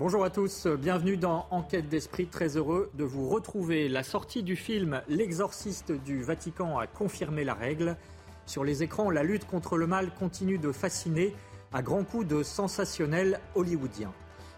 Bonjour 0.00 0.24
à 0.24 0.30
tous, 0.30 0.66
bienvenue 0.66 1.18
dans 1.18 1.46
Enquête 1.50 1.90
d'esprit. 1.90 2.26
Très 2.26 2.56
heureux 2.56 2.90
de 2.94 3.04
vous 3.04 3.28
retrouver. 3.28 3.86
La 3.86 4.02
sortie 4.02 4.42
du 4.42 4.56
film 4.56 5.02
L'exorciste 5.10 5.92
du 5.92 6.22
Vatican 6.22 6.78
a 6.78 6.86
confirmé 6.86 7.44
la 7.44 7.52
règle. 7.52 7.98
Sur 8.46 8.64
les 8.64 8.82
écrans, 8.82 9.10
la 9.10 9.22
lutte 9.22 9.46
contre 9.46 9.76
le 9.76 9.86
mal 9.86 10.10
continue 10.14 10.56
de 10.56 10.72
fasciner 10.72 11.34
à 11.70 11.82
grands 11.82 12.04
coups 12.04 12.26
de 12.26 12.42
sensationnel 12.42 13.40
hollywoodien. 13.54 14.10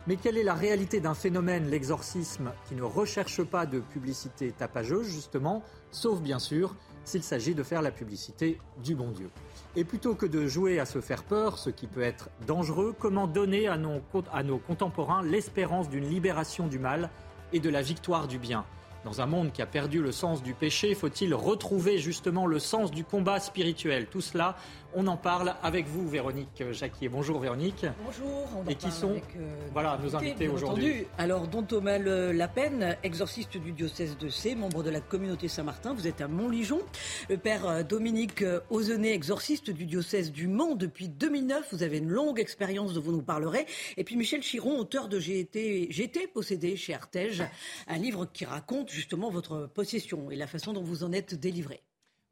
Mais 0.07 0.15
quelle 0.15 0.39
est 0.39 0.45
la 0.45 0.55
réalité 0.55 1.01
d'un 1.01 1.15
phénomène, 1.15 1.69
l'exorcisme, 1.69 2.53
qui 2.69 2.77
ne 2.77 2.85
recherche 2.85 3.43
pas 3.43 3.67
de 3.67 3.81
publicité 3.81 4.53
tapageuse, 4.53 5.09
justement, 5.09 5.65
sauf 5.91 6.21
bien 6.21 6.39
sûr 6.39 6.77
s'il 7.05 7.25
s'agit 7.25 7.57
de 7.57 7.65
faire 7.65 7.83
la 7.83 7.91
publicité 7.91 8.61
du 8.85 8.95
bon 8.95 9.11
Dieu? 9.11 9.29
Et 9.75 9.85
plutôt 9.85 10.15
que 10.15 10.27
de 10.27 10.47
jouer 10.47 10.79
à 10.81 10.85
se 10.85 11.01
faire 11.01 11.25
peur, 11.25 11.57
ce 11.57 11.71
qui 11.71 11.87
peut 11.87 12.03
être 12.03 12.29
dangereux, 12.47 12.95
comment 12.99 13.27
donner 13.27 13.69
à 13.69 13.79
nos, 13.79 14.59
contemporains 14.59 15.23
l'espérance 15.23 15.89
d'une 15.89 16.05
libération 16.05 16.67
du 16.67 16.79
mal 16.79 17.09
et 17.55 17.61
de 17.61 17.71
la 17.71 17.81
victoire 17.81 18.29
du 18.29 18.39
bien? 18.39 18.67
Dans 19.05 19.23
un 19.23 19.27
monde 19.27 19.51
qui 19.51 19.63
a 19.63 19.67
perdu 19.67 20.03
le 20.03 20.13
sens 20.13 20.43
du 20.43 20.53
péché, 20.53 20.95
faut-il 20.95 21.35
retrouver 21.35 21.97
justement 21.97 22.47
le 22.47 22.59
sens 22.59 22.91
du 22.91 23.03
combat 23.03 23.41
spirituel? 23.41 24.07
Tout 24.07 24.21
cela, 24.21 24.57
on 24.95 25.07
en 25.07 25.17
parle 25.17 25.55
avec 25.63 25.87
vous, 25.87 26.09
Véronique 26.09 26.63
Jacquier. 26.73 27.09
Bonjour 27.09 27.41
Véronique. 27.41 27.87
Bonjour. 28.05 28.49
On 28.57 28.69
Et 28.69 28.75
qui 28.75 28.91
sont 28.91 29.11
avec, 29.11 29.25
euh, 29.37 29.69
voilà, 29.73 29.99
nos 30.03 30.15
invités 30.17 30.49
aujourd'hui. 30.49 31.07
Alors, 31.19 31.49
Don 31.49 31.63
Thomas 31.63 31.99
Le 31.99 32.33
Lapenne, 32.33 32.97
exorciste 33.03 33.57
du 33.57 33.73
diocèse 33.73 34.17
de 34.19 34.29
C, 34.29 34.55
membre 34.55 34.83
de 34.83 34.91
la 34.91 35.01
communauté 35.01 35.49
Saint-Martin. 35.49 35.95
Vous 35.95 36.07
êtes 36.07 36.21
à 36.21 36.29
Montligeon. 36.29 36.81
Le 37.29 37.37
père 37.37 37.67
euh, 37.67 37.83
Dominique 37.83 38.43
euh, 38.43 38.61
Ozonnet, 38.71 39.15
exorciste 39.15 39.71
du 39.71 39.87
diocèse 39.87 40.33
du 40.33 40.47
Mans 40.47 40.75
depuis 40.75 41.09
2009. 41.09 41.69
Vous 41.73 41.83
avez 41.83 41.99
une 41.99 42.11
longue 42.11 42.41
expérience 42.41 42.95
dont 42.95 43.01
vous 43.01 43.13
nous 43.13 43.23
parlerez. 43.23 43.67
Et 43.97 44.05
puis 44.05 44.17
Michel 44.17 44.43
Chiron, 44.43 44.79
auteur 44.79 45.09
de 45.09 45.19
J'ai 45.19 45.41
été, 45.41 45.87
j'ai 45.91 46.05
été 46.05 46.27
possédé 46.27 46.77
chez 46.77 46.95
Artege, 46.95 47.43
un 47.87 47.99
livre 47.99 48.27
qui 48.27 48.45
raconte 48.45 48.91
justement 48.91 49.31
votre 49.31 49.69
possession 49.73 50.31
et 50.31 50.37
la 50.37 50.47
façon 50.47 50.73
dont 50.73 50.83
vous 50.83 51.05
en 51.05 51.13
êtes 51.13 51.35
délivré. 51.35 51.83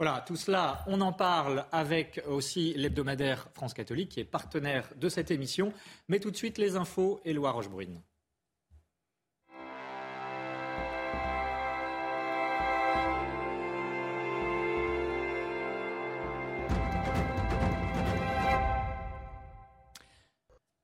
Voilà, 0.03 0.25
tout 0.27 0.37
cela, 0.37 0.83
on 0.87 1.03
en 1.03 1.13
parle 1.13 1.67
avec 1.73 2.23
aussi 2.27 2.73
l'hebdomadaire 2.73 3.51
France 3.53 3.75
Catholique 3.75 4.09
qui 4.09 4.21
est 4.21 4.25
partenaire 4.25 4.89
de 4.97 5.11
cette 5.11 5.31
émission. 5.31 5.75
Mais 6.09 6.21
tout 6.21 6.31
de 6.31 6.37
suite, 6.37 6.57
les 6.57 6.77
infos, 6.77 7.21
Éloi 7.27 7.51
Rochebrune. 7.51 8.01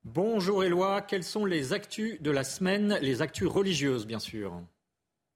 Bonjour 0.05 0.63
Éloi, 0.63 1.01
quelles 1.01 1.25
sont 1.25 1.47
les 1.47 1.73
actus 1.73 2.21
de 2.21 2.31
la 2.31 2.45
semaine, 2.45 2.99
les 3.01 3.23
actus 3.23 3.49
religieuses 3.49 4.07
bien 4.07 4.19
sûr? 4.19 4.61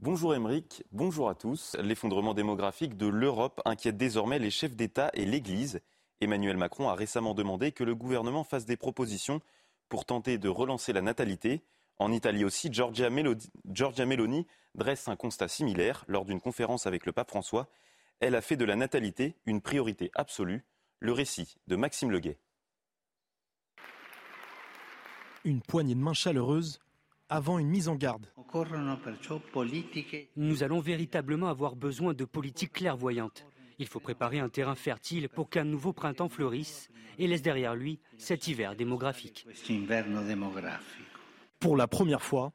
Bonjour 0.03 0.35
Émeric, 0.35 0.83
bonjour 0.93 1.29
à 1.29 1.35
tous. 1.35 1.77
L'effondrement 1.79 2.33
démographique 2.33 2.97
de 2.97 3.07
l'Europe 3.07 3.61
inquiète 3.67 3.99
désormais 3.99 4.39
les 4.39 4.51
chefs 4.51 4.75
d'État 4.75 5.11
et 5.13 5.27
l'Église. 5.27 5.83
Emmanuel 6.23 6.57
Macron 6.57 6.89
a 6.89 6.95
récemment 6.95 7.35
demandé 7.35 7.71
que 7.71 7.85
le 7.85 7.95
gouvernement 7.95 8.43
fasse 8.43 8.65
des 8.65 8.79
propositions 8.79 9.43
pour 9.91 10.07
tenter 10.07 10.39
de 10.39 10.49
relancer 10.49 10.95
la 10.95 11.03
natalité. 11.03 11.61
En 11.99 12.13
Italie 12.13 12.47
aussi, 12.47 12.73
Giorgia 12.73 13.11
Meloni, 13.11 14.47
dresse 14.75 15.07
un 15.07 15.17
constat 15.17 15.49
similaire 15.49 16.07
lors 16.09 16.25
d'une 16.25 16.41
conférence 16.41 16.87
avec 16.87 17.05
le 17.05 17.13
pape 17.13 17.29
François. 17.29 17.69
Elle 18.21 18.37
a 18.37 18.41
fait 18.41 18.57
de 18.57 18.65
la 18.65 18.77
natalité 18.77 19.37
une 19.45 19.61
priorité 19.61 20.11
absolue. 20.15 20.65
Le 21.01 21.13
récit 21.13 21.57
de 21.67 21.77
Maxime 21.77 22.11
Leguet. 22.11 22.39
Une 25.45 25.61
poignée 25.61 25.95
de 25.95 26.01
main 26.01 26.15
chaleureuse 26.15 26.81
avant 27.31 27.59
une 27.59 27.69
mise 27.69 27.89
en 27.89 27.95
garde. 27.95 28.27
Nous 30.37 30.63
allons 30.63 30.81
véritablement 30.81 31.49
avoir 31.49 31.77
besoin 31.77 32.13
de 32.13 32.25
politiques 32.25 32.73
clairvoyantes. 32.73 33.47
Il 33.79 33.87
faut 33.87 34.01
préparer 34.01 34.41
un 34.41 34.51
terrain 34.51 34.75
fertile 34.75 35.29
pour 35.31 35.49
qu'un 35.49 35.65
nouveau 35.65 35.95
printemps 35.95 36.29
fleurisse 36.29 36.91
et 37.19 37.27
laisse 37.27 37.41
derrière 37.41 37.75
lui 37.75 37.99
cet 38.19 38.49
hiver 38.49 38.77
démographique. 38.77 39.47
Pour 41.61 41.77
la 41.77 41.87
première 41.87 42.23
fois, 42.23 42.53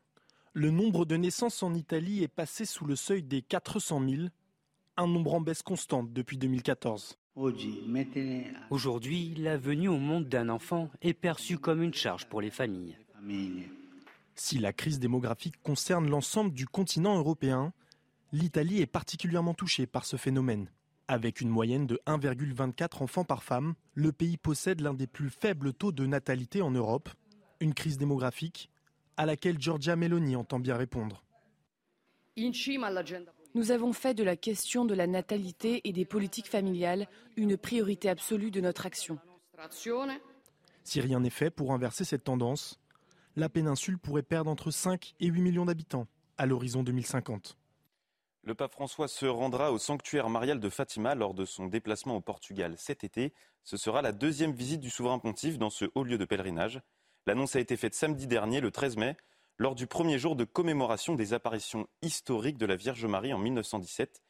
le 0.54 0.70
nombre 0.70 1.06
de 1.06 1.16
naissances 1.16 1.64
en 1.64 1.74
Italie 1.74 2.22
est 2.22 2.28
passé 2.28 2.66
sous 2.66 2.86
le 2.86 2.96
seuil 2.96 3.24
des 3.24 3.42
400 3.42 4.02
000, 4.08 4.24
un 4.98 5.08
nombre 5.08 5.34
en 5.34 5.42
baisse 5.42 5.64
constante 5.64 6.14
depuis 6.14 6.38
2014. 6.38 7.18
Aujourd'hui, 8.70 9.36
la 9.36 9.58
venue 9.58 9.90
au 9.90 9.98
monde 9.98 10.30
d'un 10.30 10.50
enfant 10.50 10.90
est 11.02 11.14
perçue 11.14 11.58
comme 11.58 11.82
une 11.82 11.94
charge 11.94 12.26
pour 12.28 12.40
les 12.40 12.52
familles. 12.52 12.98
Si 14.36 14.60
la 14.60 14.74
crise 14.74 15.00
démographique 15.00 15.62
concerne 15.64 16.10
l'ensemble 16.10 16.52
du 16.52 16.68
continent 16.68 17.18
européen, 17.18 17.74
l'Italie 18.34 18.82
est 18.82 18.86
particulièrement 18.86 19.54
touchée 19.54 19.88
par 19.88 20.06
ce 20.06 20.18
phénomène. 20.18 20.70
Avec 21.08 21.40
une 21.40 21.50
moyenne 21.50 21.88
de 21.88 22.02
1,24 22.06 23.02
enfants 23.04 23.24
par 23.24 23.44
femme, 23.44 23.76
le 23.94 24.12
pays 24.12 24.38
possède 24.38 24.82
l'un 24.82 24.94
des 24.94 25.08
plus 25.08 25.30
faibles 25.30 25.74
taux 25.74 25.92
de 25.92 26.06
natalité 26.06 26.62
en 26.62 26.72
Europe, 26.72 27.10
une 27.60 27.74
crise 27.74 27.98
démographique 27.98 28.70
à 29.18 29.26
laquelle 29.26 29.62
Giorgia 29.62 29.96
Meloni 29.96 30.36
entend 30.36 30.60
bien 30.60 30.76
répondre. 30.76 31.24
Nous 33.56 33.72
avons 33.72 33.94
fait 33.94 34.14
de 34.14 34.24
la 34.24 34.36
question 34.36 34.84
de 34.84 34.94
la 34.94 35.08
natalité 35.08 35.80
et 35.88 35.94
des 35.94 36.04
politiques 36.04 36.50
familiales 36.50 37.08
une 37.38 37.56
priorité 37.56 38.10
absolue 38.10 38.52
de 38.52 38.60
notre 38.60 38.86
action. 38.86 39.18
Si 40.84 41.00
rien 41.00 41.22
n'est 41.22 41.30
fait 41.30 41.50
pour 41.50 41.72
inverser 41.72 42.04
cette 42.04 42.26
tendance, 42.26 42.82
la 43.36 43.50
péninsule 43.50 43.98
pourrait 43.98 44.24
perdre 44.24 44.50
entre 44.50 44.72
5 44.72 45.16
et 45.20 45.28
8 45.28 45.42
millions 45.42 45.66
d'habitants 45.66 46.08
à 46.38 46.46
l'horizon 46.46 46.84
2050. 46.84 47.58
Le 48.44 48.54
pape 48.54 48.74
François 48.74 49.08
se 49.08 49.26
rendra 49.26 49.72
au 49.72 49.80
sanctuaire 49.80 50.30
marial 50.30 50.60
de 50.60 50.70
Fatima 50.70 51.16
lors 51.16 51.34
de 51.34 51.46
son 51.46 51.66
déplacement 51.66 52.16
au 52.16 52.22
Portugal 52.22 52.76
cet 52.78 53.04
été. 53.04 53.34
Ce 53.64 53.76
sera 53.76 54.02
la 54.02 54.12
deuxième 54.12 54.54
visite 54.54 54.82
du 54.82 54.92
souverain 54.92 55.18
pontife 55.20 55.58
dans 55.58 55.72
ce 55.72 55.86
haut 55.96 56.04
lieu 56.04 56.18
de 56.18 56.26
pèlerinage. 56.26 56.82
L'annonce 57.26 57.56
a 57.56 57.60
été 57.60 57.76
faite 57.76 57.96
samedi 57.96 58.28
dernier, 58.28 58.62
le 58.62 58.70
13 58.70 58.98
mai, 58.98 59.18
lors 59.58 59.74
du 59.74 59.88
premier 59.88 60.20
jour 60.20 60.36
de 60.36 60.44
commémoration 60.44 61.16
des 61.16 61.34
apparitions 61.34 61.88
historiques 62.04 62.58
de 62.58 62.68
la 62.68 62.76
Vierge 62.76 63.06
Marie 63.06 63.34
en 63.34 63.40
1917. 63.40 64.22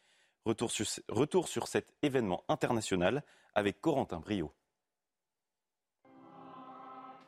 Retour 0.45 0.71
sur, 0.71 0.85
retour 1.09 1.47
sur 1.49 1.67
cet 1.67 1.93
événement 2.01 2.45
international 2.47 3.23
avec 3.53 3.81
Corentin 3.81 4.19
Brio. 4.19 4.53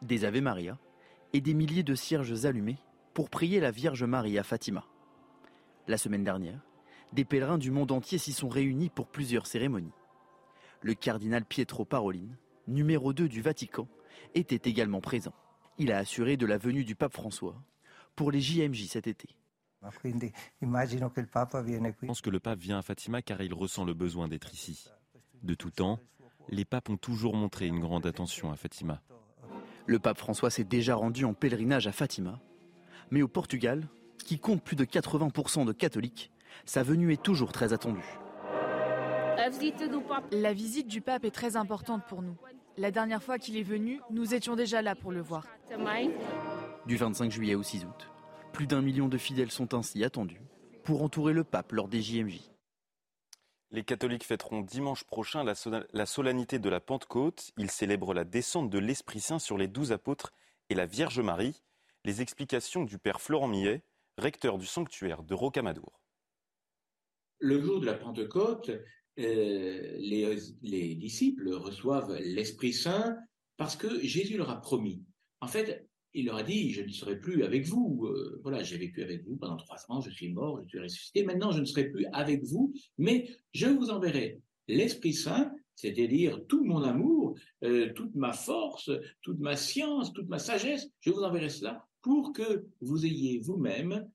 Des 0.01 0.23
Ave 0.23 0.39
Maria 0.39 0.77
et 1.33 1.41
des 1.41 1.53
milliers 1.53 1.83
de 1.83 1.95
cierges 1.95 2.45
allumés 2.45 2.77
pour 3.13 3.29
prier 3.29 3.59
la 3.59 3.71
Vierge 3.71 4.03
Marie 4.03 4.37
à 4.37 4.43
Fatima. 4.43 4.85
La 5.87 5.97
semaine 5.97 6.23
dernière, 6.23 6.61
des 7.13 7.25
pèlerins 7.25 7.57
du 7.57 7.71
monde 7.71 7.91
entier 7.91 8.17
s'y 8.17 8.33
sont 8.33 8.49
réunis 8.49 8.89
pour 8.89 9.07
plusieurs 9.07 9.47
cérémonies. 9.47 9.93
Le 10.81 10.93
cardinal 10.93 11.45
Pietro 11.45 11.85
Parolin, 11.85 12.27
numéro 12.67 13.13
2 13.13 13.27
du 13.27 13.41
Vatican, 13.41 13.87
était 14.35 14.69
également 14.69 15.01
présent. 15.01 15.33
Il 15.77 15.91
a 15.91 15.97
assuré 15.97 16.37
de 16.37 16.45
la 16.45 16.57
venue 16.57 16.83
du 16.83 16.95
pape 16.95 17.13
François 17.13 17.55
pour 18.15 18.31
les 18.31 18.41
JMJ 18.41 18.87
cet 18.87 19.07
été. 19.07 19.29
Je 22.01 22.07
pense 22.07 22.21
que 22.21 22.29
le 22.29 22.39
pape 22.39 22.59
vient 22.59 22.79
à 22.79 22.81
Fatima 22.81 23.21
car 23.21 23.41
il 23.41 23.53
ressent 23.53 23.85
le 23.85 23.93
besoin 23.93 24.27
d'être 24.27 24.53
ici. 24.53 24.89
De 25.43 25.53
tout 25.53 25.71
temps, 25.71 25.99
les 26.49 26.65
papes 26.65 26.89
ont 26.89 26.97
toujours 26.97 27.35
montré 27.35 27.67
une 27.67 27.79
grande 27.79 28.05
attention 28.05 28.51
à 28.51 28.55
Fatima. 28.55 29.01
Le 29.87 29.99
pape 29.99 30.17
François 30.17 30.49
s'est 30.49 30.65
déjà 30.65 30.95
rendu 30.95 31.23
en 31.23 31.33
pèlerinage 31.33 31.87
à 31.87 31.93
Fatima. 31.93 32.41
Mais 33.09 33.21
au 33.21 33.29
Portugal, 33.29 33.87
qui 34.17 34.37
compte 34.37 34.61
plus 34.61 34.75
de 34.75 34.83
80% 34.83 35.65
de 35.65 35.71
catholiques, 35.71 36.29
sa 36.65 36.83
venue 36.83 37.13
est 37.13 37.23
toujours 37.23 37.53
très 37.53 37.71
attendue. 37.71 38.19
La 40.31 40.53
visite 40.53 40.87
du 40.87 40.99
pape 40.99 41.23
est 41.23 41.31
très 41.31 41.55
importante 41.55 42.03
pour 42.05 42.21
nous. 42.21 42.35
La 42.75 42.91
dernière 42.91 43.23
fois 43.23 43.37
qu'il 43.37 43.55
est 43.55 43.63
venu, 43.63 44.01
nous 44.11 44.33
étions 44.33 44.57
déjà 44.57 44.81
là 44.81 44.93
pour 44.93 45.13
le 45.13 45.21
voir. 45.21 45.47
Du 46.85 46.97
25 46.97 47.31
juillet 47.31 47.55
au 47.55 47.63
6 47.63 47.85
août, 47.85 48.11
plus 48.51 48.67
d'un 48.67 48.81
million 48.81 49.07
de 49.07 49.17
fidèles 49.17 49.51
sont 49.51 49.73
ainsi 49.73 50.03
attendus 50.03 50.41
pour 50.83 51.01
entourer 51.01 51.31
le 51.31 51.45
pape 51.45 51.71
lors 51.71 51.87
des 51.87 52.01
JMJ. 52.01 52.41
Les 53.71 53.83
catholiques 53.83 54.23
fêteront 54.23 54.61
dimanche 54.61 55.03
prochain 55.03 55.43
la, 55.43 56.05
solennité 56.05 56.57
de 56.57 56.69
la 56.69 56.79
Pentecôte. 56.79 57.51
Ils 57.57 57.69
célèbrent 57.69 58.13
la 58.13 58.23
descente 58.23 58.69
de 58.69 58.79
l'Esprit 58.79 59.19
Saint 59.19 59.39
sur 59.39 59.57
les 59.57 59.67
douze 59.67 59.91
apôtres 59.91 60.31
et 60.69 60.75
la 60.75 60.85
Vierge 60.85 61.19
Marie. 61.19 61.61
Les 62.05 62.21
explications 62.21 62.83
du 62.83 62.97
père 62.97 63.19
Florent 63.19 63.49
Millet, 63.49 63.83
recteur 64.17 64.57
du 64.57 64.65
sanctuaire 64.65 65.23
de 65.23 65.33
Rocamadour. 65.33 66.01
Le 67.39 67.61
jour 67.61 67.81
de 67.81 67.85
la 67.85 67.95
Pentecôte, 67.95 68.71
euh, 69.19 69.95
les, 69.97 70.95
disciples 70.95 71.49
reçoivent 71.53 72.17
l'Esprit 72.19 72.71
Saint 72.71 73.17
parce 73.57 73.75
que 73.75 73.99
Jésus 74.01 74.37
leur 74.37 74.49
a 74.49 74.61
promis. 74.61 75.03
En 75.41 75.47
fait, 75.47 75.89
il 76.13 76.25
leur 76.25 76.37
a 76.37 76.43
dit, 76.43 76.71
je 76.71 76.81
ne 76.81 76.89
serai 76.89 77.19
plus 77.19 77.43
avec 77.43 77.65
vous. 77.65 78.05
Euh, 78.05 78.39
voilà, 78.43 78.63
j'ai 78.63 78.77
vécu 78.77 79.03
avec 79.03 79.23
vous 79.25 79.35
pendant 79.35 79.57
trois 79.57 79.77
ans, 79.89 80.01
je 80.01 80.09
suis 80.09 80.31
mort, 80.31 80.61
je 80.63 80.69
suis 80.69 80.79
ressuscité. 80.79 81.23
Maintenant, 81.23 81.51
je 81.51 81.59
ne 81.59 81.65
serai 81.65 81.89
plus 81.89 82.05
avec 82.13 82.43
vous, 82.43 82.73
mais 82.97 83.29
je 83.53 83.67
vous 83.67 83.89
enverrai 83.89 84.39
l'Esprit 84.67 85.13
Saint, 85.13 85.51
c'est-à-dire 85.75 86.45
tout 86.47 86.63
mon 86.63 86.83
amour, 86.83 87.35
euh, 87.63 87.93
toute 87.93 88.15
ma 88.15 88.33
force, 88.33 88.89
toute 89.21 89.39
ma 89.39 89.55
science, 89.55 90.13
toute 90.13 90.27
ma 90.27 90.39
sagesse. 90.39 90.89
Je 91.01 91.11
vous 91.11 91.23
enverrai 91.23 91.49
cela 91.49 91.85
pour 92.01 92.33
que 92.33 92.65
vous 92.81 93.05
ayez 93.05 93.39
vous-même 93.39 94.07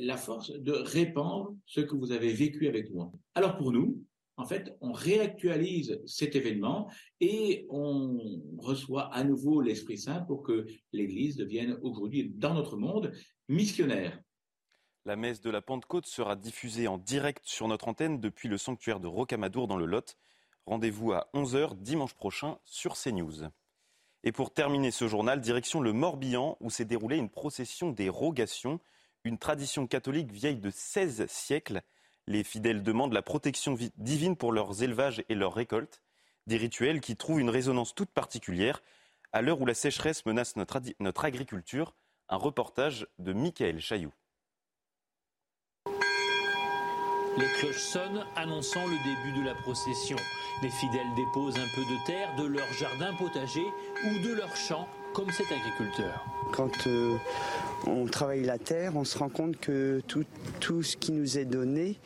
la 0.00 0.18
force 0.18 0.50
de 0.50 0.72
répandre 0.72 1.56
ce 1.64 1.80
que 1.80 1.94
vous 1.94 2.12
avez 2.12 2.34
vécu 2.34 2.68
avec 2.68 2.90
moi. 2.92 3.10
Alors 3.34 3.56
pour 3.56 3.72
nous, 3.72 4.04
en 4.40 4.46
fait, 4.46 4.74
on 4.80 4.92
réactualise 4.92 6.00
cet 6.06 6.34
événement 6.34 6.90
et 7.20 7.66
on 7.68 8.42
reçoit 8.56 9.12
à 9.14 9.22
nouveau 9.22 9.60
l'Esprit 9.60 9.98
Saint 9.98 10.20
pour 10.20 10.42
que 10.42 10.66
l'Église 10.92 11.36
devienne 11.36 11.78
aujourd'hui, 11.82 12.32
dans 12.34 12.54
notre 12.54 12.78
monde, 12.78 13.12
missionnaire. 13.48 14.18
La 15.04 15.16
messe 15.16 15.42
de 15.42 15.50
la 15.50 15.60
Pentecôte 15.60 16.06
sera 16.06 16.36
diffusée 16.36 16.88
en 16.88 16.96
direct 16.96 17.42
sur 17.44 17.68
notre 17.68 17.88
antenne 17.88 18.18
depuis 18.18 18.48
le 18.48 18.56
sanctuaire 18.56 18.98
de 18.98 19.08
Rocamadour 19.08 19.66
dans 19.66 19.76
le 19.76 19.84
Lot. 19.84 20.16
Rendez-vous 20.64 21.12
à 21.12 21.28
11h 21.34 21.76
dimanche 21.76 22.14
prochain 22.14 22.58
sur 22.64 22.94
CNews. 22.96 23.50
Et 24.24 24.32
pour 24.32 24.54
terminer 24.54 24.90
ce 24.90 25.06
journal, 25.06 25.42
direction 25.42 25.80
le 25.80 25.92
Morbihan 25.92 26.56
où 26.60 26.70
s'est 26.70 26.86
déroulée 26.86 27.18
une 27.18 27.30
procession 27.30 27.90
des 27.90 28.08
rogations, 28.08 28.80
une 29.24 29.36
tradition 29.36 29.86
catholique 29.86 30.32
vieille 30.32 30.58
de 30.58 30.70
16 30.70 31.26
siècles. 31.26 31.82
Les 32.30 32.44
fidèles 32.44 32.84
demandent 32.84 33.12
la 33.12 33.22
protection 33.22 33.76
divine 33.96 34.36
pour 34.36 34.52
leurs 34.52 34.84
élevages 34.84 35.24
et 35.28 35.34
leurs 35.34 35.52
récoltes, 35.52 36.00
des 36.46 36.58
rituels 36.58 37.00
qui 37.00 37.16
trouvent 37.16 37.40
une 37.40 37.50
résonance 37.50 37.92
toute 37.92 38.10
particulière 38.10 38.84
à 39.32 39.42
l'heure 39.42 39.60
où 39.60 39.66
la 39.66 39.74
sécheresse 39.74 40.24
menace 40.26 40.54
notre, 40.54 40.80
notre 41.00 41.24
agriculture. 41.24 41.92
Un 42.28 42.36
reportage 42.36 43.08
de 43.18 43.32
Michael 43.32 43.80
Chailloux. 43.80 44.12
Les 47.36 47.48
cloches 47.58 47.82
sonnent, 47.82 48.24
annonçant 48.36 48.86
le 48.86 48.96
début 48.98 49.40
de 49.40 49.44
la 49.44 49.56
procession. 49.56 50.16
Les 50.62 50.70
fidèles 50.70 51.12
déposent 51.16 51.58
un 51.58 51.68
peu 51.74 51.82
de 51.82 52.06
terre 52.06 52.36
de 52.36 52.44
leur 52.44 52.72
jardin 52.74 53.12
potager 53.16 53.66
ou 54.04 54.18
de 54.20 54.34
leur 54.34 54.54
champ, 54.54 54.86
comme 55.14 55.32
cet 55.32 55.50
agriculteur. 55.50 56.24
Quand 56.52 56.86
euh, 56.86 57.16
on 57.86 58.06
travaille 58.06 58.42
la 58.42 58.58
terre, 58.58 58.96
on 58.96 59.04
se 59.04 59.18
rend 59.18 59.28
compte 59.28 59.58
que 59.58 60.00
tout, 60.06 60.24
tout 60.60 60.82
ce 60.82 60.96
qui 60.96 61.12
nous 61.12 61.38
est 61.38 61.44
donné 61.44 61.96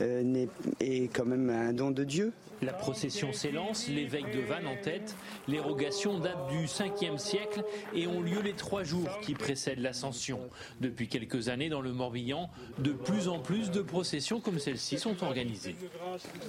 euh, 0.00 0.46
est 0.80 1.12
quand 1.14 1.24
même 1.24 1.50
un 1.50 1.72
don 1.72 1.90
de 1.90 2.04
Dieu. 2.04 2.32
La 2.62 2.72
procession 2.72 3.32
s'élance, 3.32 3.88
l'évêque 3.88 4.34
de 4.34 4.40
Vannes 4.40 4.66
en 4.66 4.82
tête. 4.82 5.14
L'érogation 5.46 6.18
date 6.18 6.48
du 6.48 6.64
5e 6.64 7.18
siècle 7.18 7.62
et 7.94 8.06
ont 8.06 8.22
lieu 8.22 8.40
les 8.40 8.54
trois 8.54 8.82
jours 8.82 9.20
qui 9.20 9.34
précèdent 9.34 9.80
l'ascension. 9.80 10.40
Depuis 10.80 11.08
quelques 11.08 11.48
années 11.48 11.68
dans 11.68 11.82
le 11.82 11.92
Morbihan, 11.92 12.48
de 12.78 12.92
plus 12.92 13.28
en 13.28 13.40
plus 13.40 13.70
de 13.70 13.82
processions 13.82 14.40
comme 14.40 14.58
celle-ci 14.58 14.98
sont 14.98 15.22
organisées. 15.22 15.76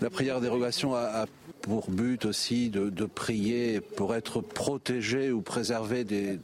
La 0.01 0.09
prière 0.09 0.39
d'érogation 0.39 0.95
a, 0.95 1.25
pour 1.61 1.89
but 1.91 2.25
aussi 2.25 2.69
de, 2.69 3.05
prier 3.05 3.81
pour 3.81 4.15
être 4.15 4.39
protégé 4.39 5.31
ou 5.31 5.41
préservé 5.41 6.05
des, 6.05 6.39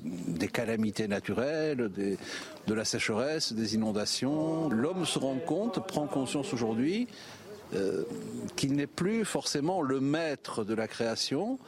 calamités 0.52 1.08
naturelles, 1.08 1.90
de 2.68 2.74
la 2.74 2.86
sécheresse, 2.86 3.54
des 3.54 3.76
inondations. 3.76 4.70
L'homme 4.70 5.06
se 5.06 5.20
rend 5.20 5.38
compte, 5.38 5.86
prend 5.86 6.08
conscience 6.08 6.54
aujourd'hui 6.54 7.08
euh, 7.74 8.04
qu'il 8.56 8.74
n'est 8.74 8.88
plus 8.88 9.26
forcément 9.26 9.82
le 9.82 10.00
maître 10.00 10.64
de 10.64 10.74
la 10.74 10.88
création 10.88 11.60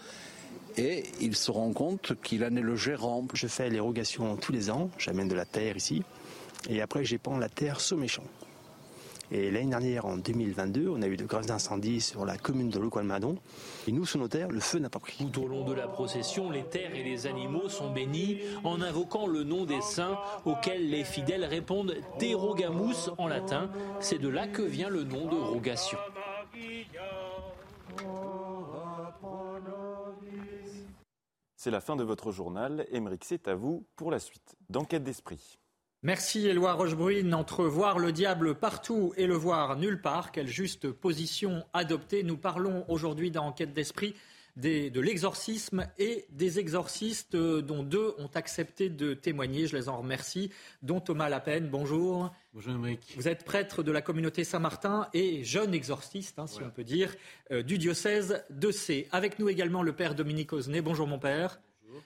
et 0.78 1.04
il 1.22 1.36
se 1.36 1.52
rend 1.52 1.72
compte 1.74 2.13
qu'il 2.22 2.44
en 2.44 2.56
est 2.56 2.62
le 2.62 2.75
gérant. 2.75 3.25
Je 3.34 3.48
fais 3.48 3.69
l'érogation 3.69 4.36
tous 4.36 4.52
les 4.52 4.69
ans, 4.69 4.90
j'amène 4.98 5.28
de 5.28 5.36
la 5.36 5.46
terre 5.46 5.78
ici 5.78 6.04
et 6.69 6.81
après 6.81 7.04
j'épand 7.04 7.40
la 7.40 7.50
terre 7.50 7.80
sous 7.81 7.98
mes 7.98 8.07
champs. 8.07 8.24
Et 9.31 9.50
l'année 9.50 9.69
dernière, 9.69 10.06
en 10.06 10.18
2022, 10.18 10.88
on 10.89 11.01
a 11.01 11.07
eu 11.07 11.18
de 11.18 11.25
graves 11.25 11.50
incendies 11.50 12.01
sur 12.01 12.25
la 12.25 12.38
commune 12.38 12.69
de 12.69 12.80
Loqualmadon. 12.80 13.38
Et 13.88 13.92
nous, 13.92 14.06
sous 14.06 14.19
nos 14.19 14.27
terres, 14.27 14.50
le 14.50 14.60
feu 14.60 14.80
n'a 14.80 14.89
pas 14.89 15.00
pris. 15.00 15.18
Tout 15.18 15.44
au 15.44 15.48
long 15.48 15.66
de 15.66 15.74
la 15.74 15.88
procession, 15.88 16.51
les 16.51 16.63
terres 16.63 16.95
et 16.95 17.04
les 17.04 17.25
animaux 17.25 17.68
sont 17.69 17.92
bénis 17.92 18.39
en 18.63 18.81
invoquant 18.81 19.25
le 19.25 19.44
nom 19.44 19.66
des 19.66 19.81
saints 19.81 20.18
auxquels 20.45 20.89
les 20.89 21.04
fidèles 21.04 21.45
répondent 21.45 21.95
Terogamus 22.19 23.10
en 23.18 23.27
latin. 23.27 23.69
C'est 24.00 24.19
de 24.19 24.30
là 24.30 24.48
que 24.48 24.62
vient 24.62 24.89
le 24.89 25.04
nom 25.04 25.28
de 25.28 25.36
rogation. 25.36 25.98
C'est 31.56 31.71
la 31.71 31.81
fin 31.81 31.95
de 31.95 32.04
votre 32.04 32.31
journal. 32.31 32.86
Émeric, 32.92 33.24
c'est 33.25 33.48
à 33.48 33.56
vous 33.56 33.88
pour 33.95 34.12
la 34.12 34.19
suite 34.19 34.56
d'Enquête 34.69 35.04
d'esprit. 35.04 35.57
Merci 36.06 36.46
Éloi 36.46 36.74
Rochebrune. 36.74 37.34
Entre 37.34 37.66
voir 37.66 37.98
le 37.98 38.12
diable 38.12 38.54
partout 38.54 39.12
et 39.18 39.25
le 39.25 39.34
voir 39.34 39.75
nulle 39.75 40.00
part, 40.00 40.31
quelle 40.31 40.48
juste 40.48 40.92
position 40.92 41.66
adopter 41.74 42.22
Nous 42.22 42.38
parlons 42.38 42.86
aujourd'hui 42.90 43.31
dans 43.31 43.48
Enquête 43.48 43.74
d'esprit 43.74 44.13
de 44.56 45.00
l'exorcisme 45.00 45.88
et 45.98 46.28
des 46.30 46.60
exorcistes 46.60 47.36
dont 47.36 47.81
deux 47.81 48.13
ont 48.19 48.30
accepté 48.36 48.88
de 48.88 49.16
témoigner. 49.16 49.66
Je 49.66 49.75
les 49.75 49.90
en 49.90 49.98
remercie, 49.98 50.52
dont 50.84 51.00
Thomas 51.00 51.28
Lapen. 51.28 51.69
Bonjour. 51.69 52.31
Bonjour 52.54 52.74
Émeric. 52.74 53.16
Vous 53.18 53.28
êtes 53.28 53.44
prêtre 53.44 53.81
de 53.81 53.92
la 53.92 54.04
communauté 54.04 54.44
Saint-Martin 54.44 55.07
et 55.16 55.44
jeune 55.44 55.74
exorciste, 55.74 56.38
hein, 56.38 56.46
si 56.46 56.62
on 56.62 56.69
peut 56.69 56.84
dire, 56.84 57.16
euh, 57.50 57.63
du 57.63 57.80
diocèse 57.80 58.46
de 58.52 58.69
C. 58.69 59.07
Avec 59.12 59.40
nous 59.40 59.50
également 59.50 59.81
le 59.81 59.94
père 59.94 60.13
Dominique 60.13 60.54
Osnet. 60.54 60.81
Bonjour 60.81 61.07
mon 61.07 61.18
père. 61.18 61.60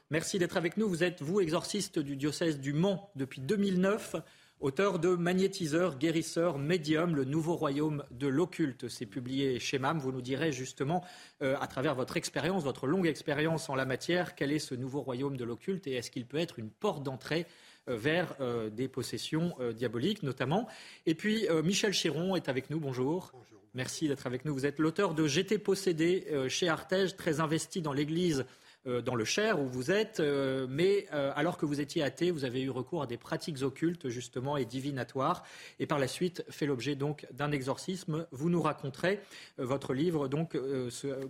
Merci 0.09 0.39
d'être 0.39 0.57
avec 0.57 0.77
nous. 0.77 0.87
Vous 0.87 1.03
êtes, 1.03 1.21
vous, 1.21 1.39
exorciste 1.39 1.99
du 1.99 2.15
diocèse 2.15 2.59
du 2.59 2.73
Mans 2.73 3.11
depuis 3.15 3.41
2009, 3.41 4.15
auteur 4.59 4.99
de 4.99 5.09
Magnétiseur, 5.09 5.97
guérisseur, 5.97 6.57
médium, 6.57 7.15
le 7.15 7.25
nouveau 7.25 7.55
royaume 7.55 8.03
de 8.11 8.27
l'occulte. 8.27 8.89
C'est 8.89 9.05
publié 9.05 9.59
chez 9.59 9.79
MAM. 9.79 9.99
Vous 9.99 10.11
nous 10.11 10.21
direz 10.21 10.51
justement, 10.51 11.03
euh, 11.41 11.55
à 11.61 11.67
travers 11.67 11.95
votre 11.95 12.17
expérience, 12.17 12.63
votre 12.63 12.87
longue 12.87 13.07
expérience 13.07 13.69
en 13.69 13.75
la 13.75 13.85
matière, 13.85 14.35
quel 14.35 14.51
est 14.51 14.59
ce 14.59 14.75
nouveau 14.75 15.01
royaume 15.01 15.37
de 15.37 15.43
l'occulte 15.45 15.87
et 15.87 15.93
est-ce 15.93 16.11
qu'il 16.11 16.25
peut 16.25 16.37
être 16.37 16.59
une 16.59 16.69
porte 16.69 17.03
d'entrée 17.03 17.45
euh, 17.87 17.95
vers 17.95 18.35
euh, 18.41 18.69
des 18.69 18.87
possessions 18.87 19.55
diaboliques 19.75 20.23
notamment. 20.23 20.67
Et 21.05 21.15
puis 21.15 21.47
Michel 21.63 21.93
Chiron 21.93 22.35
est 22.35 22.49
avec 22.49 22.69
nous, 22.69 22.79
bonjour. 22.79 23.31
bonjour. 23.33 23.59
Merci 23.75 24.07
d'être 24.07 24.25
avec 24.25 24.45
nous. 24.45 24.53
Vous 24.53 24.65
êtes 24.65 24.79
l'auteur 24.79 25.13
de 25.13 25.27
J'étais 25.27 25.59
possédé 25.59 26.25
chez 26.49 26.67
Artege, 26.67 27.15
très 27.15 27.39
investi 27.39 27.81
dans 27.81 27.93
l'Église 27.93 28.45
dans 28.85 29.15
le 29.15 29.25
Cher 29.25 29.59
où 29.59 29.67
vous 29.67 29.91
êtes, 29.91 30.19
euh, 30.19 30.65
mais 30.69 31.07
euh, 31.13 31.31
alors 31.35 31.57
que 31.57 31.65
vous 31.65 31.81
étiez 31.81 32.01
athée, 32.03 32.31
vous 32.31 32.45
avez 32.45 32.61
eu 32.61 32.69
recours 32.69 33.03
à 33.03 33.07
des 33.07 33.17
pratiques 33.17 33.61
occultes 33.61 34.09
justement 34.09 34.57
et 34.57 34.65
divinatoires, 34.65 35.43
et 35.79 35.85
par 35.85 35.99
la 35.99 36.07
suite 36.07 36.43
fait 36.49 36.65
l'objet 36.65 36.95
donc 36.95 37.27
d'un 37.31 37.51
exorcisme. 37.51 38.25
Vous 38.31 38.49
nous 38.49 38.61
raconterez 38.61 39.19
votre 39.57 39.93
livre 39.93 40.27
donc 40.27 40.57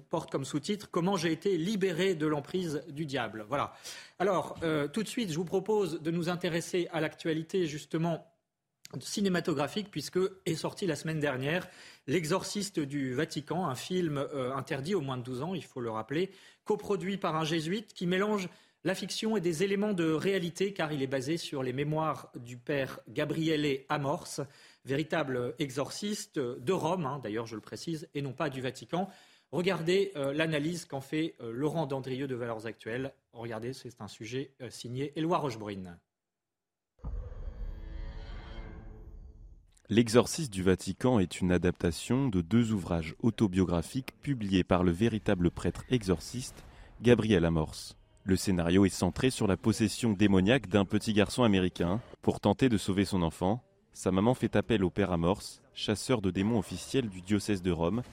porte 0.10 0.32
comme 0.32 0.46
sous-titre 0.46 0.90
Comment 0.92 1.18
j'ai 1.18 1.32
été 1.32 1.58
libéré 1.58 2.16
de 2.16 2.28
l'emprise 2.28 2.84
du 2.90 3.06
diable. 3.06 3.46
Voilà. 3.50 3.74
Alors 4.20 4.60
tout 4.94 5.04
de 5.04 5.08
suite, 5.08 5.32
je 5.32 5.36
vous 5.36 5.46
propose 5.46 6.02
de 6.02 6.12
nous 6.12 6.30
intéresser 6.30 6.88
à 6.92 7.02
l'actualité 7.02 7.66
justement 7.66 8.26
cinématographique 9.00 9.92
puisque 9.92 10.20
est 10.46 10.56
sorti 10.56 10.88
la 10.88 10.96
semaine 10.96 11.20
dernière 11.20 11.68
L'exorciste 12.10 12.80
du 12.80 13.14
Vatican, 13.14 13.68
un 13.68 13.76
film 13.76 14.18
euh, 14.18 14.52
interdit 14.56 14.96
aux 14.96 15.02
moins 15.02 15.18
de 15.18 15.22
12 15.22 15.44
ans, 15.44 15.54
il 15.54 15.64
faut 15.64 15.80
le 15.80 15.92
rappeler, 15.92 16.32
coproduit 16.66 17.18
par 17.18 17.36
un 17.36 17.44
jésuite 17.44 17.94
qui 17.94 18.08
mélange 18.08 18.50
la 18.84 18.96
fiction 18.96 19.38
et 19.38 19.42
des 19.42 19.62
éléments 19.62 19.94
de 19.94 20.12
réalité 20.12 20.74
car 20.74 20.92
il 20.92 21.04
est 21.04 21.08
basé 21.08 21.38
sur 21.38 21.62
les 21.62 21.72
mémoires 21.72 22.32
du 22.36 22.58
père 22.58 23.00
Gabriele 23.10 23.82
Amorce, 23.90 24.42
véritable 24.86 25.54
exorciste 25.60 26.40
de 26.40 26.74
Rome, 26.74 27.06
hein, 27.06 27.20
d'ailleurs 27.22 27.46
je 27.46 27.54
le 27.54 27.62
précise, 27.62 28.10
et 28.16 28.24
non 28.24 28.34
pas 28.34 28.50
du 28.50 28.60
Vatican. 28.60 29.08
Regardez 29.52 30.12
euh, 30.16 30.34
l'analyse 30.34 30.86
qu'en 30.86 31.02
fait 31.02 31.36
euh, 31.42 31.52
Laurent 31.52 31.86
Dandrieux 31.86 32.28
de 32.28 32.34
Valeurs 32.34 32.66
Actuelles. 32.66 33.14
Regardez, 33.34 33.74
c'est 33.74 34.02
un 34.02 34.08
sujet 34.08 34.56
signé 34.72 35.14
Éloi 35.16 35.38
Rochebrune. 35.38 36.00
L'Exorciste 39.92 40.54
du 40.54 40.62
Vatican 40.62 41.18
est 41.18 41.42
une 41.42 41.52
adaptation 41.52 42.28
de 42.28 42.42
deux 42.42 42.74
ouvrages 42.74 43.16
autobiographiques 43.24 44.14
publiés 44.22 44.64
par 44.64 44.84
le 44.84 44.92
véritable 44.92 45.50
prêtre 45.50 45.84
exorciste 45.90 46.64
Gabriel 47.02 47.44
Amorce. 47.44 47.98
Le 48.24 48.36
scénario 48.36 48.86
est 48.86 48.90
centré 48.90 49.32
sur 49.32 49.48
la 49.48 49.58
possession 49.58 50.14
démoniaque 50.14 50.68
d'un 50.68 50.86
petit 50.86 51.14
garçon 51.14 51.42
américain. 51.42 52.02
Pour 52.22 52.40
tenter 52.40 52.70
de 52.70 52.78
sauver 52.78 53.04
son 53.04 53.24
enfant, 53.24 53.64
sa 53.92 54.12
maman 54.12 54.36
fait 54.36 54.56
appel 54.56 54.84
au 54.84 54.92
père 54.92 55.12
Amorce, 55.12 55.60
chasseur 55.74 56.22
de 56.22 56.30
démons 56.30 56.60
officiel 56.60 57.10
du 57.10 57.22
diocèse 57.22 57.64
de 57.64 57.72
Rome, 57.72 58.04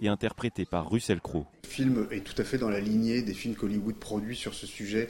et 0.00 0.08
interprété 0.08 0.64
par 0.64 0.90
Russell 0.90 1.20
Crowe. 1.20 1.46
Le 1.64 1.68
film 1.68 2.06
est 2.10 2.20
tout 2.20 2.40
à 2.40 2.44
fait 2.44 2.58
dans 2.58 2.68
la 2.68 2.80
lignée 2.80 3.22
des 3.22 3.34
films 3.34 3.54
qu'Hollywood 3.54 3.96
produit 3.96 4.36
sur 4.36 4.54
ce 4.54 4.66
sujet 4.66 5.08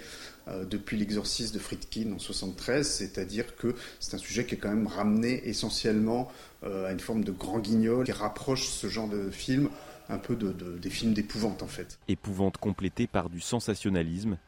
euh, 0.48 0.64
depuis 0.64 0.96
l'exorcisme 0.96 1.54
de 1.54 1.58
Friedkin 1.58 2.12
en 2.12 2.18
73, 2.18 2.86
c'est-à-dire 2.86 3.56
que 3.56 3.74
c'est 4.00 4.14
un 4.14 4.18
sujet 4.18 4.44
qui 4.44 4.54
est 4.54 4.58
quand 4.58 4.68
même 4.68 4.86
ramené 4.86 5.48
essentiellement 5.48 6.30
euh, 6.64 6.86
à 6.86 6.92
une 6.92 7.00
forme 7.00 7.24
de 7.24 7.32
grand 7.32 7.58
guignol 7.58 8.04
qui 8.04 8.12
rapproche 8.12 8.66
ce 8.68 8.86
genre 8.88 9.08
de 9.08 9.30
film 9.30 9.68
un 10.08 10.18
peu 10.18 10.36
de, 10.36 10.52
des 10.52 10.90
films 10.90 11.14
d'épouvante 11.14 11.62
en 11.62 11.66
fait. 11.66 11.98
Épouvante 12.08 12.58
complétée 12.58 13.06
par 13.06 13.30
du 13.30 13.40
sensationnalisme 13.40 14.38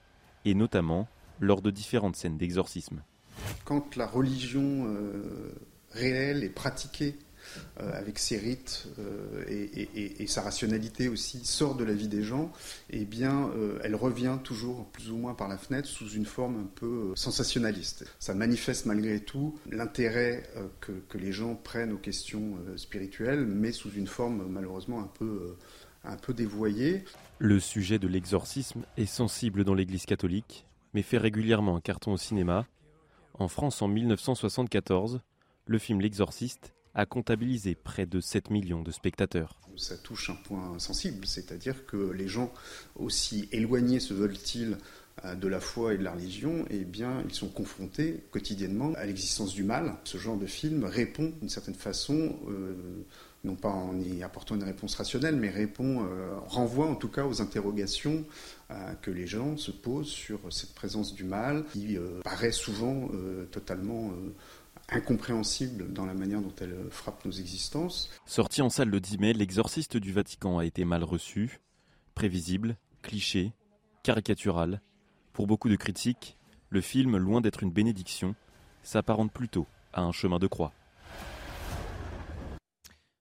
et 0.44 0.54
notamment 0.54 1.08
lors 1.40 1.62
de 1.62 1.70
différentes 1.70 2.16
scènes 2.16 2.36
d'exorcisme. 2.36 3.02
Quand 3.64 3.96
la 3.96 4.06
religion 4.06 4.86
euh, 4.86 5.52
réelle 5.92 6.44
est 6.44 6.50
pratiquée 6.50 7.16
avec 7.78 8.18
ses 8.18 8.38
rites 8.38 8.88
euh, 8.98 9.44
et, 9.48 10.26
sa 10.26 10.42
rationalité 10.42 11.08
aussi 11.08 11.44
sort 11.44 11.76
de 11.76 11.84
la 11.84 11.92
vie 11.92 12.08
des 12.08 12.22
gens, 12.22 12.52
eh 12.90 13.04
bien, 13.04 13.48
euh, 13.56 13.78
elle 13.82 13.94
revient 13.94 14.38
toujours 14.42 14.86
plus 14.86 15.10
ou 15.10 15.16
moins 15.16 15.34
par 15.34 15.48
la 15.48 15.56
fenêtre 15.56 15.88
sous 15.88 16.10
une 16.10 16.26
forme 16.26 16.56
un 16.56 16.70
peu 16.74 17.12
sensationnaliste. 17.14 18.04
Ça 18.18 18.34
manifeste 18.34 18.86
malgré 18.86 19.20
tout 19.20 19.58
l'intérêt 19.70 20.42
que, 20.80 20.92
les 21.16 21.32
gens 21.32 21.54
prennent 21.54 21.92
aux 21.92 21.98
questions 21.98 22.58
spirituelles, 22.76 23.46
mais 23.46 23.72
sous 23.72 23.90
une 23.92 24.06
forme 24.06 24.46
malheureusement 24.48 25.00
un 26.04 26.16
peu 26.16 26.34
dévoyée. 26.34 27.04
Le 27.38 27.60
sujet 27.60 27.98
de 27.98 28.08
l'exorcisme 28.08 28.84
est 28.96 29.06
sensible 29.06 29.64
dans 29.64 29.74
l'Église 29.74 30.04
catholique, 30.04 30.66
mais 30.92 31.02
fait 31.02 31.18
régulièrement 31.18 31.76
un 31.76 31.80
carton 31.80 32.12
au 32.12 32.16
cinéma. 32.16 32.66
En 33.34 33.48
France, 33.48 33.82
en 33.82 33.88
1974, 33.88 35.20
le 35.66 35.78
film 35.78 36.00
L'Exorciste 36.00 36.75
a 36.96 37.04
comptabilisé 37.04 37.74
près 37.74 38.06
de 38.06 38.20
7 38.20 38.50
millions 38.50 38.82
de 38.82 38.90
spectateurs. 38.90 39.60
Ça 39.76 39.98
touche 39.98 40.30
un 40.30 40.34
point 40.34 40.78
sensible, 40.78 41.26
c'est-à-dire 41.26 41.84
que 41.84 42.10
les 42.10 42.26
gens, 42.26 42.52
aussi 42.96 43.48
éloignés 43.52 44.00
se 44.00 44.14
veulent-ils 44.14 44.78
euh, 45.24 45.34
de 45.34 45.48
la 45.48 45.60
foi 45.60 45.94
et 45.94 45.98
de 45.98 46.02
la 46.02 46.12
religion, 46.12 46.64
eh 46.70 46.84
bien, 46.84 47.22
ils 47.26 47.34
sont 47.34 47.48
confrontés 47.48 48.24
quotidiennement 48.30 48.92
à 48.96 49.04
l'existence 49.04 49.52
du 49.52 49.62
mal. 49.62 49.94
Ce 50.04 50.16
genre 50.16 50.38
de 50.38 50.46
film 50.46 50.84
répond 50.84 51.32
d'une 51.40 51.50
certaine 51.50 51.74
façon, 51.74 52.36
euh, 52.48 52.74
non 53.44 53.56
pas 53.56 53.68
en 53.68 53.98
y 54.00 54.22
apportant 54.22 54.56
une 54.56 54.64
réponse 54.64 54.94
rationnelle, 54.94 55.36
mais 55.36 55.50
répond, 55.50 56.04
euh, 56.04 56.38
renvoie 56.46 56.86
en 56.86 56.96
tout 56.96 57.08
cas 57.08 57.24
aux 57.24 57.42
interrogations 57.42 58.24
que 59.00 59.12
les 59.12 59.28
gens 59.28 59.56
se 59.56 59.70
posent 59.70 60.08
sur 60.08 60.40
cette 60.50 60.74
présence 60.74 61.14
du 61.14 61.22
mal, 61.22 61.64
qui 61.72 61.96
paraît 62.24 62.50
souvent 62.50 63.08
totalement 63.52 64.10
incompréhensible 64.90 65.92
dans 65.92 66.06
la 66.06 66.14
manière 66.14 66.40
dont 66.40 66.54
elle 66.60 66.76
frappe 66.90 67.24
nos 67.24 67.32
existences. 67.32 68.10
Sorti 68.24 68.62
en 68.62 68.70
salle 68.70 68.88
le 68.88 69.00
10 69.00 69.18
mai, 69.18 69.32
L'exorciste 69.32 69.96
du 69.96 70.12
Vatican 70.12 70.58
a 70.58 70.64
été 70.64 70.84
mal 70.84 71.04
reçu, 71.04 71.60
prévisible, 72.14 72.76
cliché, 73.02 73.52
caricatural. 74.02 74.80
Pour 75.32 75.46
beaucoup 75.46 75.68
de 75.68 75.76
critiques, 75.76 76.36
le 76.70 76.80
film, 76.80 77.16
loin 77.16 77.40
d'être 77.40 77.62
une 77.62 77.72
bénédiction, 77.72 78.34
s'apparente 78.82 79.32
plutôt 79.32 79.66
à 79.92 80.02
un 80.02 80.12
chemin 80.12 80.38
de 80.38 80.46
croix. 80.46 80.72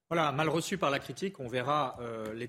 Voilà, 0.10 0.32
mal 0.32 0.50
reçu 0.50 0.78
par 0.78 0.92
la 0.92 1.00
critique, 1.00 1.40
on 1.40 1.48
verra 1.48 1.98
euh, 2.00 2.34
les 2.36 2.48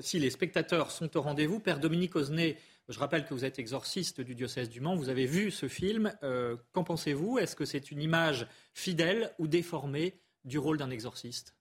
si 0.00 0.18
les 0.18 0.30
spectateurs 0.30 0.90
sont 0.90 1.14
au 1.18 1.20
rendez-vous. 1.20 1.60
Père 1.60 1.78
Dominique 1.78 2.16
Osnet, 2.16 2.56
je 2.88 2.98
rappelle 2.98 3.24
que 3.24 3.32
vous 3.32 3.44
êtes 3.44 3.58
exorciste 3.58 4.20
du 4.20 4.34
diocèse 4.34 4.68
du 4.68 4.80
Mans. 4.80 4.94
Vous 4.94 5.08
avez 5.08 5.26
vu 5.26 5.50
ce 5.50 5.68
film. 5.68 6.12
Euh, 6.22 6.56
qu'en 6.72 6.84
pensez-vous? 6.84 7.38
Est-ce 7.38 7.56
que 7.56 7.64
c'est 7.64 7.90
une 7.90 8.02
image 8.02 8.46
fidèle 8.74 9.32
ou 9.38 9.46
déformée 9.46 10.20
du 10.44 10.58
rôle 10.58 10.76
d'un 10.76 10.90
exorciste? 10.90 11.56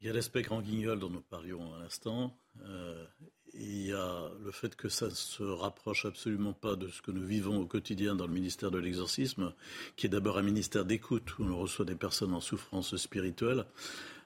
Il 0.00 0.06
y 0.06 0.10
a 0.10 0.14
l'aspect 0.14 0.40
grand 0.40 0.62
guignol 0.62 0.98
dont 0.98 1.10
nous 1.10 1.20
parlions 1.20 1.74
à 1.74 1.78
l'instant. 1.78 2.34
Euh, 2.64 3.04
il 3.52 3.88
y 3.88 3.92
a 3.92 4.30
le 4.42 4.50
fait 4.50 4.74
que 4.74 4.88
ça 4.88 5.06
ne 5.06 5.10
se 5.10 5.42
rapproche 5.42 6.06
absolument 6.06 6.54
pas 6.54 6.76
de 6.76 6.88
ce 6.88 7.02
que 7.02 7.10
nous 7.10 7.26
vivons 7.26 7.60
au 7.60 7.66
quotidien 7.66 8.14
dans 8.14 8.26
le 8.26 8.32
ministère 8.32 8.70
de 8.70 8.78
l'exorcisme, 8.78 9.52
qui 9.96 10.06
est 10.06 10.10
d'abord 10.10 10.38
un 10.38 10.42
ministère 10.42 10.86
d'écoute 10.86 11.38
où 11.38 11.44
on 11.44 11.58
reçoit 11.58 11.84
des 11.84 11.96
personnes 11.96 12.32
en 12.32 12.40
souffrance 12.40 12.96
spirituelle. 12.96 13.66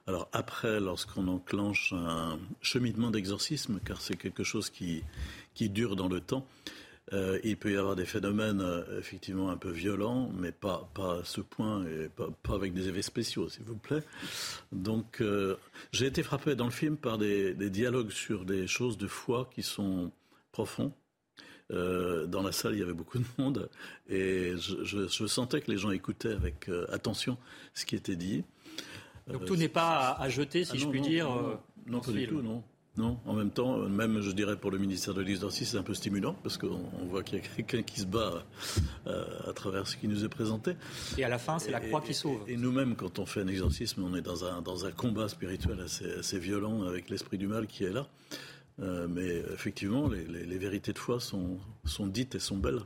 Alors 0.07 0.29
après, 0.33 0.79
lorsqu'on 0.79 1.27
enclenche 1.27 1.93
un 1.93 2.37
cheminement 2.61 3.09
d'exorcisme, 3.09 3.79
car 3.83 4.01
c'est 4.01 4.15
quelque 4.15 4.43
chose 4.43 4.69
qui, 4.69 5.03
qui 5.55 5.69
dure 5.69 5.95
dans 5.95 6.07
le 6.07 6.21
temps, 6.21 6.45
euh, 7.13 7.39
il 7.43 7.57
peut 7.57 7.71
y 7.71 7.77
avoir 7.77 7.95
des 7.95 8.05
phénomènes 8.05 8.61
euh, 8.61 8.99
effectivement 8.99 9.51
un 9.51 9.57
peu 9.57 9.69
violents, 9.69 10.31
mais 10.35 10.51
pas, 10.51 10.89
pas 10.95 11.19
à 11.19 11.23
ce 11.23 11.41
point 11.41 11.85
et 11.85 12.09
pas, 12.09 12.29
pas 12.41 12.55
avec 12.55 12.73
des 12.73 12.87
effets 12.87 13.03
spéciaux, 13.03 13.47
s'il 13.47 13.63
vous 13.63 13.77
plaît. 13.77 14.03
Donc 14.71 15.21
euh, 15.21 15.55
j'ai 15.91 16.07
été 16.07 16.23
frappé 16.23 16.55
dans 16.55 16.65
le 16.65 16.71
film 16.71 16.97
par 16.97 17.17
des, 17.17 17.53
dialogues 17.69 18.11
sur 18.11 18.45
des 18.45 18.67
choses 18.67 18.97
de 18.97 19.07
foi 19.07 19.49
qui 19.53 19.61
sont 19.61 20.11
profonds. 20.51 20.93
dans 21.69 22.43
la 22.43 22.51
salle, 22.51 22.73
il 22.73 22.79
y 22.79 22.83
avait 22.83 22.93
beaucoup 22.93 23.19
de 23.19 23.25
monde 23.37 23.69
et 24.07 24.53
je 24.57 25.27
sentais 25.27 25.61
que 25.61 25.71
les 25.71 25.77
gens 25.77 25.91
écoutaient 25.91 26.33
avec 26.33 26.69
attention 26.89 27.37
ce 27.73 27.85
qui 27.85 27.95
était 27.95 28.15
dit. 28.15 28.43
Donc 29.31 29.45
tout 29.45 29.55
n'est 29.55 29.69
pas 29.69 30.11
à, 30.11 30.29
jeter, 30.29 30.63
si 30.65 30.73
ah 30.75 30.77
je 30.77 30.87
puis 30.87 31.01
dire. 31.01 31.29
Non, 31.87 32.01
pas 32.01 32.11
du 32.11 32.27
tout, 32.27 32.41
non. 32.41 32.63
Non, 32.97 33.19
en 33.25 33.33
même 33.33 33.51
temps, 33.51 33.77
même 33.89 34.21
je 34.21 34.31
dirais 34.31 34.55
pour 34.55 34.71
le 34.71 34.77
ministère 34.77 35.13
de 35.13 35.21
l'exorcisme, 35.21 35.71
c'est 35.71 35.77
un 35.77 35.83
peu 35.83 35.93
stimulant 35.93 36.33
parce 36.43 36.57
qu'on 36.57 36.89
voit 37.09 37.23
qu'il 37.23 37.39
y 37.39 37.41
a 37.41 37.43
quelqu'un 37.43 37.81
qui 37.81 37.99
se 37.99 38.05
bat 38.05 38.45
euh, 39.05 39.25
à 39.45 39.51
travers 39.51 39.85
ce 39.85 39.97
qui 39.97 40.07
nous 40.07 40.23
est 40.23 40.29
présenté. 40.29 40.75
Et 41.17 41.25
à 41.25 41.29
la 41.29 41.37
fin, 41.37 41.59
c'est 41.59 41.71
la 41.71 41.81
croix 41.81 41.99
qui 41.99 42.13
sauve. 42.13 42.39
Et, 42.47 42.55
nous-mêmes, 42.55 42.95
quand 42.95 43.19
on 43.19 43.25
fait 43.25 43.41
un 43.41 43.47
exorcisme, 43.47 44.01
on 44.03 44.15
est 44.15 44.21
dans 44.21 44.45
un, 44.45 44.61
dans 44.61 44.85
un 44.85 44.91
combat 44.91 45.27
spirituel 45.27 45.81
assez, 45.81 46.09
assez 46.13 46.39
violent 46.39 46.83
avec 46.83 47.09
l'esprit 47.09 47.37
du 47.37 47.47
mal 47.47 47.67
qui 47.67 47.83
est 47.83 47.91
là. 47.91 48.07
Euh, 48.79 49.07
mais 49.09 49.43
effectivement, 49.53 50.07
les, 50.07 50.23
les, 50.25 50.57
vérités 50.57 50.93
de 50.93 50.97
foi 50.97 51.19
sont, 51.19 51.57
sont 51.83 52.07
dites 52.07 52.35
et 52.35 52.39
sont 52.39 52.57
belles. 52.57 52.81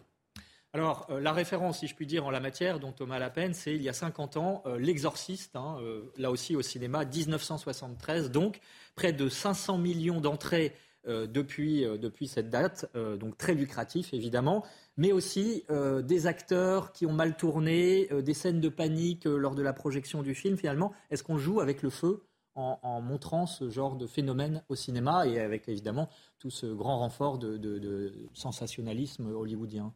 Alors, 0.71 1.07
euh, 1.09 1.19
la 1.19 1.33
référence, 1.33 1.79
si 1.79 1.88
je 1.88 1.95
puis 1.95 2.05
dire, 2.05 2.27
en 2.27 2.29
la 2.29 2.39
matière, 2.39 2.79
dont 2.79 2.91
Thomas 2.91 3.17
Lapen, 3.17 3.53
c'est 3.55 3.73
il 3.73 3.81
y 3.81 3.89
a 3.89 3.93
50 3.93 4.38
ans, 4.38 4.61
euh, 4.67 4.77
L'Exorciste, 4.77 5.55
hein, 5.55 5.77
euh, 5.81 6.11
là 6.17 6.29
aussi 6.29 6.55
au 6.55 6.61
cinéma, 6.61 7.05
1973, 7.05 8.29
donc 8.29 8.59
près 8.95 9.11
de 9.11 9.29
500 9.29 9.77
millions 9.79 10.21
d'entrées 10.21 10.75
depuis, 11.07 11.85
depuis 11.97 12.27
cette 12.27 12.49
date, 12.49 12.91
donc 12.93 13.38
très 13.38 13.53
lucratif 13.55 14.13
évidemment, 14.13 14.65
mais 14.97 15.13
aussi 15.13 15.63
des 16.03 16.27
acteurs 16.27 16.91
qui 16.91 17.05
ont 17.05 17.13
mal 17.13 17.38
tourné, 17.38 18.09
des 18.21 18.33
scènes 18.33 18.59
de 18.59 18.67
panique 18.67 19.23
lors 19.23 19.55
de 19.55 19.61
la 19.61 19.71
projection 19.71 20.21
du 20.21 20.35
film. 20.35 20.57
Finalement, 20.57 20.91
est-ce 21.09 21.23
qu'on 21.23 21.38
joue 21.38 21.61
avec 21.61 21.83
le 21.83 21.89
feu 21.89 22.27
en, 22.53 22.99
montrant 22.99 23.45
ce 23.45 23.69
genre 23.69 23.95
de 23.95 24.07
phénomène 24.07 24.61
au 24.67 24.75
cinéma 24.75 25.25
et 25.25 25.39
avec 25.39 25.69
évidemment 25.69 26.09
tout 26.38 26.49
ce 26.49 26.65
grand 26.65 26.99
renfort 26.99 27.39
de 27.39 28.29
sensationnalisme 28.33 29.33
hollywoodien? 29.33 29.93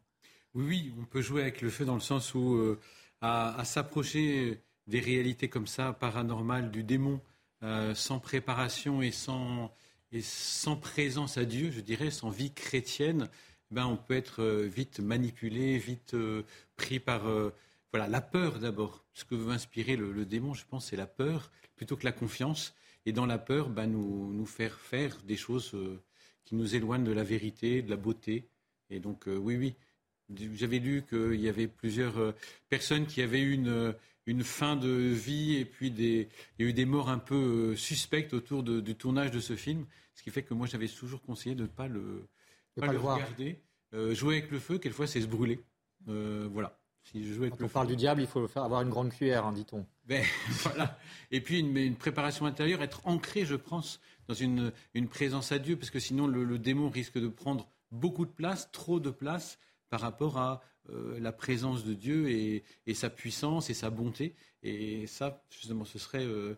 Oui, 0.56 0.94
on 1.00 1.06
peut 1.06 1.22
jouer 1.22 1.42
avec 1.42 1.62
le 1.62 1.70
feu 1.70 1.86
dans 1.86 1.96
le 1.96 2.00
sens 2.00 2.36
où 2.36 2.56
euh, 2.56 2.80
à, 3.22 3.64
s'approcher 3.66 4.62
des 4.88 5.00
réalités 5.00 5.50
comme 5.50 5.68
ça, 5.68 5.94
paranormales, 5.94 6.70
du 6.72 6.84
démon, 6.84 7.22
euh, 7.64 7.96
sans 7.96 8.20
préparation 8.20 9.02
et 9.02 9.12
sans, 9.12 9.74
et 10.12 10.22
sans 10.22 10.76
présence 10.78 11.38
à 11.38 11.46
Dieu, 11.46 11.72
je 11.72 11.80
dirais, 11.80 12.12
sans 12.12 12.30
vie 12.30 12.54
chrétienne, 12.54 13.30
eh 13.72 13.76
ben, 13.76 13.86
on 13.86 13.98
peut 13.98 14.16
être 14.16 14.44
euh, 14.44 14.68
vite 14.68 15.00
manipulé, 15.00 15.78
vite 15.80 16.16
pris 16.76 17.00
par 17.00 17.24
voilà, 17.92 18.08
la 18.08 18.22
peur 18.22 18.60
d'abord. 18.60 19.06
Ce 19.14 19.26
que 19.26 19.36
veut 19.36 19.52
inspirer 19.52 19.96
le, 19.96 20.26
démon, 20.26 20.54
je 20.54 20.66
pense, 20.66 20.88
c'est 20.88 20.98
la 20.98 21.08
peur 21.08 21.52
plutôt 21.76 21.96
que 21.96 22.06
la 22.06 22.12
confiance. 22.12 22.76
Et 23.06 23.12
dans 23.12 23.26
la 23.26 23.38
peur, 23.38 23.70
ben, 23.70 23.88
nous, 23.88 24.32
nous 24.32 24.46
faire 24.46 24.80
faire 24.80 25.18
des 25.24 25.36
choses 25.36 25.76
qui 26.46 26.56
nous 26.56 26.76
éloignent 26.76 27.04
de 27.04 27.12
la 27.12 27.24
vérité, 27.24 27.82
de 27.82 27.90
la 27.90 27.98
beauté. 27.98 28.48
Et 28.90 29.00
donc, 29.00 29.24
oui, 29.28 29.58
oui, 29.58 29.76
j'avais 30.56 30.80
lu 30.80 31.04
qu'il 31.08 31.40
y 31.40 31.50
avait 31.50 31.68
plusieurs 31.68 32.18
euh, 32.18 32.36
personnes 32.70 33.06
qui 33.06 33.22
avaient 33.22 33.42
eu 33.42 33.54
une, 33.54 33.94
une 34.26 34.44
fin 34.44 34.76
de 34.76 34.90
vie 34.90 35.56
et 35.56 35.66
puis 35.66 35.92
des, 35.92 36.30
il 36.58 36.66
y 36.66 36.68
a 36.68 36.70
eu 36.70 36.74
des 36.74 36.86
morts 36.86 37.10
un 37.10 37.20
peu 37.20 37.72
euh, 37.72 37.76
suspectes 37.76 38.34
autour 38.34 38.64
du 38.64 38.96
tournage 38.96 39.32
de 39.32 39.40
ce 39.40 39.56
film, 39.56 39.86
ce 40.16 40.24
qui 40.24 40.32
fait 40.32 40.44
que 40.44 40.54
moi 40.54 40.68
j'avais 40.68 40.88
toujours 40.88 41.22
conseillé 41.22 41.56
de 41.56 41.64
ne 41.64 41.68
pas 41.68 41.88
le, 41.88 42.28
pas, 42.80 42.88
le, 42.88 43.00
regarder. 43.00 43.60
Euh, 43.94 44.16
jouer 44.16 44.38
avec 44.38 44.52
le 44.52 44.60
feu, 44.60 44.80
quelquefois 44.80 45.08
c'est 45.08 45.22
se 45.22 45.28
brûler. 45.28 45.60
voilà. 46.06 46.78
Si 47.04 47.26
je 47.26 47.44
Quand 47.50 47.66
on 47.66 47.68
parle 47.68 47.88
du 47.88 47.98
diable, 47.98 48.22
il 48.22 48.28
faut 48.28 48.48
faire 48.48 48.64
avoir 48.64 48.82
une 48.82 48.90
grande 48.90 49.12
cuillère, 49.12 49.46
hein, 49.46 49.52
dit-on. 49.52 49.86
Ben, 50.06 50.24
voilà. 50.64 50.98
Et 51.32 51.42
puis 51.42 51.60
une, 51.60 51.76
une, 51.76 51.98
préparation 51.98 52.46
intérieure, 52.46 52.82
être 52.82 53.06
ancré, 53.06 53.46
je 53.46 53.56
pense, 53.56 54.00
dans 54.30 54.34
une, 54.34 54.72
une 54.94 55.10
présence 55.10 55.52
à 55.52 55.60
Dieu, 55.60 55.76
parce 55.76 55.90
que 55.90 56.00
sinon 56.00 56.28
le, 56.28 56.46
le 56.46 56.58
démon 56.58 56.90
risque 56.90 57.18
de 57.18 57.28
prendre 57.28 57.68
beaucoup 57.92 58.26
de 58.26 58.32
place, 58.32 58.72
trop 58.72 59.00
de 59.00 59.10
place 59.10 59.60
par 59.94 60.02
rapport 60.02 60.40
à 60.40 60.64
euh, 60.90 61.20
la 61.20 61.32
présence 61.32 61.84
de 61.84 61.94
Dieu 61.94 62.28
et, 62.32 62.64
sa 62.96 63.12
puissance 63.12 63.70
et 63.70 63.76
sa 63.76 63.92
bonté. 63.92 64.34
Et 64.64 65.06
ça, 65.06 65.44
justement, 65.52 65.86
ce 65.86 66.00
serait 66.00 66.26
euh, 66.26 66.58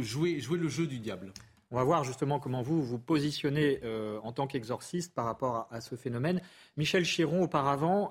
jouer, 0.00 0.40
le 0.50 0.66
jeu 0.66 0.88
du 0.88 0.98
diable. 0.98 1.32
On 1.70 1.76
va 1.76 1.84
voir 1.84 2.02
justement 2.02 2.40
comment 2.40 2.62
vous 2.62 2.82
vous 2.82 2.98
positionnez 2.98 3.78
euh, 3.84 4.18
en 4.24 4.32
tant 4.32 4.48
qu'exorciste 4.48 5.14
par 5.14 5.26
rapport 5.26 5.68
à, 5.70 5.80
ce 5.80 5.94
phénomène. 5.94 6.40
Michel 6.76 7.04
Chiron, 7.04 7.44
auparavant, 7.44 8.10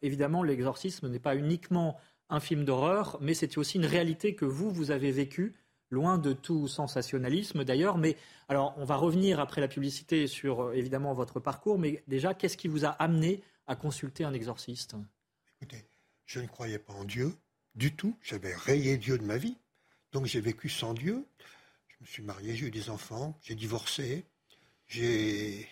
évidemment, 0.00 0.42
l'exorcisme 0.42 1.10
n'est 1.10 1.18
pas 1.18 1.36
uniquement 1.36 1.98
un 2.30 2.40
film 2.40 2.64
d'horreur, 2.64 3.18
mais 3.20 3.34
c'est 3.34 3.58
aussi 3.58 3.76
une 3.76 3.84
réalité 3.84 4.34
que 4.34 4.46
vous, 4.46 4.70
vous 4.70 4.92
avez 4.92 5.12
vécue 5.12 5.52
loin 5.90 6.16
de 6.16 6.32
tout 6.32 6.68
sensationnalisme 6.68 7.64
d'ailleurs. 7.64 7.98
Mais 7.98 8.16
alors, 8.48 8.72
on 8.78 8.86
va 8.86 8.96
revenir 8.96 9.40
après 9.40 9.60
la 9.60 9.68
publicité 9.68 10.26
sur 10.26 10.72
évidemment 10.72 11.12
votre 11.12 11.38
parcours, 11.38 11.78
mais 11.78 12.02
déjà, 12.08 12.32
qu'est-ce 12.32 12.56
qui 12.56 12.68
vous 12.68 12.86
a 12.86 12.88
amené 12.88 13.42
à 13.70 13.76
consulter 13.76 14.24
un 14.24 14.34
exorciste 14.34 14.96
Écoutez, 15.62 15.84
je 16.26 16.40
ne 16.40 16.48
croyais 16.48 16.80
pas 16.80 16.92
en 16.92 17.04
Dieu 17.04 17.36
du 17.76 17.94
tout. 17.94 18.16
J'avais 18.20 18.52
rayé 18.52 18.98
Dieu 18.98 19.16
de 19.16 19.22
ma 19.22 19.36
vie. 19.36 19.56
Donc 20.10 20.26
j'ai 20.26 20.40
vécu 20.40 20.68
sans 20.68 20.92
Dieu. 20.92 21.24
Je 21.86 21.94
me 22.00 22.06
suis 22.06 22.22
marié, 22.24 22.56
j'ai 22.56 22.66
eu 22.66 22.70
des 22.72 22.90
enfants, 22.90 23.38
j'ai 23.42 23.54
divorcé, 23.54 24.24
j'ai 24.88 25.68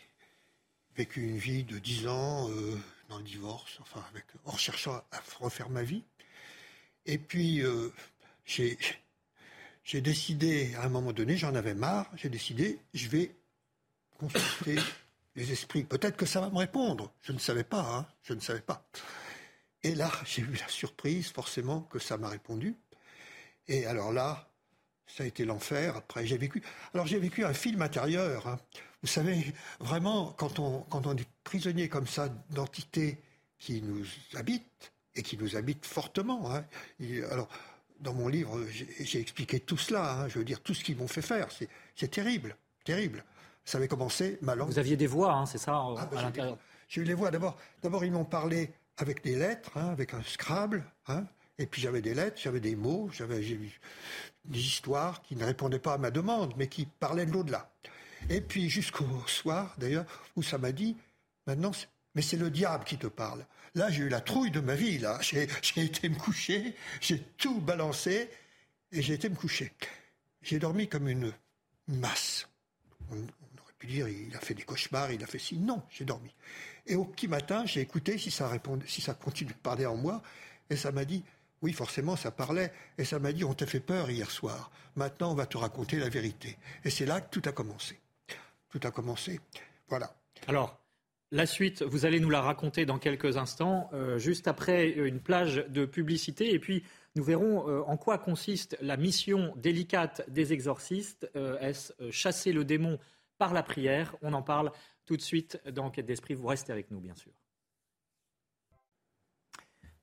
vécu 0.94 1.24
une 1.24 1.38
vie 1.38 1.64
de 1.64 1.80
dix 1.80 2.06
ans 2.06 2.48
euh, 2.50 2.78
dans 3.08 3.18
le 3.18 3.24
divorce, 3.24 3.78
enfin 3.80 4.04
en 4.44 4.56
cherchant 4.56 5.02
à 5.10 5.20
refaire 5.40 5.68
ma 5.68 5.82
vie. 5.82 6.04
Et 7.04 7.18
puis 7.18 7.62
euh, 7.62 7.92
j'ai 8.44 8.78
décidé, 10.00 10.72
à 10.76 10.84
un 10.84 10.88
moment 10.88 11.12
donné, 11.12 11.36
j'en 11.36 11.56
avais 11.56 11.74
marre, 11.74 12.08
j'ai 12.14 12.28
décidé, 12.28 12.78
je 12.94 13.08
vais 13.08 13.34
consulter 14.18 14.76
les 15.36 15.52
esprits. 15.52 15.84
Peut-être 15.84 16.16
que 16.16 16.26
ça 16.26 16.40
va 16.40 16.50
me 16.50 16.58
répondre. 16.58 17.12
Je 17.22 17.32
ne 17.32 17.38
savais 17.38 17.64
pas, 17.64 17.80
hein, 17.80 18.06
je 18.22 18.34
ne 18.34 18.40
savais 18.40 18.60
pas. 18.60 18.88
Et 19.82 19.94
là, 19.94 20.10
j'ai 20.24 20.42
eu 20.42 20.54
la 20.54 20.68
surprise, 20.68 21.30
forcément, 21.30 21.82
que 21.82 21.98
ça 21.98 22.16
m'a 22.16 22.28
répondu. 22.28 22.76
Et 23.66 23.86
alors 23.86 24.12
là, 24.12 24.48
ça 25.06 25.24
a 25.24 25.26
été 25.26 25.44
l'enfer. 25.44 25.96
Après, 25.96 26.26
j'ai 26.26 26.38
vécu. 26.38 26.62
Alors, 26.94 27.06
j'ai 27.06 27.18
vécu 27.18 27.44
un 27.44 27.54
film 27.54 27.82
intérieur. 27.82 28.46
Hein. 28.46 28.58
Vous 29.02 29.08
savez, 29.08 29.54
vraiment, 29.80 30.32
quand 30.32 30.58
on, 30.58 30.80
quand 30.82 31.06
on 31.06 31.16
est 31.16 31.28
prisonnier 31.44 31.88
comme 31.88 32.06
ça 32.06 32.28
d'entités 32.50 33.22
qui 33.58 33.82
nous 33.82 34.04
habitent, 34.34 34.92
et 35.18 35.22
qui 35.22 35.36
nous 35.36 35.56
habitent 35.56 35.84
fortement. 35.84 36.54
Hein. 36.54 36.64
alors, 37.30 37.48
dans 38.00 38.14
mon 38.14 38.28
livre, 38.28 38.64
j'ai 39.00 39.20
expliqué 39.20 39.60
tout 39.60 39.76
cela. 39.76 40.28
Je 40.28 40.38
veux 40.38 40.44
dire, 40.44 40.60
tout 40.60 40.72
ce 40.72 40.84
qu'ils 40.84 40.96
m'ont 40.96 41.08
fait 41.08 41.22
faire. 41.22 41.48
C'est 41.96 42.08
terrible, 42.08 42.56
terrible. 42.84 43.24
Ça 43.68 43.76
avait 43.76 43.86
commencé 43.86 44.38
ma 44.40 44.54
langue. 44.54 44.70
Vous 44.70 44.78
aviez 44.78 44.96
des 44.96 45.06
voix, 45.06 45.34
hein, 45.34 45.44
c'est 45.44 45.58
ça, 45.58 45.74
ah, 45.74 46.08
bah, 46.10 46.20
à 46.20 46.22
l'intérieur 46.22 46.56
J'ai 46.88 47.02
eu 47.02 47.04
les 47.04 47.12
voix. 47.12 47.30
D'abord, 47.30 47.54
d'abord 47.82 48.02
ils 48.02 48.10
m'ont 48.10 48.24
parlé 48.24 48.72
avec 48.96 49.22
des 49.22 49.36
lettres, 49.36 49.76
hein, 49.76 49.90
avec 49.90 50.14
un 50.14 50.22
Scrabble. 50.22 50.82
et 51.58 51.66
puis 51.66 51.82
j'avais 51.82 52.00
des 52.00 52.14
lettres, 52.14 52.40
j'avais 52.42 52.60
des 52.60 52.76
mots, 52.76 53.10
j'avais 53.12 53.40
des 53.40 54.58
histoires 54.58 55.20
qui 55.20 55.36
ne 55.36 55.44
répondaient 55.44 55.78
pas 55.78 55.92
à 55.92 55.98
ma 55.98 56.10
demande, 56.10 56.54
mais 56.56 56.68
qui 56.68 56.86
parlaient 56.86 57.26
de 57.26 57.30
l'au-delà. 57.30 57.70
Et 58.30 58.40
puis 58.40 58.70
jusqu'au 58.70 59.04
soir, 59.26 59.74
d'ailleurs, 59.76 60.06
où 60.34 60.42
ça 60.42 60.56
m'a 60.56 60.72
dit, 60.72 60.96
maintenant, 61.46 61.72
mais 62.14 62.22
c'est 62.22 62.38
le 62.38 62.48
diable 62.48 62.84
qui 62.84 62.96
te 62.96 63.06
parle. 63.06 63.44
Là, 63.74 63.90
j'ai 63.90 64.04
eu 64.04 64.08
la 64.08 64.22
trouille 64.22 64.50
de 64.50 64.60
ma 64.60 64.76
vie. 64.76 64.96
Là, 64.96 65.18
j'ai 65.20 65.42
été 65.76 66.08
me 66.08 66.16
coucher, 66.16 66.74
j'ai 67.02 67.20
tout 67.36 67.60
balancé 67.60 68.30
et 68.92 69.02
j'ai 69.02 69.12
été 69.12 69.28
me 69.28 69.36
coucher. 69.36 69.74
J'ai 70.40 70.58
dormi 70.58 70.88
comme 70.88 71.06
une 71.06 71.34
masse. 71.86 72.48
On, 73.10 73.16
aurait 73.78 73.86
pu 73.86 73.86
dire, 73.86 74.08
il 74.08 74.34
a 74.36 74.40
fait 74.40 74.54
des 74.54 74.62
cauchemars, 74.62 75.12
il 75.12 75.22
a 75.22 75.26
fait 75.26 75.38
ci. 75.38 75.56
Non, 75.56 75.82
j'ai 75.90 76.04
dormi. 76.04 76.34
Et 76.86 76.96
au 76.96 77.04
petit 77.04 77.28
matin, 77.28 77.64
j'ai 77.66 77.80
écouté 77.80 78.18
si 78.18 78.30
ça 78.30 78.50
si 78.86 79.00
ça 79.00 79.14
continue 79.14 79.52
de 79.52 79.58
parler 79.58 79.86
en 79.86 79.96
moi, 79.96 80.22
et 80.70 80.76
ça 80.76 80.92
m'a 80.92 81.04
dit, 81.04 81.22
oui, 81.62 81.72
forcément, 81.72 82.16
ça 82.16 82.30
parlait, 82.30 82.72
et 82.98 83.04
ça 83.04 83.18
m'a 83.18 83.32
dit, 83.32 83.44
on 83.44 83.54
t'a 83.54 83.66
fait 83.66 83.80
peur 83.80 84.10
hier 84.10 84.30
soir. 84.30 84.70
Maintenant, 84.96 85.32
on 85.32 85.34
va 85.34 85.46
te 85.46 85.56
raconter 85.56 85.98
la 85.98 86.08
vérité. 86.08 86.56
Et 86.84 86.90
c'est 86.90 87.06
là 87.06 87.20
que 87.20 87.30
tout 87.30 87.48
a 87.48 87.52
commencé. 87.52 87.98
Tout 88.70 88.80
a 88.84 88.90
commencé. 88.90 89.40
Voilà. 89.88 90.14
Alors, 90.46 90.80
la 91.30 91.46
suite, 91.46 91.82
vous 91.82 92.06
allez 92.06 92.20
nous 92.20 92.30
la 92.30 92.40
raconter 92.40 92.86
dans 92.86 92.98
quelques 92.98 93.36
instants, 93.36 93.90
euh, 93.92 94.18
juste 94.18 94.48
après 94.48 94.88
une 94.88 95.20
plage 95.20 95.64
de 95.68 95.84
publicité. 95.84 96.54
Et 96.54 96.58
puis, 96.58 96.84
nous 97.16 97.24
verrons 97.24 97.68
euh, 97.68 97.82
en 97.82 97.96
quoi 97.96 98.18
consiste 98.18 98.76
la 98.80 98.96
mission 98.96 99.52
délicate 99.56 100.24
des 100.30 100.52
exorcistes. 100.52 101.30
Euh, 101.36 101.58
est-ce 101.60 101.92
chasser 102.10 102.52
le 102.52 102.64
démon 102.64 102.98
par 103.38 103.54
la 103.54 103.62
prière 103.62 104.16
On 104.22 104.32
en 104.32 104.42
parle 104.42 104.72
tout 105.06 105.16
de 105.16 105.22
suite 105.22 105.60
dans 105.72 105.86
Enquête 105.86 106.06
d'Esprit. 106.06 106.34
Vous 106.34 106.46
restez 106.46 106.72
avec 106.72 106.90
nous, 106.90 107.00
bien 107.00 107.14
sûr. 107.14 107.32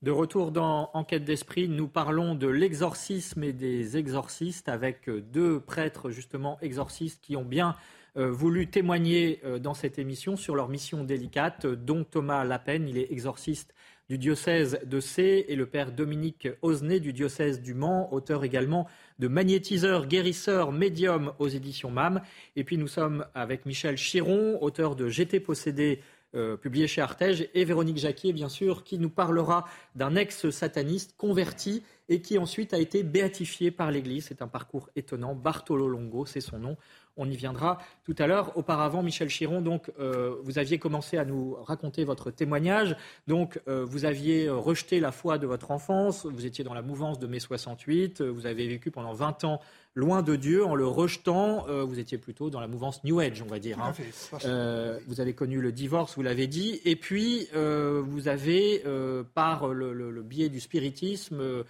De 0.01 0.11
retour 0.11 0.51
dans 0.51 0.91
Enquête 0.93 1.23
d'Esprit, 1.23 1.67
nous 1.67 1.87
parlons 1.87 2.35
de 2.35 2.47
l'exorcisme 2.47 3.43
et 3.43 3.53
des 3.53 3.97
exorcistes 3.97 4.69
avec 4.69 5.09
deux 5.09 5.59
prêtres, 5.59 6.11
justement, 6.11 6.59
exorcistes 6.61 7.23
qui 7.23 7.35
ont 7.35 7.45
bien 7.45 7.75
euh, 8.17 8.29
voulu 8.31 8.69
témoigner 8.69 9.41
euh, 9.43 9.57
dans 9.59 9.73
cette 9.73 9.99
émission 9.99 10.37
sur 10.37 10.55
leur 10.55 10.69
mission 10.69 11.03
délicate, 11.03 11.65
dont 11.65 12.03
Thomas 12.03 12.43
Lapen, 12.43 12.87
il 12.87 12.97
est 12.97 13.11
exorciste 13.11 13.73
du 14.09 14.17
diocèse 14.17 14.79
de 14.85 14.99
C, 14.99 15.45
et 15.47 15.55
le 15.55 15.65
père 15.65 15.91
Dominique 15.91 16.47
Osnet 16.61 16.99
du 16.99 17.13
diocèse 17.13 17.61
du 17.61 17.73
Mans, 17.73 18.13
auteur 18.13 18.43
également 18.43 18.87
de 19.19 19.27
Magnétiseur, 19.27 20.07
guérisseur, 20.07 20.71
médium 20.71 21.33
aux 21.39 21.47
éditions 21.47 21.89
MAM. 21.89 22.21
Et 22.55 22.63
puis 22.63 22.77
nous 22.77 22.87
sommes 22.87 23.25
avec 23.33 23.65
Michel 23.65 23.97
Chiron, 23.97 24.61
auteur 24.61 24.95
de 24.95 25.07
J'étais 25.07 25.39
possédé, 25.39 26.01
euh, 26.35 26.57
publié 26.57 26.87
chez 26.87 27.01
Artege, 27.01 27.47
et 27.53 27.65
Véronique 27.65 27.97
Jacquier, 27.97 28.33
bien 28.33 28.49
sûr, 28.49 28.83
qui 28.83 28.99
nous 28.99 29.09
parlera 29.09 29.65
d'un 29.95 30.15
ex-sataniste 30.15 31.15
converti 31.17 31.83
et 32.09 32.21
qui 32.21 32.37
ensuite 32.37 32.73
a 32.73 32.79
été 32.79 33.03
béatifié 33.03 33.71
par 33.71 33.91
l'Église. 33.91 34.25
C'est 34.27 34.41
un 34.41 34.47
parcours 34.47 34.89
étonnant. 34.95 35.35
Bartolo 35.35 35.87
Longo, 35.87 36.25
c'est 36.25 36.41
son 36.41 36.59
nom. 36.59 36.77
On 37.17 37.29
y 37.29 37.35
viendra 37.37 37.79
tout 38.03 38.15
à 38.17 38.27
l'heure. 38.27 38.57
Auparavant, 38.57 39.01
Michel 39.01 39.29
Chiron, 39.29 39.61
donc, 39.61 39.89
euh, 39.99 40.35
vous 40.43 40.57
aviez 40.59 40.79
commencé 40.79 41.17
à 41.17 41.23
nous 41.23 41.55
raconter 41.63 42.03
votre 42.03 42.29
témoignage. 42.29 42.97
Donc, 43.27 43.61
euh, 43.67 43.85
vous 43.85 44.03
aviez 44.03 44.49
rejeté 44.49 44.99
la 44.99 45.13
foi 45.13 45.37
de 45.37 45.47
votre 45.47 45.71
enfance. 45.71 46.25
Vous 46.25 46.45
étiez 46.45 46.65
dans 46.65 46.73
la 46.73 46.81
mouvance 46.81 47.17
de 47.17 47.27
mai 47.27 47.39
68. 47.39 48.21
Vous 48.21 48.45
avez 48.45 48.67
vécu 48.67 48.91
pendant 48.91 49.13
20 49.13 49.45
ans 49.45 49.61
loin 49.93 50.23
de 50.23 50.35
Dieu 50.35 50.65
en 50.65 50.75
le 50.75 50.85
rejetant. 50.85 51.65
Euh, 51.69 51.85
vous 51.85 51.99
étiez 51.99 52.17
plutôt 52.17 52.49
dans 52.49 52.59
la 52.59 52.67
mouvance 52.67 53.01
New 53.05 53.21
Age, 53.21 53.41
on 53.41 53.49
va 53.49 53.59
dire. 53.59 53.79
Hein. 53.79 53.93
vous 55.07 55.21
avez 55.21 55.33
connu 55.33 55.61
le 55.61 55.71
divorce, 55.71 56.15
vous 56.17 56.21
l'avez 56.21 56.47
dit. 56.47 56.81
Et 56.83 56.97
puis, 56.97 57.47
vous 57.53 58.27
avez, 58.27 58.83
par 59.35 59.69
le, 59.69 60.21
biais 60.21 60.49
du 60.49 60.59
spiritisme, 60.59 61.63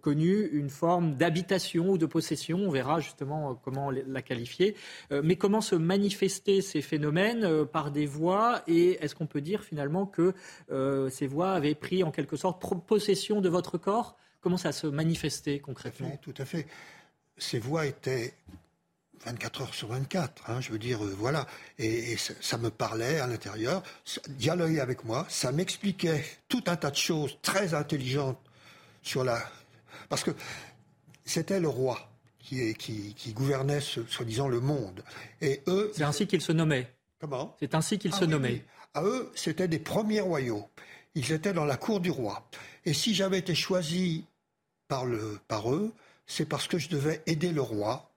connu 0.00 0.48
une 0.52 0.70
forme 0.70 1.14
d'habitation 1.16 1.90
ou 1.90 1.98
de 1.98 2.06
possession. 2.06 2.58
On 2.58 2.70
verra 2.70 3.00
justement 3.00 3.54
comment 3.54 3.90
la 3.90 4.22
qualifier. 4.22 4.74
Euh, 5.12 5.22
mais 5.24 5.36
comment 5.36 5.60
se 5.60 5.74
manifester 5.74 6.62
ces 6.62 6.82
phénomènes 6.82 7.44
euh, 7.44 7.64
par 7.64 7.90
des 7.90 8.06
voix 8.06 8.62
Et 8.66 9.02
est-ce 9.02 9.14
qu'on 9.14 9.26
peut 9.26 9.40
dire 9.40 9.62
finalement 9.62 10.06
que 10.06 10.34
euh, 10.70 11.10
ces 11.10 11.26
voix 11.26 11.52
avaient 11.52 11.74
pris 11.74 12.02
en 12.02 12.10
quelque 12.10 12.36
sorte 12.36 12.62
possession 12.86 13.40
de 13.40 13.48
votre 13.48 13.78
corps? 13.78 14.16
Comment 14.40 14.56
ça 14.56 14.72
se 14.72 14.86
manifestait 14.86 15.58
concrètement? 15.58 16.16
Tout 16.22 16.34
à 16.38 16.44
fait. 16.44 16.66
Ces 17.36 17.58
voix 17.58 17.86
étaient 17.86 18.34
24 19.24 19.62
heures 19.62 19.74
sur 19.74 19.88
24, 19.88 20.48
hein, 20.48 20.60
je 20.60 20.70
veux 20.70 20.78
dire, 20.78 20.98
voilà. 21.00 21.46
Et, 21.78 22.16
ça, 22.16 22.56
me 22.56 22.70
parlait 22.70 23.18
à 23.18 23.26
l'intérieur, 23.26 23.82
dialoguait 24.28 24.80
avec 24.80 25.04
moi, 25.04 25.26
ça 25.28 25.50
m'expliquait 25.50 26.24
tout 26.48 26.62
un 26.66 26.76
tas 26.76 26.90
de 26.90 26.96
choses 26.96 27.36
très 27.42 27.74
intelligentes 27.74 28.38
sur 29.02 29.24
la. 29.24 29.42
Parce 30.08 30.24
que 30.24 30.30
c'était 31.24 31.60
le 31.60 31.68
roi 31.68 32.10
qui, 32.38 33.14
qui, 33.14 33.32
gouvernait, 33.32 33.80
soi-disant, 33.80 34.48
le 34.48 34.60
monde. 34.60 35.04
Et 35.40 35.62
eux. 35.66 35.92
C'est 35.94 36.04
ainsi 36.04 36.26
qu'ils 36.26 36.40
se 36.40 36.52
nommaient. 36.52 36.90
Comment 37.20 37.56
C'est 37.60 37.74
ainsi 37.74 37.98
qu'ils 37.98 38.12
ah 38.14 38.18
se 38.18 38.24
nommaient. 38.24 38.64
À 38.94 39.02
eux, 39.02 39.30
c'était 39.34 39.68
des 39.68 39.78
premiers 39.78 40.20
royaux. 40.20 40.68
Ils 41.14 41.32
étaient 41.32 41.52
dans 41.52 41.64
la 41.64 41.76
cour 41.76 42.00
du 42.00 42.10
roi. 42.10 42.48
Et 42.84 42.94
si 42.94 43.14
j'avais 43.14 43.38
été 43.38 43.54
choisi 43.54 44.24
par, 44.86 45.04
le, 45.04 45.38
par 45.48 45.72
eux, 45.72 45.92
c'est 46.26 46.46
parce 46.46 46.68
que 46.68 46.78
je 46.78 46.88
devais 46.88 47.22
aider 47.26 47.52
le 47.52 47.60
roi, 47.60 48.10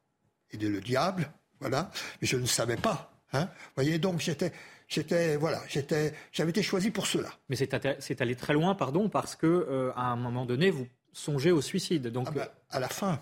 aider 0.51 0.69
le 0.69 0.81
diable, 0.81 1.29
voilà. 1.59 1.91
Mais 2.21 2.27
je 2.27 2.37
ne 2.37 2.45
savais 2.45 2.77
pas. 2.77 3.11
Hein 3.33 3.49
voyez, 3.75 3.97
donc 3.97 4.19
j'étais, 4.19 4.51
j'étais, 4.87 5.35
voilà, 5.37 5.61
j'étais, 5.67 6.13
j'avais 6.31 6.51
été 6.51 6.61
choisi 6.61 6.91
pour 6.91 7.07
cela. 7.07 7.29
Mais 7.49 7.55
c'est 7.55 8.21
allé 8.21 8.35
très 8.35 8.53
loin, 8.53 8.75
pardon, 8.75 9.09
parce 9.09 9.35
que 9.35 9.47
euh, 9.47 9.91
à 9.95 10.11
un 10.11 10.15
moment 10.15 10.45
donné, 10.45 10.69
vous 10.69 10.87
songez 11.13 11.51
au 11.51 11.61
suicide. 11.61 12.07
Donc 12.07 12.27
ah 12.29 12.31
ben, 12.31 12.47
à 12.69 12.79
la 12.79 12.89
fin. 12.89 13.19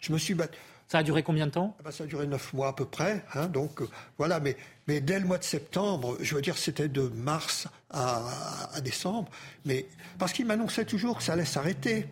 Je 0.00 0.12
me 0.12 0.18
suis 0.18 0.34
battu. 0.34 0.58
Ça 0.88 0.98
a 0.98 1.02
duré 1.02 1.24
combien 1.24 1.46
de 1.46 1.50
temps? 1.50 1.74
Ah 1.78 1.82
bah, 1.84 1.92
Ça 1.92 2.04
a 2.04 2.06
duré 2.06 2.26
neuf 2.26 2.52
mois 2.52 2.68
à 2.68 2.72
peu 2.72 2.84
près. 2.84 3.24
Hein, 3.34 3.46
donc 3.46 3.82
euh, 3.82 3.88
voilà, 4.18 4.38
mais, 4.38 4.56
mais 4.86 5.00
dès 5.00 5.18
le 5.18 5.26
mois 5.26 5.38
de 5.38 5.44
septembre, 5.44 6.16
je 6.20 6.34
veux 6.34 6.42
dire, 6.42 6.56
c'était 6.56 6.88
de 6.88 7.08
mars 7.08 7.66
à, 7.90 8.80
décembre, 8.82 9.30
mais 9.64 9.86
parce 10.18 10.32
qu'il 10.32 10.46
m'annonçait 10.46 10.84
toujours 10.84 11.18
que 11.18 11.22
ça 11.24 11.32
allait 11.32 11.44
s'arrêter. 11.44 12.06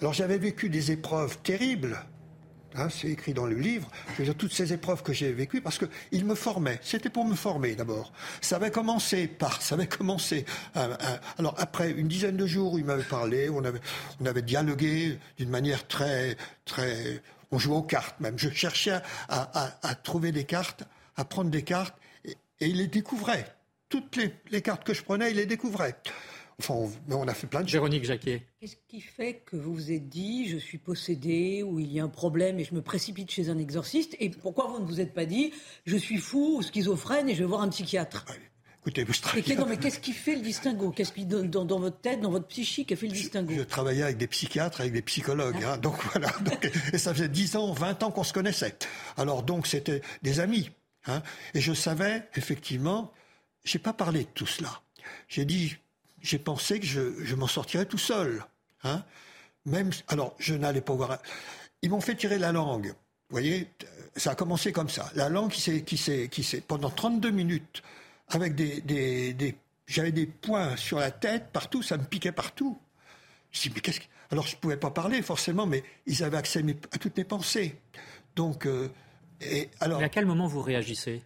Alors 0.00 0.12
j'avais 0.12 0.38
vécu 0.38 0.70
des 0.70 0.90
épreuves 0.90 1.38
terribles. 1.38 1.98
Hein, 2.74 2.88
c'est 2.90 3.08
écrit 3.08 3.32
dans 3.32 3.46
le 3.46 3.56
livre. 3.56 3.90
Toutes 4.36 4.52
ces 4.52 4.72
épreuves 4.72 5.02
que 5.02 5.12
j'ai 5.12 5.32
vécues, 5.32 5.60
parce 5.60 5.78
qu'il 5.78 6.24
me 6.24 6.34
formait. 6.34 6.78
C'était 6.82 7.08
pour 7.08 7.24
me 7.24 7.34
former 7.34 7.74
d'abord. 7.74 8.12
Ça 8.40 8.56
avait 8.56 8.70
commencé 8.70 9.26
par, 9.26 9.62
ça 9.62 9.74
avait 9.74 9.86
commencé. 9.86 10.44
Euh, 10.76 10.94
euh, 11.00 11.16
alors 11.38 11.54
après 11.58 11.90
une 11.90 12.08
dizaine 12.08 12.36
de 12.36 12.46
jours 12.46 12.74
où 12.74 12.78
il 12.78 12.84
m'avait 12.84 13.02
parlé, 13.02 13.48
on 13.48 13.64
avait, 13.64 13.80
on 14.20 14.26
avait 14.26 14.42
dialogué 14.42 15.18
d'une 15.38 15.50
manière 15.50 15.86
très, 15.88 16.36
très. 16.66 17.22
On 17.50 17.58
jouait 17.58 17.76
aux 17.76 17.82
cartes 17.82 18.20
même. 18.20 18.38
Je 18.38 18.50
cherchais 18.50 19.00
à, 19.28 19.94
trouver 20.02 20.32
des 20.32 20.44
cartes, 20.44 20.84
à 21.16 21.24
prendre 21.24 21.50
des 21.50 21.62
cartes, 21.62 21.96
et, 22.24 22.36
il 22.60 22.76
les 22.76 22.86
découvrait. 22.86 23.54
Toutes 23.88 24.18
les 24.50 24.62
cartes 24.62 24.84
que 24.84 24.92
je 24.92 25.02
prenais, 25.02 25.30
il 25.30 25.36
les 25.38 25.46
découvrait. 25.46 25.96
Enfin, 26.60 26.74
on, 26.74 27.16
on 27.16 27.28
a 27.28 27.34
fait 27.34 27.46
plein 27.46 27.62
de 27.62 27.70
Véronique 27.70 28.04
Jacquet. 28.04 28.42
Qu'est-ce 28.60 28.76
qui 28.88 29.00
fait 29.00 29.42
que 29.46 29.56
vous 29.56 29.72
vous 29.72 29.92
êtes 29.92 30.08
dit, 30.08 30.48
je 30.48 30.56
suis 30.58 30.78
possédé, 30.78 31.62
ou 31.62 31.78
il 31.78 31.92
y 31.92 32.00
a 32.00 32.04
un 32.04 32.08
problème 32.08 32.58
et 32.58 32.64
je 32.64 32.74
me 32.74 32.82
précipite 32.82 33.30
chez 33.30 33.48
un 33.48 33.58
exorciste 33.58 34.16
Et 34.18 34.30
pourquoi 34.30 34.66
vous 34.66 34.80
ne 34.80 34.84
vous 34.84 35.00
êtes 35.00 35.14
pas 35.14 35.24
dit, 35.24 35.52
je 35.86 35.96
suis 35.96 36.18
fou 36.18 36.56
ou 36.58 36.62
schizophrène 36.62 37.28
et 37.28 37.34
je 37.34 37.40
vais 37.40 37.48
voir 37.48 37.62
un 37.62 37.68
psychiatre? 37.68 38.24
Écoutez, 38.80 39.04
vous 39.04 39.12
Et 39.36 39.56
non, 39.56 39.66
mais 39.66 39.76
qu'est-ce 39.76 40.00
qui 40.00 40.12
fait 40.12 40.34
le 40.34 40.40
distinguo? 40.40 40.90
Qu'est-ce 40.90 41.12
qui, 41.12 41.26
dans, 41.26 41.44
dans, 41.44 41.64
dans, 41.64 41.78
votre 41.78 42.00
tête, 42.00 42.20
dans 42.20 42.30
votre 42.30 42.46
psychique, 42.46 42.90
a 42.90 42.96
fait 42.96 43.06
le 43.06 43.12
distinguo? 43.12 43.54
je, 43.54 43.62
travaillais 43.62 44.02
avec 44.02 44.16
des 44.16 44.26
psychiatres, 44.26 44.80
avec 44.80 44.92
des 44.92 45.02
psychologues. 45.02 45.62
Hein, 45.62 45.76
donc 45.78 46.02
voilà. 46.10 46.28
Donc, 46.40 46.70
et 46.92 46.98
ça 46.98 47.12
faisait 47.12 47.28
10 47.28 47.56
ans, 47.56 47.72
20 47.72 48.02
ans 48.02 48.10
qu'on 48.10 48.24
se 48.24 48.32
connaissait. 48.32 48.76
Alors 49.16 49.42
donc, 49.42 49.66
c'était 49.66 50.00
des 50.22 50.40
amis. 50.40 50.70
Hein, 51.06 51.22
et 51.54 51.60
je 51.60 51.72
savais, 51.72 52.28
effectivement, 52.34 53.12
j'ai 53.64 53.78
pas 53.78 53.92
parlé 53.92 54.20
de 54.20 54.30
tout 54.34 54.46
cela. 54.46 54.80
J'ai 55.28 55.44
dit, 55.44 55.76
j'ai 56.22 56.38
pensé 56.38 56.80
que 56.80 56.86
je, 56.86 57.34
m'en 57.34 57.46
sortirais 57.46 57.86
tout 57.86 57.98
seul. 57.98 58.44
Hein 58.84 59.04
Même, 59.64 59.90
alors, 60.08 60.34
je 60.38 60.54
n'allais 60.54 60.80
pas 60.80 60.94
voir. 60.94 61.18
Ils 61.82 61.90
m'ont 61.90 62.00
fait 62.00 62.16
tirer 62.16 62.38
la 62.38 62.52
langue. 62.52 62.88
Vous 62.88 63.34
voyez, 63.34 63.68
ça 64.16 64.32
a 64.32 64.34
commencé 64.34 64.72
comme 64.72 64.88
ça. 64.88 65.10
La 65.14 65.28
langue 65.28 65.50
qui 65.50 65.60
s'est, 65.60 65.82
qui 65.82 65.96
s'est, 65.96 66.28
qui 66.28 66.42
s'est, 66.42 66.60
pendant 66.60 66.90
32 66.90 67.30
minutes, 67.30 67.82
avec 68.28 68.54
des, 68.54 68.80
des, 68.80 69.56
j'avais 69.86 70.12
des 70.12 70.26
points 70.26 70.76
sur 70.76 70.98
la 70.98 71.10
tête, 71.10 71.48
partout, 71.52 71.82
ça 71.82 71.96
me 71.96 72.04
piquait 72.04 72.32
partout. 72.32 72.78
Je 73.50 73.62
dis, 73.62 73.72
mais 73.74 73.80
qu'est-ce 73.80 74.00
que... 74.00 74.06
Alors, 74.30 74.46
je 74.46 74.56
ne 74.56 74.60
pouvais 74.60 74.76
pas 74.76 74.90
parler, 74.90 75.22
forcément, 75.22 75.66
mais 75.66 75.82
ils 76.06 76.22
avaient 76.22 76.36
accès 76.36 76.62
à 76.92 76.98
toutes 76.98 77.16
mes 77.16 77.24
pensées. 77.24 77.80
Donc, 78.36 78.66
euh, 78.66 78.90
et 79.40 79.70
à 79.80 80.08
quel 80.08 80.26
moment 80.26 80.46
vous 80.46 80.62
réagissez? 80.62 81.22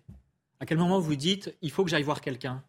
À 0.61 0.67
quel 0.67 0.79
moment 0.79 1.01
vous 1.01 1.17
dites, 1.17 1.55
il 1.63 1.71
faut 1.71 1.85
que 1.85 1.91
j'aille 1.91 2.03
voir 2.03 2.21
quelqu'un? 2.21 2.63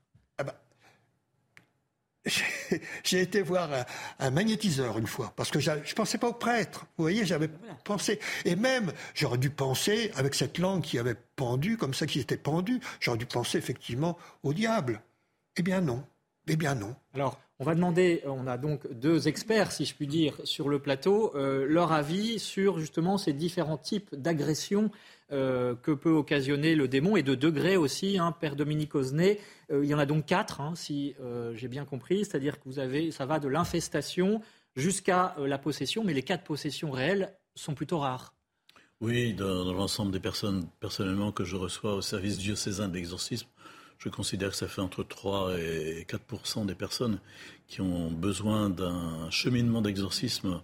j'ai 3.03 3.21
été 3.21 3.41
voir 3.41 3.71
un, 3.73 3.86
un, 4.19 4.31
magnétiseur 4.31 4.97
une 4.97 5.07
fois, 5.07 5.33
parce 5.36 5.51
que 5.51 5.59
je 5.59 5.71
ne 5.71 5.93
pensais 5.95 6.17
pas 6.17 6.29
au 6.29 6.33
prêtre. 6.33 6.86
Vous 6.97 7.03
voyez, 7.03 7.25
j'avais 7.25 7.49
pensé. 7.83 8.19
Et 8.45 8.55
même, 8.55 8.93
j'aurais 9.13 9.38
dû 9.38 9.49
penser, 9.49 10.12
avec 10.15 10.36
cette 10.36 10.57
langue 10.57 10.81
qui 10.81 10.99
avait 10.99 11.17
pendu, 11.36 11.77
comme 11.77 11.93
ça 11.93 12.05
qui 12.05 12.19
était 12.19 12.38
pendue, 12.38 12.79
j'aurais 12.99 13.17
dû 13.17 13.25
penser 13.25 13.57
effectivement 13.57 14.17
au 14.43 14.53
diable. 14.53 15.01
Eh 15.57 15.63
bien 15.63 15.81
non. 15.81 16.03
Eh 16.47 16.55
bien 16.55 16.75
non. 16.75 16.95
Alors, 17.13 17.39
on 17.63 17.65
va 17.65 17.76
demander, 17.76 18.21
on 18.26 18.45
a 18.45 18.58
donc 18.58 18.91
deux 18.91 19.30
experts, 19.30 19.71
si 19.71 19.86
je 19.86 19.95
puis 19.95 20.06
dire, 20.06 20.36
sur 20.43 20.67
le 20.67 20.80
plateau, 20.80 21.32
euh, 21.34 21.65
leur 21.65 21.93
avis 21.93 22.38
sur 22.38 22.78
justement 22.78 23.17
ces 23.17 23.32
différents 23.32 23.78
types 23.78 24.13
d'agressions 24.13 24.91
euh, 25.32 25.73
que 25.82 25.91
peut 25.91 26.12
occasionner 26.12 26.76
le 26.76 26.89
démon 26.89 27.15
et 27.15 27.23
de 27.23 27.36
degrés 27.36 27.78
aussi. 27.78 28.19
Hein, 28.19 28.36
Père 28.38 28.58
Dominique 28.58 28.95
Osnay, 28.95 29.39
euh, 29.71 29.86
il 29.86 29.89
y 29.89 29.93
en 29.93 29.97
a 29.97 30.06
donc 30.06 30.26
quatre, 30.26 30.60
hein, 30.60 30.73
si 30.76 31.15
euh, 31.21 31.54
j'ai 31.56 31.69
bien 31.69 31.86
compris, 31.86 32.26
c'est-à-dire 32.26 32.60
que 32.60 32.65
vous 32.65 32.80
avez, 32.80 33.12
ça 33.12 33.26
va 33.26 33.39
de 33.39 33.47
l'infestation 33.47 34.41
jusqu'à 34.76 35.34
euh, 35.39 35.47
la 35.47 35.58
possession, 35.58 36.04
mais 36.04 36.13
les 36.13 36.23
quatre 36.23 36.43
possessions 36.43 36.91
réelles 36.91 37.32
sont 37.56 37.76
plutôt 37.76 37.99
rares. 37.99 38.34
Oui, 38.99 39.34
dans, 39.34 39.63
dans 39.63 39.73
l'ensemble 39.73 40.12
des 40.12 40.19
personnes 40.19 40.67
personnellement 40.82 41.32
que 41.32 41.45
je 41.45 41.56
reçois 41.56 41.95
au 41.95 42.02
service 42.02 42.38
diocésain 42.38 42.89
d'exorcisme, 42.89 43.47
je 44.04 44.10
considère 44.10 44.50
que 44.50 44.56
ça 44.58 44.68
fait 44.68 44.82
entre 44.82 45.04
3 45.04 45.58
et 45.60 46.06
4% 46.10 46.66
des 46.66 46.76
personnes 46.76 47.20
qui 47.68 47.80
ont 47.80 48.12
besoin 48.12 48.70
d'un 48.70 49.30
cheminement 49.30 49.82
d'exorcisme. 49.82 50.62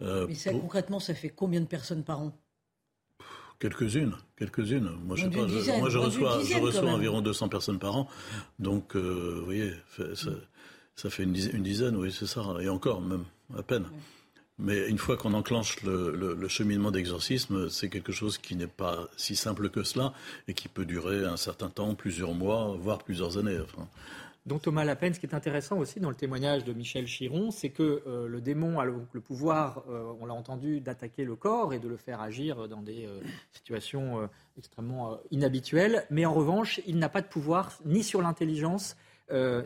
Euh, 0.00 0.26
Mais 0.26 0.34
ça, 0.34 0.50
pour... 0.50 0.62
concrètement, 0.62 0.98
ça 0.98 1.14
fait 1.14 1.28
combien 1.28 1.60
de 1.60 1.66
personnes 1.66 2.04
par 2.04 2.20
an? 2.20 2.32
Quelques-unes, 3.58 4.14
quelques-unes. 4.36 4.90
Moi, 5.04 5.16
je, 5.16 5.24
sais 5.24 5.30
pas, 5.30 5.44
dizaine, 5.44 5.74
je, 5.74 5.80
moi, 5.80 5.90
je 5.90 5.98
reçois, 5.98 6.38
dizaine, 6.38 6.58
je 6.58 6.62
reçois 6.62 6.90
environ 6.90 7.20
200 7.20 7.48
personnes 7.50 7.78
par 7.78 7.96
an. 7.96 8.08
Donc, 8.58 8.96
euh, 8.96 9.36
vous 9.38 9.44
voyez, 9.44 9.72
ça, 10.14 10.30
ça 10.96 11.10
fait 11.10 11.24
une 11.24 11.32
dizaine, 11.32 11.56
une 11.56 11.62
dizaine, 11.62 11.96
oui, 11.96 12.10
c'est 12.12 12.26
ça. 12.26 12.42
Et 12.60 12.68
encore, 12.70 13.02
même, 13.02 13.24
à 13.56 13.62
peine. 13.62 13.84
Ouais. 13.84 13.88
Mais 14.58 14.88
une 14.88 14.98
fois 14.98 15.16
qu'on 15.16 15.34
enclenche 15.34 15.82
le, 15.82 16.48
cheminement 16.48 16.92
d'exorcisme, 16.92 17.68
c'est 17.68 17.88
quelque 17.88 18.12
chose 18.12 18.38
qui 18.38 18.54
n'est 18.54 18.68
pas 18.68 19.08
si 19.16 19.34
simple 19.34 19.68
que 19.68 19.82
cela 19.82 20.12
et 20.46 20.54
qui 20.54 20.68
peut 20.68 20.84
durer 20.84 21.24
un 21.24 21.36
certain 21.36 21.68
temps, 21.68 21.94
plusieurs 21.94 22.34
mois, 22.34 22.76
voire 22.78 23.02
plusieurs 23.02 23.36
années. 23.36 23.58
Donc 24.46 24.62
Thomas 24.62 24.84
Lapen, 24.84 25.12
ce 25.14 25.18
qui 25.18 25.26
est 25.26 25.34
intéressant 25.34 25.78
aussi 25.78 26.00
dans 26.00 26.10
le 26.10 26.14
témoignage 26.14 26.64
de 26.64 26.72
Michel 26.74 27.06
Chiron, 27.06 27.50
c'est 27.50 27.70
que 27.70 28.02
euh, 28.06 28.28
le 28.28 28.42
démon 28.42 28.78
a 28.78 28.84
le, 28.84 28.94
le 29.12 29.20
pouvoir, 29.22 29.82
euh, 29.88 30.12
on 30.20 30.26
l'a 30.26 30.34
entendu, 30.34 30.80
d'attaquer 30.80 31.24
le 31.24 31.34
corps 31.34 31.72
et 31.72 31.78
de 31.78 31.88
le 31.88 31.96
faire 31.96 32.20
agir 32.20 32.68
dans 32.68 32.82
des 32.82 33.06
euh, 33.06 33.20
situations 33.52 34.28
extrêmement 34.58 35.18
inhabituelles, 35.30 36.06
mais 36.10 36.26
en 36.26 36.34
revanche, 36.34 36.80
il 36.86 36.98
n'a 36.98 37.08
pas 37.08 37.22
de 37.22 37.26
pouvoir 37.26 37.72
ni 37.84 38.04
sur 38.04 38.22
l'intelligence, 38.22 38.96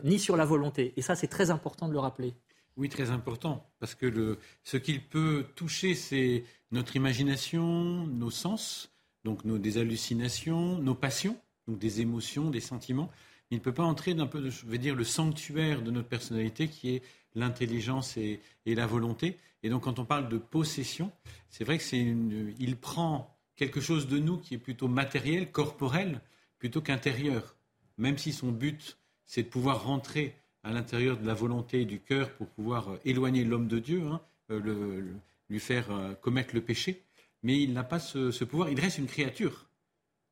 ni 0.03 0.17
sur 0.17 0.35
la 0.35 0.45
volonté. 0.45 0.93
Et 0.97 1.01
ça, 1.03 1.13
c'est 1.15 1.27
très 1.27 1.51
important 1.51 1.87
de 1.87 1.93
le 1.93 1.99
rappeler. 1.99 2.33
Oui, 2.79 2.87
très 2.87 3.11
important, 3.11 3.69
parce 3.79 3.93
que 3.93 4.37
ce 4.63 4.77
qu'il 4.77 5.03
peut 5.03 5.45
toucher, 5.57 5.95
c'est 5.95 6.45
notre 6.71 6.95
imagination, 6.95 8.07
nos 8.07 8.31
sens, 8.31 8.89
donc 9.25 9.43
nos, 9.43 9.57
des 9.57 9.79
hallucinations, 9.79 10.77
nos 10.77 10.95
passions, 10.95 11.37
donc 11.67 11.77
des 11.77 11.99
émotions, 11.99 12.49
des 12.49 12.61
sentiments. 12.61 13.11
Il 13.51 13.57
ne 13.57 13.61
peut 13.61 13.73
pas 13.73 13.83
entrer 13.83 14.13
d'un 14.13 14.27
peu, 14.27 14.49
je 14.49 14.75
dire, 14.77 14.95
le 14.95 15.03
sanctuaire 15.03 15.81
de 15.81 15.91
notre 15.91 16.07
personnalité 16.07 16.69
qui 16.69 16.91
est 16.91 17.03
l'intelligence 17.35 18.15
et, 18.15 18.39
et, 18.65 18.75
la 18.75 18.87
volonté. 18.87 19.37
Et 19.61 19.67
donc, 19.67 19.83
quand 19.83 19.99
on 19.99 20.05
parle 20.05 20.29
de 20.29 20.37
possession, 20.37 21.11
c'est 21.49 21.65
vrai 21.65 21.79
que 21.79 21.83
c'est 21.83 21.99
il 21.99 22.77
prend 22.77 23.37
quelque 23.57 23.81
chose 23.81 24.07
de 24.07 24.19
nous 24.19 24.37
qui 24.37 24.53
est 24.53 24.57
plutôt 24.57 24.87
matériel, 24.87 25.51
corporel, 25.51 26.21
plutôt 26.59 26.79
qu'intérieur. 26.79 27.57
Même 27.97 28.17
si 28.17 28.31
son 28.31 28.53
but, 28.53 28.97
c'est 29.25 29.43
de 29.43 29.49
pouvoir 29.49 29.83
rentrer 29.83 30.33
à 30.69 30.73
l'intérieur 30.73 31.17
de 31.17 31.25
la 31.25 31.33
volonté 31.33 31.81
et 31.81 31.85
du 31.85 31.99
cœur 31.99 32.31
pour 32.33 32.47
pouvoir 32.47 32.97
éloigner 33.05 33.43
l'homme 33.43 33.67
de 33.67 33.79
Dieu, 33.79 34.03
hein, 34.05 34.21
le, 34.49 35.03
lui 35.49 35.59
faire 35.59 35.87
commettre 36.21 36.53
le 36.53 36.61
péché. 36.61 37.03
Mais 37.43 37.59
il 37.61 37.73
n'a 37.73 37.83
pas 37.83 37.99
ce, 37.99 38.31
ce 38.31 38.43
pouvoir. 38.43 38.69
Il 38.69 38.79
reste 38.79 38.97
une 38.97 39.07
créature 39.07 39.69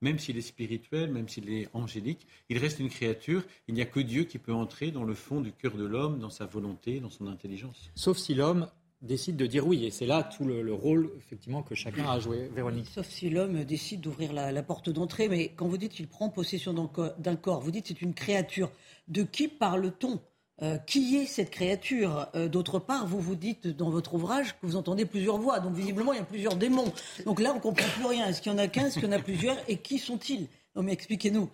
même 0.02 0.20
s'il 0.20 0.38
est 0.38 0.42
spirituel, 0.42 1.12
même 1.12 1.28
s'il 1.28 1.50
est 1.50 1.70
angélique, 1.74 2.28
il 2.50 2.58
reste 2.58 2.80
une 2.80 2.90
créature. 2.90 3.44
Il 3.68 3.74
n'y 3.74 3.82
a 3.82 3.86
que 3.86 4.00
Dieu 4.00 4.24
qui 4.24 4.38
peut 4.38 4.54
entrer 4.54 4.92
dans 4.92 5.04
le 5.04 5.14
fond 5.14 5.42
du 5.42 5.52
cœur 5.52 5.76
de 5.76 5.86
l'homme, 5.86 6.20
dans 6.20 6.30
sa 6.30 6.46
volonté, 6.46 7.00
dans 7.00 7.10
son 7.10 7.28
intelligence. 7.28 7.92
Sauf 7.96 8.18
si 8.18 8.36
l'homme 8.36 8.68
décide 9.02 9.38
de 9.38 9.46
dire 9.46 9.66
oui. 9.68 9.86
Et 9.86 9.92
c'est 9.92 10.06
là 10.06 10.24
tout 10.24 10.46
le, 10.46 10.62
le, 10.62 10.74
rôle, 10.74 11.12
effectivement, 11.18 11.64
que 11.64 11.76
chacun 11.76 12.10
a 12.10 12.20
joué. 12.20 12.50
Véronique. 12.54 12.88
Sauf 12.94 13.08
si 13.08 13.30
l'homme 13.30 13.64
décide 13.64 14.02
d'ouvrir 14.02 14.34
la, 14.34 14.52
la, 14.52 14.64
porte 14.64 14.90
d'entrée. 14.90 15.30
Mais 15.30 15.50
quand 15.56 15.68
vous 15.68 15.78
dites 15.78 15.94
qu'il 15.94 16.08
prend 16.08 16.30
possession 16.30 16.74
d'un 17.18 17.36
corps, 17.36 17.62
vous 17.62 17.72
dites 17.72 17.88
c'est 17.88 18.02
une 18.02 18.14
créature. 18.14 18.72
De 19.08 19.24
qui 19.24 19.48
parle-t-on? 19.48 20.20
Euh, 20.64 20.80
qui 20.80 21.18
est 21.18 21.28
cette 21.28 21.52
créature? 21.52 22.28
Euh, 22.34 22.48
D'autre 22.48 22.80
part, 22.80 23.06
vous 23.06 23.20
vous 23.20 23.36
dites 23.36 23.68
dans 23.68 23.92
votre 23.92 24.16
ouvrage 24.16 24.54
que 24.54 24.66
vous 24.66 24.76
entendez 24.76 25.06
plusieurs 25.06 25.38
voix, 25.38 25.60
donc 25.60 25.76
visiblement 25.76 26.14
il 26.14 26.18
y 26.18 26.22
a 26.22 26.26
plusieurs 26.26 26.56
démons. 26.56 26.92
Donc 27.26 27.40
là, 27.40 27.52
on 27.52 27.56
ne 27.56 27.60
comprend 27.60 27.88
plus 27.90 28.06
rien. 28.06 28.26
Est-ce 28.26 28.42
qu'il 28.42 28.52
y 28.52 28.56
en 28.56 28.58
a 28.58 28.68
qu'un? 28.68 28.88
Est-ce 28.88 28.96
qu'il 28.96 29.08
y 29.08 29.08
en 29.08 29.12
a 29.12 29.20
plusieurs? 29.20 29.56
Et 29.68 29.78
qui 29.78 30.00
sont-ils? 30.00 30.48
Non, 30.76 30.82
mais 30.82 30.94
expliquez-nous. 30.94 31.50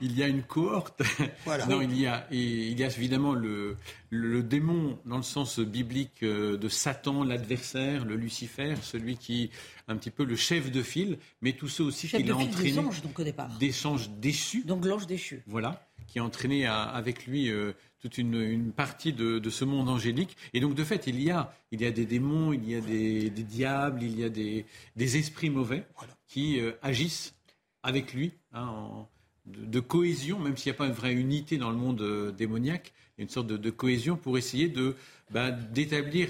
Il 0.00 0.18
y 0.18 0.22
a 0.22 0.28
une 0.28 0.42
cohorte. 0.42 1.02
Voilà. 1.44 1.66
Non, 1.66 1.80
il 1.80 1.98
y 1.98 2.06
a, 2.06 2.26
et 2.30 2.68
il 2.68 2.78
y 2.78 2.84
a 2.84 2.86
évidemment 2.86 3.32
le, 3.32 3.76
le, 4.10 4.42
démon 4.42 4.98
dans 5.04 5.16
le 5.16 5.22
sens 5.22 5.60
biblique 5.60 6.22
euh, 6.22 6.56
de 6.56 6.68
Satan, 6.68 7.24
l'adversaire, 7.24 8.04
le 8.04 8.16
Lucifer, 8.16 8.74
celui 8.82 9.16
qui 9.16 9.50
un 9.88 9.96
petit 9.96 10.10
peu 10.10 10.24
le 10.24 10.36
chef 10.36 10.70
de 10.70 10.82
file, 10.82 11.18
mais 11.42 11.52
tous 11.52 11.68
ceux 11.68 11.84
aussi 11.84 12.08
chef 12.08 12.20
qui 12.20 12.28
l'a 12.28 12.36
entraîné. 12.36 12.72
Des 12.72 12.78
anges, 12.78 13.02
donc 13.02 13.18
au 13.18 13.24
départ. 13.24 13.58
Des 13.58 13.86
anges 13.86 14.10
déchus. 14.10 14.64
Donc 14.64 14.84
l'ange 14.84 15.06
déchu. 15.06 15.42
Voilà, 15.46 15.86
qui 16.06 16.18
a 16.18 16.24
entraîné 16.24 16.66
à, 16.66 16.82
avec 16.82 17.26
lui 17.26 17.50
euh, 17.50 17.72
toute 18.00 18.18
une, 18.18 18.40
une 18.40 18.72
partie 18.72 19.12
de, 19.12 19.38
de, 19.38 19.50
ce 19.50 19.64
monde 19.64 19.88
angélique. 19.88 20.36
Et 20.52 20.60
donc 20.60 20.74
de 20.74 20.84
fait, 20.84 21.06
il 21.06 21.22
y 21.22 21.30
a, 21.30 21.54
il 21.70 21.80
y 21.80 21.86
a 21.86 21.90
des 21.90 22.06
démons, 22.06 22.52
il 22.52 22.68
y 22.68 22.74
a 22.74 22.80
des, 22.80 23.30
des 23.30 23.42
diables, 23.42 24.02
il 24.02 24.18
y 24.18 24.24
a 24.24 24.28
des, 24.28 24.66
des 24.96 25.16
esprits 25.16 25.50
mauvais 25.50 25.86
voilà. 25.96 26.12
qui 26.26 26.60
euh, 26.60 26.72
agissent 26.82 27.34
avec 27.82 28.14
lui 28.14 28.32
hein, 28.52 28.66
en, 28.66 29.08
de, 29.46 29.80
cohésion, 29.80 30.38
même 30.38 30.56
s'il 30.56 30.70
n'y 30.70 30.76
a 30.76 30.78
pas 30.78 30.86
une 30.86 30.92
vraie 30.92 31.12
unité 31.12 31.58
dans 31.58 31.70
le 31.70 31.76
monde 31.76 32.00
euh, 32.00 32.32
démoniaque, 32.32 32.92
une 33.18 33.28
sorte 33.28 33.46
de, 33.46 33.70
cohésion 33.70 34.16
pour 34.16 34.38
essayer 34.38 34.68
de 34.68 34.96
bah, 35.30 35.50
d'établir. 35.50 36.28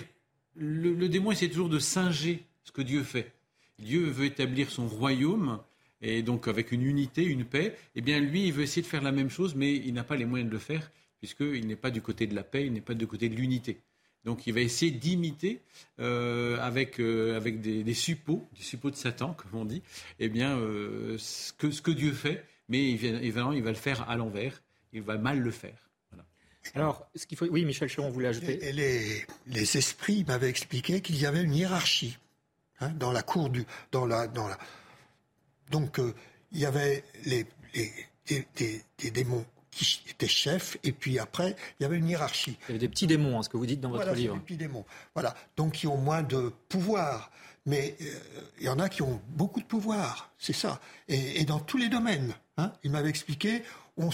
Le, 0.57 1.09
démon 1.09 1.33
essaie 1.33 1.48
toujours 1.48 1.68
de 1.68 1.79
singer 1.79 2.44
ce 2.64 2.72
que 2.72 2.83
Dieu 2.83 3.03
fait. 3.03 3.33
Dieu 3.79 4.05
veut 4.05 4.27
établir 4.27 4.70
son 4.70 4.87
royaume 4.87 5.61
et 6.00 6.22
donc 6.22 6.48
avec 6.48 6.70
une 6.72 6.83
unité, 6.83 7.24
une 7.24 7.44
paix. 7.44 7.77
Eh 7.96 8.03
bien, 8.03 8.20
lui, 8.20 8.46
il 8.46 8.53
veut 8.53 8.62
essayer 8.62 8.83
de 8.83 8.87
faire 8.87 9.03
la 9.03 9.12
même 9.12 9.31
chose, 9.31 9.55
mais 9.55 9.74
il 9.74 9.94
n'a 9.94 10.05
pas 10.05 10.16
les 10.16 10.27
moyens 10.27 10.48
de 10.48 10.55
le 10.55 10.61
faire 10.61 10.90
puisqu'il 11.18 11.66
n'est 11.66 11.77
pas 11.77 11.90
du 11.90 12.03
côté 12.03 12.27
de 12.27 12.35
la 12.35 12.42
paix, 12.42 12.66
il 12.66 12.72
n'est 12.74 12.83
pas 12.83 12.92
du 12.92 13.07
côté 13.07 13.31
de 13.31 13.35
l'unité. 13.35 13.79
Donc 14.27 14.46
il 14.46 14.53
va 14.53 14.61
essayer 14.61 14.92
d'imiter 14.92 15.62
euh, 16.00 16.59
avec, 16.61 17.00
euh, 17.00 17.37
avec 17.37 17.62
des, 17.62 17.94
suppôts, 17.94 18.46
des 18.55 18.62
suppôts 18.62 18.90
de 18.90 18.96
Satan, 18.96 19.33
comme 19.33 19.59
on 19.59 19.64
dit, 19.64 19.83
eh 20.18 20.29
bien, 20.29 20.59
ce 21.16 21.53
que 21.55 21.90
Dieu 21.90 22.12
fait, 22.12 22.44
mais 22.68 22.90
évidemment, 22.90 23.53
il 23.53 23.62
va 23.62 23.70
le 23.70 23.77
faire 23.77 24.09
à 24.09 24.16
l'envers, 24.16 24.62
il 24.92 25.03
va 25.03 25.18
mal 25.18 25.38
le 25.38 25.50
faire. 25.50 25.90
Voilà. 26.11 26.24
Alors, 26.74 27.07
ce 27.14 27.27
qu'il 27.27 27.37
faut... 27.37 27.46
Oui, 27.46 27.64
Michel 27.64 27.88
Chiron, 27.88 28.09
vous 28.09 28.14
voulez 28.14 28.29
ajouter? 28.29 28.72
Les, 28.72 29.27
les, 29.46 29.77
esprits 29.77 30.24
m'avaient 30.27 30.48
expliqué 30.48 31.00
qu'il 31.00 31.16
y 31.16 31.27
avait 31.27 31.42
une 31.42 31.55
hiérarchie 31.55 32.18
hein, 32.81 32.90
dans 32.90 33.12
la 33.12 33.22
cour 33.22 33.50
du... 33.50 33.64
Dans 33.92 34.07
la, 34.07 34.27
dans 34.29 34.48
la... 34.48 34.59
Donc, 35.70 35.98
euh, 35.98 36.14
il 36.53 36.61
y 36.61 36.66
avait 36.66 37.05
les, 37.24 37.46
les, 37.74 37.92
des, 38.27 38.46
des, 38.57 38.83
des 38.98 39.11
démons 39.11 39.44
qui 39.74 40.00
était 40.09 40.29
chef, 40.29 40.77
et 40.85 40.92
puis 40.92 41.18
après, 41.18 41.57
il 41.79 41.83
y 41.83 41.87
avait 41.87 41.96
une 41.98 42.09
hiérarchie. 42.09 42.57
Il 42.62 42.68
y 42.68 42.70
avait 42.72 42.79
des 42.79 42.88
petits 42.88 43.07
démons, 43.07 43.38
hein, 43.38 43.42
ce 43.42 43.48
que 43.48 43.57
vous 43.57 43.66
dites 43.66 43.81
dans 43.81 43.90
votre 43.90 44.05
voilà, 44.05 44.16
livre. 44.16 44.35
Des 44.35 44.40
petits 44.40 44.57
démons. 44.57 44.85
Voilà, 45.14 45.35
donc 45.57 45.72
qui 45.72 45.87
ont 45.87 45.96
moins 45.96 46.22
de 46.22 46.53
pouvoir. 46.68 47.31
Mais 47.66 47.96
euh, 48.00 48.20
il 48.59 48.66
y 48.66 48.68
en 48.68 48.79
a 48.79 48.88
qui 48.88 49.03
ont 49.03 49.20
beaucoup 49.29 49.61
de 49.61 49.64
pouvoir, 49.64 50.33
c'est 50.38 50.53
ça. 50.53 50.81
Et, 51.09 51.40
et, 51.40 51.44
dans 51.44 51.61
tous 51.61 51.79
les 51.79 51.88
domaines. 51.88 52.35
Hein, 52.56 52.72
il 52.84 52.90
m'avait 52.90 53.08
expliqué, 53.08 53.62
on, 53.96 54.10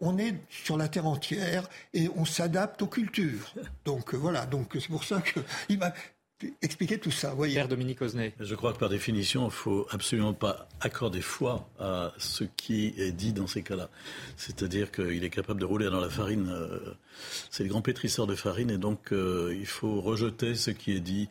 on 0.00 0.18
est 0.18 0.34
sur 0.50 0.76
la 0.76 0.88
terre 0.88 1.06
entière 1.06 1.68
et 1.92 2.08
on 2.16 2.24
s'adapte 2.24 2.82
aux 2.82 2.86
cultures. 2.86 3.52
Donc 3.84 4.14
euh, 4.14 4.16
voilà, 4.16 4.46
donc 4.46 4.70
c'est 4.74 4.88
pour 4.88 5.04
ça 5.04 5.22
qu'il 5.68 5.78
m'a 5.78 5.92
expliqué 6.62 6.98
tout 6.98 7.10
ça. 7.10 7.32
Voyez. 7.34 7.54
Père 7.54 7.68
Dominique 7.68 8.02
Osnay. 8.02 8.34
Je 8.40 8.54
crois 8.54 8.72
que 8.72 8.78
par 8.78 8.88
définition, 8.88 9.42
il 9.42 9.46
ne 9.46 9.50
faut 9.50 9.86
absolument 9.90 10.34
pas 10.34 10.68
accorder 10.80 11.20
foi 11.20 11.68
à 11.78 12.12
ce 12.18 12.44
qui 12.44 12.94
est 12.98 13.12
dit 13.12 13.32
dans 13.32 13.46
ces 13.46 13.62
cas-là. 13.62 13.88
C'est-à-dire 14.36 14.90
qu'il 14.90 15.22
est 15.22 15.30
capable 15.30 15.60
de 15.60 15.64
rouler 15.64 15.86
dans 15.86 16.00
la 16.00 16.10
farine. 16.10 16.48
Euh, 16.50 16.94
c'est 17.50 17.62
le 17.62 17.68
grand 17.68 17.82
pétrisseur 17.82 18.26
de 18.26 18.34
farine 18.34 18.70
et 18.70 18.78
donc 18.78 19.12
euh, 19.12 19.56
il 19.58 19.66
faut 19.66 20.00
rejeter 20.00 20.54
ce 20.54 20.70
qui 20.70 20.92
est 20.92 21.00
dit. 21.00 21.28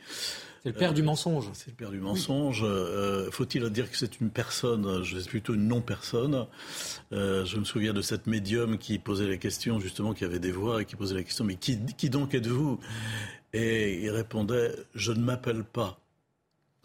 C'est 0.63 0.69
le 0.69 0.75
père 0.75 0.93
du 0.93 1.03
mensonge. 1.03 1.49
C'est 1.53 1.71
le 1.71 1.75
père 1.75 1.91
du 1.91 1.99
mensonge. 1.99 2.61
Euh, 2.63 3.29
Faut-il 3.31 3.69
dire 3.69 3.91
que 3.91 3.97
c'est 3.97 4.21
une 4.21 4.29
personne 4.29 5.03
Je 5.03 5.19
suis 5.19 5.29
plutôt 5.29 5.55
une 5.55 5.67
non-personne. 5.67 6.47
Euh, 7.11 7.43
je 7.43 7.57
me 7.57 7.65
souviens 7.65 7.91
de 7.91 8.01
cette 8.01 8.27
médium 8.27 8.77
qui 8.77 8.97
posait 8.97 9.27
la 9.27 9.35
question, 9.35 9.81
justement, 9.81 10.13
qui 10.13 10.23
avait 10.23 10.39
des 10.39 10.53
voix 10.53 10.81
et 10.81 10.85
qui 10.85 10.95
posait 10.95 11.15
la 11.15 11.23
question, 11.23 11.43
mais 11.43 11.55
qui, 11.55 11.79
qui 11.97 12.09
donc 12.09 12.33
êtes-vous? 12.33 12.79
Et 13.51 14.03
il 14.03 14.09
répondait, 14.09 14.73
je 14.95 15.11
ne 15.11 15.19
m'appelle 15.19 15.65
pas. 15.65 15.99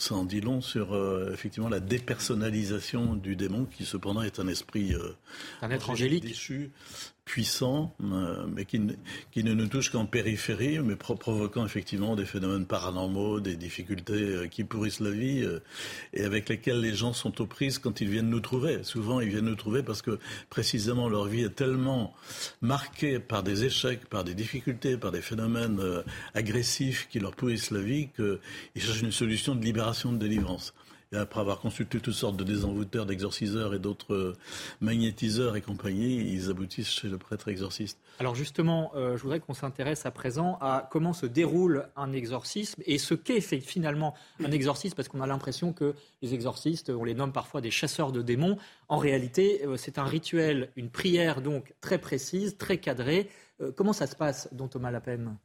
Ça 0.00 0.14
en 0.14 0.24
dit 0.24 0.40
long 0.40 0.60
sur 0.60 0.94
euh, 0.94 1.32
effectivement 1.32 1.68
la 1.68 1.80
dépersonnalisation 1.80 3.16
du 3.16 3.34
démon, 3.34 3.64
qui 3.64 3.84
cependant 3.84 4.22
est 4.22 4.38
un 4.38 4.46
esprit, 4.46 4.94
euh, 4.94 5.16
un 5.60 5.70
être 5.70 5.90
angélique, 5.90 6.24
déchu, 6.24 6.70
puissant, 7.28 7.94
euh, 8.02 8.46
mais 8.50 8.64
qui, 8.64 8.80
qui, 9.30 9.44
ne 9.44 9.52
nous 9.52 9.66
touche 9.66 9.90
qu'en 9.90 10.06
périphérie, 10.06 10.78
mais 10.78 10.96
pro 10.96 11.14
provoquant 11.14 11.66
effectivement 11.66 12.16
des 12.16 12.24
phénomènes 12.24 12.64
paranormaux, 12.64 13.38
des 13.38 13.54
difficultés 13.54 14.14
euh, 14.14 14.46
qui 14.46 14.64
pourrissent 14.64 15.00
la 15.00 15.10
vie 15.10 15.42
euh, 15.44 15.60
et 16.14 16.24
avec 16.24 16.48
lesquelles 16.48 16.80
les 16.80 16.94
gens 16.94 17.12
sont 17.12 17.42
aux 17.42 17.46
prises 17.46 17.78
quand 17.78 18.00
ils 18.00 18.08
viennent 18.08 18.30
nous 18.30 18.40
trouver. 18.40 18.82
Souvent, 18.82 19.20
ils 19.20 19.28
viennent 19.28 19.44
nous 19.44 19.56
trouver 19.56 19.82
parce 19.82 20.00
que 20.00 20.18
précisément 20.48 21.10
leur 21.10 21.26
vie 21.26 21.42
est 21.42 21.54
tellement 21.54 22.14
marquée 22.62 23.18
par 23.18 23.42
des 23.42 23.64
échecs, 23.64 24.06
par 24.06 24.24
des 24.24 24.34
difficultés, 24.34 24.96
par 24.96 25.12
des 25.12 25.20
phénomènes 25.20 25.80
agressifs 26.34 27.08
qui 27.10 27.20
leur 27.20 27.36
pourrissent 27.36 27.70
la 27.70 27.80
vie 27.80 28.08
qu'ils 28.16 28.82
cherchent 28.82 29.02
une 29.02 29.12
solution 29.12 29.54
de 29.54 29.62
libération, 29.62 30.12
de 30.12 30.18
délivrance. 30.18 30.72
Et 31.12 31.16
après 31.16 31.40
avoir 31.40 31.59
consulté 31.59 32.01
toutes 32.01 32.12
sortes 32.12 32.37
de 32.37 32.44
désenvoûteurs, 32.44 33.07
d'exorciseurs 33.07 33.75
et 33.75 33.79
d'autres 33.79 34.14
euh, 34.14 34.37
magnétiseurs 34.81 35.57
et 35.57 35.62
compagnie, 35.62 36.16
ils 36.16 36.51
aboutissent 36.51 36.90
chez 36.90 37.09
le 37.09 37.16
prêtre 37.16 37.49
exorciste. 37.49 37.99
Alors 38.18 38.35
justement, 38.35 38.92
euh, 38.94 39.16
je 39.16 39.23
voudrais 39.23 39.40
qu'on 39.40 39.55
s'intéresse 39.55 40.05
à 40.05 40.11
présent 40.11 40.59
à 40.61 40.87
comment 40.90 41.14
se 41.14 41.25
déroule 41.25 41.88
un 41.97 42.12
exorcisme 42.12 42.83
et 42.85 42.99
ce 42.99 43.14
qu'est 43.14 43.40
finalement 43.40 44.14
un 44.44 44.51
exorcisme, 44.51 44.97
parce 44.97 45.09
qu'on 45.09 45.23
a 45.23 45.27
l'impression 45.27 45.73
que 45.73 45.94
les 46.21 46.35
exorcistes, 46.35 46.90
on 46.90 47.05
les 47.05 47.14
nomme 47.14 47.33
parfois 47.33 47.62
des 47.62 47.71
chasseurs 47.71 48.12
de 48.12 48.21
démons. 48.21 48.59
En 48.88 48.99
réalité, 48.99 49.62
euh, 49.64 49.79
c'est 49.79 49.99
un 49.99 50.05
rituel, 50.05 50.71
une 50.77 50.90
prière 50.90 51.40
donc 51.40 51.75
très 51.81 51.99
précise, 51.99 52.59
très 52.59 52.79
cadrée. 52.79 53.31
Comment 53.75 53.92
ça 53.92 54.07
se 54.07 54.14
passe, 54.14 54.49
dont 54.53 54.68
Thomas 54.68 54.92
Lapem 54.92 55.37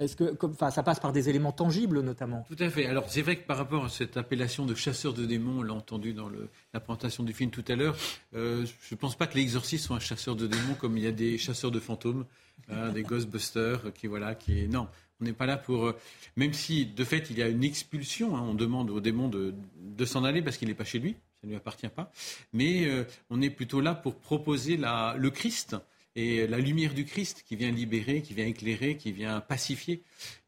est-ce 0.00 0.16
que 0.16 0.34
enfin, 0.42 0.70
ça 0.70 0.82
passe 0.82 0.98
par 0.98 1.12
des 1.12 1.28
éléments 1.28 1.52
tangibles 1.52 2.00
notamment? 2.00 2.46
Tout 2.48 2.62
à 2.62 2.70
fait. 2.70 2.86
Alors 2.86 3.04
c'est 3.08 3.22
vrai 3.22 3.36
que 3.36 3.46
par 3.46 3.58
rapport 3.58 3.84
à 3.84 3.88
cette 3.88 4.16
appellation 4.16 4.64
de 4.64 4.74
chasseur 4.74 5.12
de 5.12 5.26
démons, 5.26 5.60
on 5.60 5.62
l'a 5.62 5.74
entendu 5.74 6.14
dans 6.14 6.28
le, 6.28 6.48
la 6.72 6.80
présentation 6.80 7.22
du 7.22 7.34
film 7.34 7.50
tout 7.50 7.64
à 7.68 7.76
l'heure, 7.76 7.96
euh, 8.34 8.64
je 8.64 8.94
ne 8.94 8.98
pense 8.98 9.14
pas 9.14 9.26
que 9.26 9.36
l'exorciste 9.36 9.84
soit 9.84 9.96
un 9.96 10.00
chasseur 10.00 10.36
de 10.36 10.46
démons 10.46 10.74
comme 10.74 10.96
il 10.96 11.04
y 11.04 11.06
a 11.06 11.12
des 11.12 11.36
chasseurs 11.36 11.70
de 11.70 11.78
fantômes, 11.80 12.24
hein, 12.70 12.88
des 12.94 13.02
Ghostbusters 13.02 13.92
qui 13.94 14.06
voilà 14.06 14.34
qui 14.34 14.66
non. 14.68 14.88
On 15.20 15.24
n'est 15.24 15.34
pas 15.34 15.46
là 15.46 15.58
pour. 15.58 15.86
Euh, 15.86 15.96
même 16.36 16.54
si, 16.54 16.86
de 16.86 17.04
fait, 17.04 17.28
il 17.28 17.38
y 17.38 17.42
a 17.42 17.48
une 17.48 17.62
expulsion, 17.62 18.36
hein, 18.36 18.42
on 18.42 18.54
demande 18.54 18.88
au 18.88 19.00
démon 19.00 19.28
de, 19.28 19.54
de 19.76 20.04
s'en 20.06 20.24
aller 20.24 20.40
parce 20.40 20.56
qu'il 20.56 20.68
n'est 20.68 20.74
pas 20.74 20.86
chez 20.86 20.98
lui, 20.98 21.12
ça 21.12 21.46
ne 21.46 21.50
lui 21.50 21.56
appartient 21.56 21.88
pas. 21.88 22.10
Mais 22.54 22.86
euh, 22.86 23.04
on 23.28 23.42
est 23.42 23.50
plutôt 23.50 23.82
là 23.82 23.94
pour 23.94 24.14
proposer 24.14 24.78
la, 24.78 25.14
le 25.18 25.30
Christ 25.30 25.76
et 26.16 26.46
la 26.46 26.58
lumière 26.58 26.94
du 26.94 27.04
Christ 27.04 27.44
qui 27.46 27.56
vient 27.56 27.70
libérer, 27.70 28.22
qui 28.22 28.34
vient 28.34 28.46
éclairer, 28.46 28.96
qui 28.96 29.12
vient 29.12 29.40
pacifier. 29.40 30.02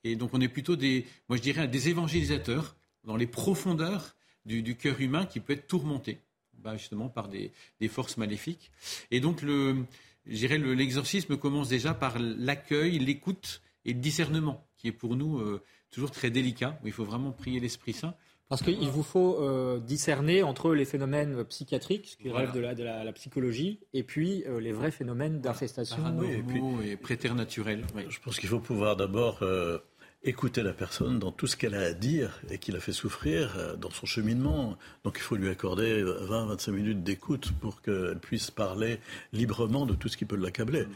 Et 0.04 0.16
donc 0.16 0.30
on 0.32 0.40
est 0.40 0.48
plutôt 0.48 0.76
des, 0.76 1.06
moi 1.28 1.36
je 1.36 1.42
dirais, 1.42 1.68
des 1.68 1.88
évangélisateurs 1.88 2.76
dans 3.04 3.16
les 3.16 3.26
profondeurs 3.26 4.16
du, 4.44 4.76
cœur 4.76 5.00
humain 5.00 5.26
qui 5.26 5.40
peut 5.40 5.52
être 5.52 5.68
tourmenté, 5.68 6.18
bah, 6.58 6.76
justement 6.76 7.08
par 7.08 7.28
des, 7.28 7.52
forces 7.88 8.16
maléfiques. 8.16 8.70
Et 9.10 9.20
donc 9.20 9.42
le, 9.42 9.84
l'exorcisme 10.26 11.36
commence 11.36 11.68
déjà 11.68 11.94
par 11.94 12.18
l'accueil, 12.18 12.98
l'écoute 12.98 13.62
et 13.84 13.92
le 13.92 14.00
discernement, 14.00 14.66
qui 14.76 14.88
est 14.88 14.92
pour 14.92 15.16
nous 15.16 15.38
euh, 15.38 15.62
toujours 15.90 16.10
très 16.10 16.30
délicat, 16.30 16.78
où 16.82 16.86
il 16.86 16.92
faut 16.92 17.04
vraiment 17.04 17.32
prier 17.32 17.60
l'Esprit 17.60 17.92
Saint. 17.92 18.14
Parce 18.48 18.62
qu'il 18.62 18.88
vous 18.90 19.02
faut 19.02 19.38
euh, 19.40 19.80
discerner 19.80 20.42
entre 20.42 20.74
les 20.74 20.84
phénomènes 20.84 21.42
psychiatriques, 21.44 22.08
ce 22.08 22.16
qui 22.18 22.28
voilà. 22.28 22.50
relève 22.50 22.54
de, 22.54 22.60
la, 22.60 22.74
de 22.74 22.84
la, 22.84 23.04
la, 23.04 23.12
psychologie, 23.12 23.80
et 23.94 24.02
puis 24.02 24.44
euh, 24.46 24.60
les 24.60 24.72
vrais 24.72 24.90
phénomènes 24.90 25.40
d'infestation. 25.40 26.02
Oui, 26.18 26.32
et, 26.32 26.42
puis, 26.42 26.60
et 26.84 26.96
préternaturels. 26.96 27.86
Oui. 27.94 28.02
Je 28.10 28.20
pense 28.20 28.38
qu'il 28.38 28.50
faut 28.50 28.60
pouvoir 28.60 28.96
d'abord 28.96 29.38
euh, 29.42 29.78
écouter 30.24 30.62
la 30.62 30.72
personne 30.72 31.18
dans 31.18 31.32
tout 31.32 31.46
ce 31.46 31.56
qu'elle 31.56 31.74
a 31.74 31.80
à 31.80 31.92
dire 31.92 32.40
et 32.50 32.58
qui 32.58 32.70
l'a 32.70 32.80
fait 32.80 32.92
souffrir 32.92 33.54
euh, 33.56 33.76
dans 33.76 33.90
son 33.90 34.06
cheminement. 34.06 34.76
Donc 35.04 35.14
il 35.16 35.22
faut 35.22 35.36
lui 35.36 35.48
accorder 35.48 36.02
20-25 36.04 36.70
minutes 36.70 37.02
d'écoute 37.02 37.52
pour 37.60 37.82
qu'elle 37.82 38.18
puisse 38.20 38.50
parler 38.50 39.00
librement 39.32 39.86
de 39.86 39.94
tout 39.94 40.08
ce 40.08 40.16
qui 40.16 40.24
peut 40.24 40.36
l'accabler. 40.36 40.86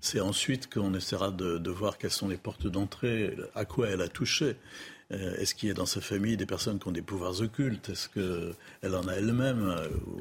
C'est 0.00 0.20
ensuite 0.20 0.72
qu'on 0.72 0.94
essaiera 0.94 1.30
de, 1.30 1.58
de 1.58 1.70
voir 1.70 1.98
quelles 1.98 2.10
sont 2.10 2.28
les 2.28 2.38
portes 2.38 2.66
d'entrée, 2.66 3.36
à 3.54 3.64
quoi 3.64 3.88
elle 3.88 4.00
a 4.00 4.08
touché. 4.08 4.56
Est-ce 5.10 5.54
qu'il 5.54 5.68
y 5.68 5.72
a 5.72 5.74
dans 5.74 5.86
sa 5.86 6.00
famille 6.00 6.36
des 6.36 6.46
personnes 6.46 6.78
qui 6.78 6.86
ont 6.88 6.92
des 6.92 7.02
pouvoirs 7.02 7.40
occultes? 7.40 7.88
Est-ce 7.88 8.08
qu'elle 8.08 8.94
en 8.94 9.08
a 9.08 9.14
elle-même 9.14 9.74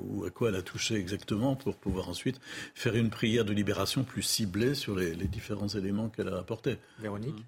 Ou 0.09 0.25
à 0.25 0.31
quoi 0.31 0.49
elle 0.49 0.55
a 0.55 0.61
touché 0.61 0.95
exactement 0.95 1.55
pour 1.55 1.75
pouvoir 1.75 2.09
ensuite 2.09 2.39
faire 2.73 2.95
une 2.95 3.09
prière 3.09 3.45
de 3.45 3.53
libération 3.53 4.03
plus 4.03 4.23
ciblée 4.23 4.73
sur 4.73 4.95
les, 4.95 5.13
les 5.13 5.27
différents 5.27 5.67
éléments 5.67 6.09
qu'elle 6.09 6.29
a 6.29 6.37
apportés? 6.37 6.77
Véronique? 6.99 7.45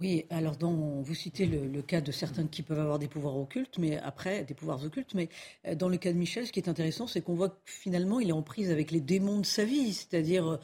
Oui, 0.00 0.26
alors 0.28 0.56
dans, 0.56 0.72
vous 0.72 1.14
citez 1.14 1.46
le, 1.46 1.68
le, 1.68 1.80
cas 1.80 2.00
de 2.00 2.10
certains 2.10 2.48
qui 2.48 2.62
peuvent 2.62 2.80
avoir 2.80 2.98
des 2.98 3.06
pouvoirs 3.06 3.36
occultes, 3.36 3.78
mais 3.78 3.96
après 3.98 4.42
des 4.42 4.54
pouvoirs 4.54 4.82
occultes. 4.84 5.14
Mais 5.14 5.28
dans 5.76 5.88
le 5.88 5.96
cas 5.98 6.12
de 6.12 6.18
Michel, 6.18 6.46
ce 6.46 6.52
qui 6.52 6.58
est 6.58 6.68
intéressant, 6.68 7.06
c'est 7.06 7.20
qu'on 7.20 7.34
voit 7.34 7.50
que 7.50 7.56
finalement, 7.64 8.18
il 8.18 8.30
est 8.30 8.32
en 8.32 8.42
prise 8.42 8.72
avec 8.72 8.90
les 8.90 9.00
démons 9.00 9.38
de 9.38 9.46
sa 9.46 9.64
vie, 9.64 9.92
c'est-à-dire 9.92 10.58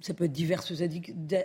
ça 0.00 0.14
peut 0.14 0.24
être 0.24 0.32
diverses 0.32 0.72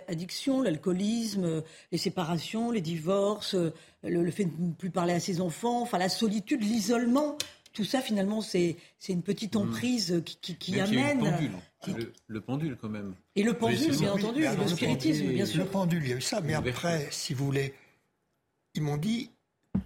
addictions, 0.08 0.62
l'alcoolisme, 0.62 1.62
les 1.92 1.98
séparations, 1.98 2.70
les 2.70 2.80
divorces, 2.80 3.54
le, 3.54 3.72
le, 4.02 4.30
fait 4.30 4.44
de 4.44 4.52
ne 4.62 4.72
plus 4.72 4.90
parler 4.90 5.12
à 5.12 5.20
ses 5.20 5.40
enfants, 5.40 5.82
enfin 5.82 5.98
la 5.98 6.08
solitude, 6.08 6.62
l'isolement. 6.62 7.36
Tout 7.72 7.84
ça, 7.84 8.00
finalement, 8.00 8.40
c'est 8.40 8.76
une 9.08 9.22
petite 9.22 9.54
emprise 9.54 10.12
mmh. 10.12 10.22
qui, 10.22 10.36
qui, 10.38 10.56
qui 10.56 10.80
amène. 10.80 11.20
Le 11.20 11.30
pendule, 11.30 11.52
le, 11.86 12.12
le 12.26 12.40
pendule, 12.40 12.76
quand 12.80 12.88
même. 12.88 13.14
Et 13.36 13.42
le 13.44 13.54
pendule, 13.54 13.96
bien 13.96 14.12
oui, 14.14 14.24
entendu, 14.24 14.42
le 14.42 14.66
spiritisme, 14.66 15.28
bien 15.28 15.46
sûr. 15.46 15.64
Le 15.64 15.70
pendule, 15.70 16.02
il 16.02 16.10
y 16.10 16.12
a 16.12 16.16
eu 16.16 16.20
ça, 16.20 16.40
mais 16.40 16.54
après, 16.54 17.06
si 17.10 17.32
vous 17.32 17.44
voulez, 17.44 17.74
ils 18.74 18.82
m'ont 18.82 18.96
dit 18.96 19.30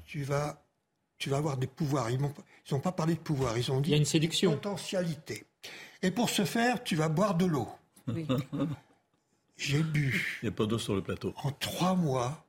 tu 0.04 0.22
vas, 0.22 0.64
tu 1.18 1.30
vas 1.30 1.36
avoir 1.36 1.56
des 1.56 1.66
pouvoirs. 1.66 2.10
Ils 2.10 2.18
n'ont 2.20 2.80
pas 2.80 2.92
parlé 2.92 3.14
de 3.14 3.20
pouvoir, 3.20 3.56
ils 3.58 3.70
ont 3.70 3.80
dit 3.80 3.90
il 3.90 3.92
y 3.92 3.94
a 3.94 3.98
une 3.98 4.04
séduction. 4.04 4.52
potentialité. 4.52 5.44
Et 6.02 6.10
pour 6.10 6.30
ce 6.30 6.44
faire, 6.44 6.82
tu 6.82 6.96
vas 6.96 7.08
boire 7.08 7.34
de 7.34 7.44
l'eau. 7.44 7.68
Oui. 8.08 8.26
J'ai 9.56 9.82
bu. 9.82 10.38
Il 10.42 10.46
n'y 10.46 10.48
a 10.48 10.56
pas 10.56 10.66
d'eau 10.66 10.78
sur 10.78 10.94
le 10.94 11.02
plateau. 11.02 11.32
En 11.42 11.52
trois 11.52 11.94
mois, 11.94 12.44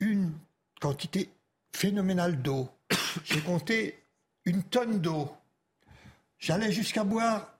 une 0.00 0.32
quantité 0.80 1.28
phénoménale 1.72 2.40
d'eau. 2.40 2.68
J'ai 3.24 3.40
compté 3.40 4.02
une 4.44 4.62
tonne 4.62 5.00
d'eau. 5.00 5.30
J'allais 6.38 6.72
jusqu'à 6.72 7.04
boire 7.04 7.58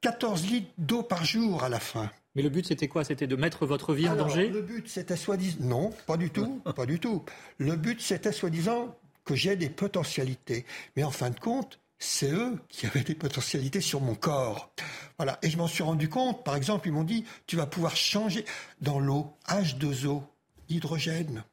14 0.00 0.46
litres 0.46 0.72
d'eau 0.78 1.02
par 1.02 1.24
jour 1.24 1.62
à 1.64 1.68
la 1.68 1.80
fin. 1.80 2.10
Mais 2.34 2.42
le 2.42 2.48
but, 2.48 2.66
c'était 2.66 2.88
quoi? 2.88 3.04
C'était 3.04 3.26
de 3.26 3.36
mettre 3.36 3.66
votre 3.66 3.92
vie 3.92 4.06
Alors, 4.06 4.26
en 4.26 4.28
danger? 4.28 4.48
Le 4.48 4.62
but, 4.62 4.88
c'était 4.88 5.16
soi-disant... 5.16 5.58
Non, 5.60 5.90
pas 6.06 6.16
du 6.16 6.30
tout, 6.30 6.60
pas 6.76 6.86
du 6.86 7.00
tout. 7.00 7.24
Le 7.58 7.76
but, 7.76 8.00
c'était 8.00 8.32
soi-disant 8.32 8.96
que 9.24 9.34
j'ai 9.34 9.56
des 9.56 9.68
potentialités. 9.68 10.64
Mais 10.96 11.02
en 11.02 11.10
fin 11.10 11.30
de 11.30 11.38
compte, 11.38 11.79
c'est 12.00 12.32
eux 12.32 12.58
qui 12.68 12.86
avaient 12.86 13.04
des 13.04 13.14
potentialités 13.14 13.82
sur 13.82 14.00
mon 14.00 14.14
corps. 14.14 14.72
Voilà. 15.18 15.38
Et 15.42 15.50
je 15.50 15.58
m'en 15.58 15.68
suis 15.68 15.82
rendu 15.82 16.08
compte. 16.08 16.42
Par 16.42 16.56
exemple, 16.56 16.88
ils 16.88 16.92
m'ont 16.92 17.04
dit, 17.04 17.24
tu 17.46 17.56
vas 17.56 17.66
pouvoir 17.66 17.94
changer 17.94 18.44
dans 18.80 18.98
l'eau, 18.98 19.36
H2O, 19.46 20.22
hydrogène. 20.70 21.44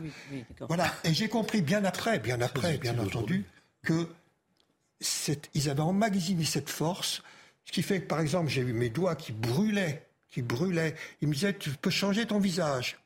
Oui, 0.00 0.12
oui, 0.30 0.44
voilà. 0.68 0.94
Et 1.04 1.12
j'ai 1.12 1.28
compris 1.28 1.60
bien 1.60 1.84
après, 1.84 2.20
bien 2.20 2.40
après, 2.40 2.78
bien 2.78 2.96
entendu, 2.98 3.44
que 3.82 4.08
ils 5.54 5.68
avaient 5.68 5.80
emmagasiné 5.80 6.44
cette 6.44 6.70
force, 6.70 7.22
ce 7.64 7.72
qui 7.72 7.82
fait 7.82 8.00
que, 8.00 8.06
par 8.06 8.20
exemple, 8.20 8.48
j'ai 8.48 8.62
eu 8.62 8.72
mes 8.72 8.88
doigts 8.88 9.16
qui 9.16 9.32
brûlaient, 9.32 10.06
qui 10.30 10.40
brûlaient. 10.40 10.94
Ils 11.20 11.28
me 11.28 11.34
disaient, 11.34 11.56
tu 11.56 11.70
peux 11.70 11.90
changer 11.90 12.26
ton 12.26 12.38
visage. 12.38 12.96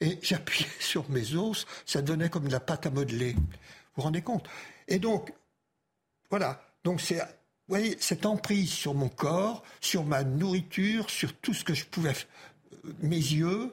Et 0.00 0.18
j'appuyais 0.22 0.70
sur 0.78 1.10
mes 1.10 1.34
os, 1.34 1.66
ça 1.86 2.02
donnait 2.02 2.30
comme 2.30 2.46
de 2.46 2.52
la 2.52 2.60
pâte 2.60 2.86
à 2.86 2.90
modeler. 2.90 3.32
Vous 3.32 3.42
vous 3.96 4.02
rendez 4.02 4.22
compte? 4.22 4.48
Et 4.86 5.00
donc, 5.00 5.32
voilà. 6.30 6.60
Donc 6.84 7.00
c'est 7.00 7.20
voyez, 7.68 7.96
cette 8.00 8.26
emprise 8.26 8.70
sur 8.70 8.94
mon 8.94 9.08
corps, 9.08 9.62
sur 9.80 10.04
ma 10.04 10.24
nourriture, 10.24 11.10
sur 11.10 11.34
tout 11.34 11.54
ce 11.54 11.64
que 11.64 11.74
je 11.74 11.84
pouvais, 11.84 12.12
euh, 12.12 12.92
mes 13.00 13.16
yeux, 13.16 13.72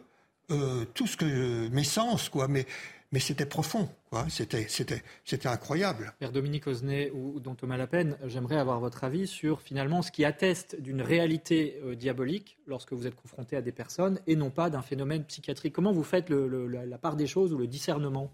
euh, 0.51 0.85
tout 0.93 1.07
ce 1.07 1.17
que 1.17 1.67
mes 1.69 1.83
sens, 1.83 2.29
quoi. 2.29 2.47
Mais 2.47 2.65
mais 3.11 3.19
c'était 3.19 3.45
profond, 3.45 3.87
quoi. 4.09 4.25
C'était, 4.27 4.65
c'était, 4.67 5.03
c'était 5.23 5.47
incroyable. 5.47 6.15
Père 6.17 6.31
Dominique 6.31 6.65
Osnet 6.65 7.11
ou 7.11 7.39
Don 7.39 7.53
Thomas 7.53 7.77
Lapen, 7.77 8.17
j'aimerais 8.25 8.57
avoir 8.57 8.79
votre 8.79 9.03
avis 9.03 9.27
sur 9.27 9.61
finalement 9.61 10.01
ce 10.01 10.11
qui 10.11 10.25
atteste 10.25 10.81
d'une 10.81 11.03
réalité 11.03 11.79
euh, 11.85 11.95
diabolique 11.95 12.57
lorsque 12.65 12.91
vous 12.91 13.05
êtes 13.05 13.15
confronté 13.15 13.55
à 13.55 13.61
des 13.61 13.71
personnes 13.71 14.19
et 14.25 14.35
non 14.35 14.49
pas 14.49 14.71
d'un 14.71 14.81
phénomène 14.81 15.25
psychiatrique. 15.25 15.73
Comment 15.73 15.91
vous 15.91 16.03
faites 16.03 16.31
la 16.31 16.97
part 16.97 17.15
des 17.15 17.27
choses 17.27 17.53
ou 17.53 17.59
le 17.59 17.67
discernement? 17.67 18.31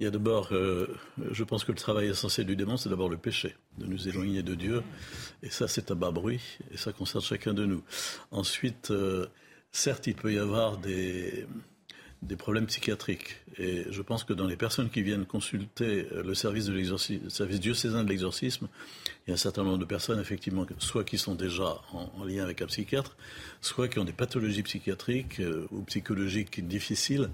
Il 0.00 0.04
y 0.04 0.06
a 0.06 0.10
d'abord, 0.10 0.50
euh, 0.52 0.86
je 1.32 1.42
pense 1.42 1.64
que 1.64 1.72
le 1.72 1.78
travail 1.78 2.08
essentiel 2.08 2.46
du 2.46 2.54
démon, 2.54 2.76
c'est 2.76 2.88
d'abord 2.88 3.08
le 3.08 3.16
péché, 3.16 3.56
de 3.78 3.86
nous 3.86 4.08
éloigner 4.08 4.44
de 4.44 4.54
Dieu. 4.54 4.82
Et 5.42 5.50
ça, 5.50 5.66
c'est 5.66 5.90
à 5.90 5.96
bas 5.96 6.12
bruit, 6.12 6.40
et 6.70 6.76
ça 6.76 6.92
concerne 6.92 7.24
chacun 7.24 7.52
de 7.52 7.66
nous. 7.66 7.82
Ensuite, 8.30 8.92
euh, 8.92 9.26
certes, 9.72 10.06
il 10.06 10.14
peut 10.14 10.32
y 10.32 10.38
avoir 10.38 10.78
des, 10.78 11.46
problèmes 12.38 12.66
psychiatriques. 12.66 13.38
Et 13.58 13.86
je 13.90 14.02
pense 14.02 14.22
que 14.22 14.32
dans 14.32 14.46
les 14.46 14.56
personnes 14.56 14.88
qui 14.88 15.02
viennent 15.02 15.26
consulter 15.26 16.06
euh, 16.12 16.22
le 16.22 16.34
service, 16.34 16.66
de 16.66 16.72
le 16.72 17.28
service 17.28 17.58
diocésain 17.58 18.04
de 18.04 18.08
l'exorcisme, 18.08 18.68
il 19.26 19.30
y 19.30 19.32
a 19.32 19.34
un 19.34 19.36
certain 19.36 19.64
nombre 19.64 19.78
de 19.78 19.84
personnes, 19.84 20.20
effectivement, 20.20 20.64
soit 20.78 21.02
qui 21.02 21.18
sont 21.18 21.34
déjà 21.34 21.82
en, 21.92 22.24
lien 22.24 22.44
avec 22.44 22.62
un 22.62 22.66
psychiatre, 22.66 23.16
soit 23.60 23.88
qui 23.88 23.98
ont 23.98 24.04
des 24.04 24.12
pathologies 24.12 24.62
psychiatriques 24.62 25.42
ou 25.72 25.82
psychologiques 25.82 26.66
difficiles, 26.68 27.30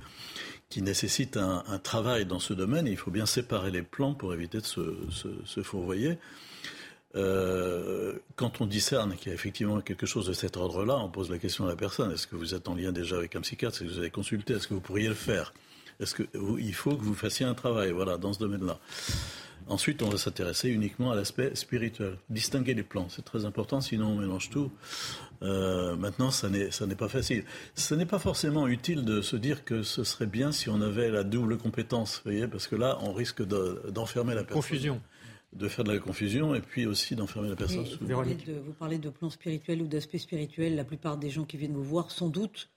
qui 0.75 0.83
nécessitent 0.83 1.37
un, 1.37 1.79
travail 1.85 2.27
dans 2.27 2.41
ce 2.41 2.53
domaine. 2.53 2.89
Il 2.89 2.97
faut 2.97 3.13
bien 3.13 3.27
séparer 3.27 3.71
les 3.71 3.83
plans 3.83 4.13
pour 4.13 4.35
éviter 4.35 4.59
de 4.59 4.67
se, 4.67 5.63
fourvoyer. 5.63 6.19
Euh, 7.15 8.15
quand 8.35 8.61
on 8.61 8.67
discerne 8.67 9.15
qu'il 9.15 9.29
y 9.29 9.31
a 9.31 9.35
effectivement 9.35 9.81
quelque 9.83 10.05
chose 10.05 10.27
de 10.27 10.33
cet 10.33 10.57
ordre-là, 10.57 10.97
on 10.99 11.09
pose 11.09 11.31
la 11.31 11.39
question 11.39 11.65
à 11.65 11.69
la 11.69 11.77
personne 11.77 12.11
est-ce 12.11 12.27
que 12.27 12.35
vous 12.35 12.57
êtes 12.57 12.69
en 12.69 12.75
lien 12.75 12.91
déjà 12.91 13.15
avec 13.15 13.37
un 13.37 13.41
psychiatre 13.43 13.77
Est-ce 13.77 13.85
que 13.85 13.95
vous 13.95 14.01
avez 14.01 14.11
consulté 14.11 14.55
Est-ce 14.55 14.67
que 14.67 14.75
vous 14.75 14.81
pourriez 14.81 15.07
le 15.07 15.15
faire? 15.15 15.55
Est-ce 16.01 16.17
qu'il 16.17 16.75
faut 16.75 16.97
que 16.97 17.05
vous 17.05 17.15
fassiez 17.15 17.47
un 17.47 17.55
travail 17.55 17.93
voilà, 17.93 18.17
dans 18.17 18.33
ce 18.33 18.41
domaine-là 18.41 18.81
Ensuite, 19.67 20.03
on 20.03 20.09
va 20.09 20.19
s'intéresser 20.19 20.69
uniquement 20.69 21.11
à 21.11 21.15
l'aspect 21.15 21.55
spirituel. 21.55 22.19
Distinguer 22.29 22.75
les 22.75 22.83
plans, 22.83 23.09
c'est 23.09 23.25
très 23.25 23.45
important, 23.47 23.81
sinon 23.81 24.09
on 24.09 24.17
mélange 24.17 24.51
tout. 24.51 24.71
Euh, 25.43 25.97
maintenant, 25.97 26.31
ça 26.31 26.49
n'est, 26.51 26.71
ça 26.71 26.87
n'est 26.87 26.95
pas 26.95 27.09
facile. 27.09 27.45
Ce 27.75 27.95
n'est 27.95 28.07
pas 28.07 28.19
forcément 28.19 28.67
utile 28.69 29.05
de 29.05 29.23
se 29.23 29.37
dire 29.37 29.65
que 29.65 29.83
ce 29.83 30.05
serait 30.05 30.27
bien 30.27 30.53
si 30.53 30.69
on 30.69 30.81
avait 30.81 31.11
la 31.11 31.25
double 31.25 31.57
compétence, 31.57 32.17
vous 32.25 32.31
voyez, 32.31 32.47
parce 32.47 32.67
que 32.67 32.77
là, 32.77 32.99
on 33.01 33.13
risque 33.13 33.43
d'enfermer 33.43 34.35
la 34.35 34.45
personne. 34.45 34.63
Confusion 34.63 35.01
de 35.55 35.69
faire 35.69 35.85
de 35.85 35.93
la 35.93 36.01
confusion 36.01 36.55
et 36.55 36.61
puis 36.61 36.85
aussi 36.87 37.15
d'enfermer 37.15 37.49
la 37.49 37.57
personne. 37.57 37.87
Vous 38.01 38.09
parlez, 38.09 38.35
de, 38.35 38.53
vous 38.55 38.73
parlez 38.73 38.99
de 38.99 39.09
plan 39.09 39.31
spirituel 39.31 39.83
ou 39.83 39.87
d'aspect 39.87 40.19
spirituel. 40.19 40.75
La 40.75 40.85
plupart 40.85 41.17
des 41.17 41.31
gens 41.31 41.45
qui 41.45 41.57
viennent 41.57 41.75
vous 41.75 41.85
voir, 41.85 42.11
sans 42.11 42.29
doute, 42.29 42.71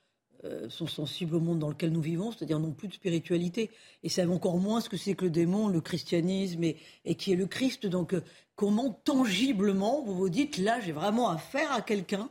euh, 0.44 0.68
sont 0.68 0.86
sensibles 0.86 1.34
au 1.34 1.40
monde 1.40 1.58
dans 1.58 1.68
lequel 1.68 1.90
nous 1.90 2.00
vivons, 2.00 2.30
c'est-à-dire 2.30 2.60
n'ont 2.60 2.72
plus 2.72 2.86
de 2.86 2.94
spiritualité 2.94 3.70
et 4.04 4.08
savent 4.08 4.30
encore 4.30 4.58
moins 4.58 4.80
ce 4.80 4.88
que 4.88 4.96
c'est 4.96 5.14
que 5.14 5.24
le 5.24 5.30
démon, 5.32 5.66
le 5.68 5.80
christianisme 5.80 6.62
et, 6.62 6.76
et 7.04 7.16
qui 7.16 7.32
est 7.32 7.36
le 7.36 7.46
Christ. 7.46 7.86
Donc, 7.86 8.14
euh, 8.14 8.22
comment 8.54 8.90
tangiblement 9.04 10.02
vous 10.04 10.14
vous 10.14 10.28
dites 10.28 10.58
là, 10.58 10.78
j'ai 10.80 10.92
vraiment 10.92 11.28
affaire 11.30 11.72
à 11.72 11.80
quelqu'un 11.80 12.28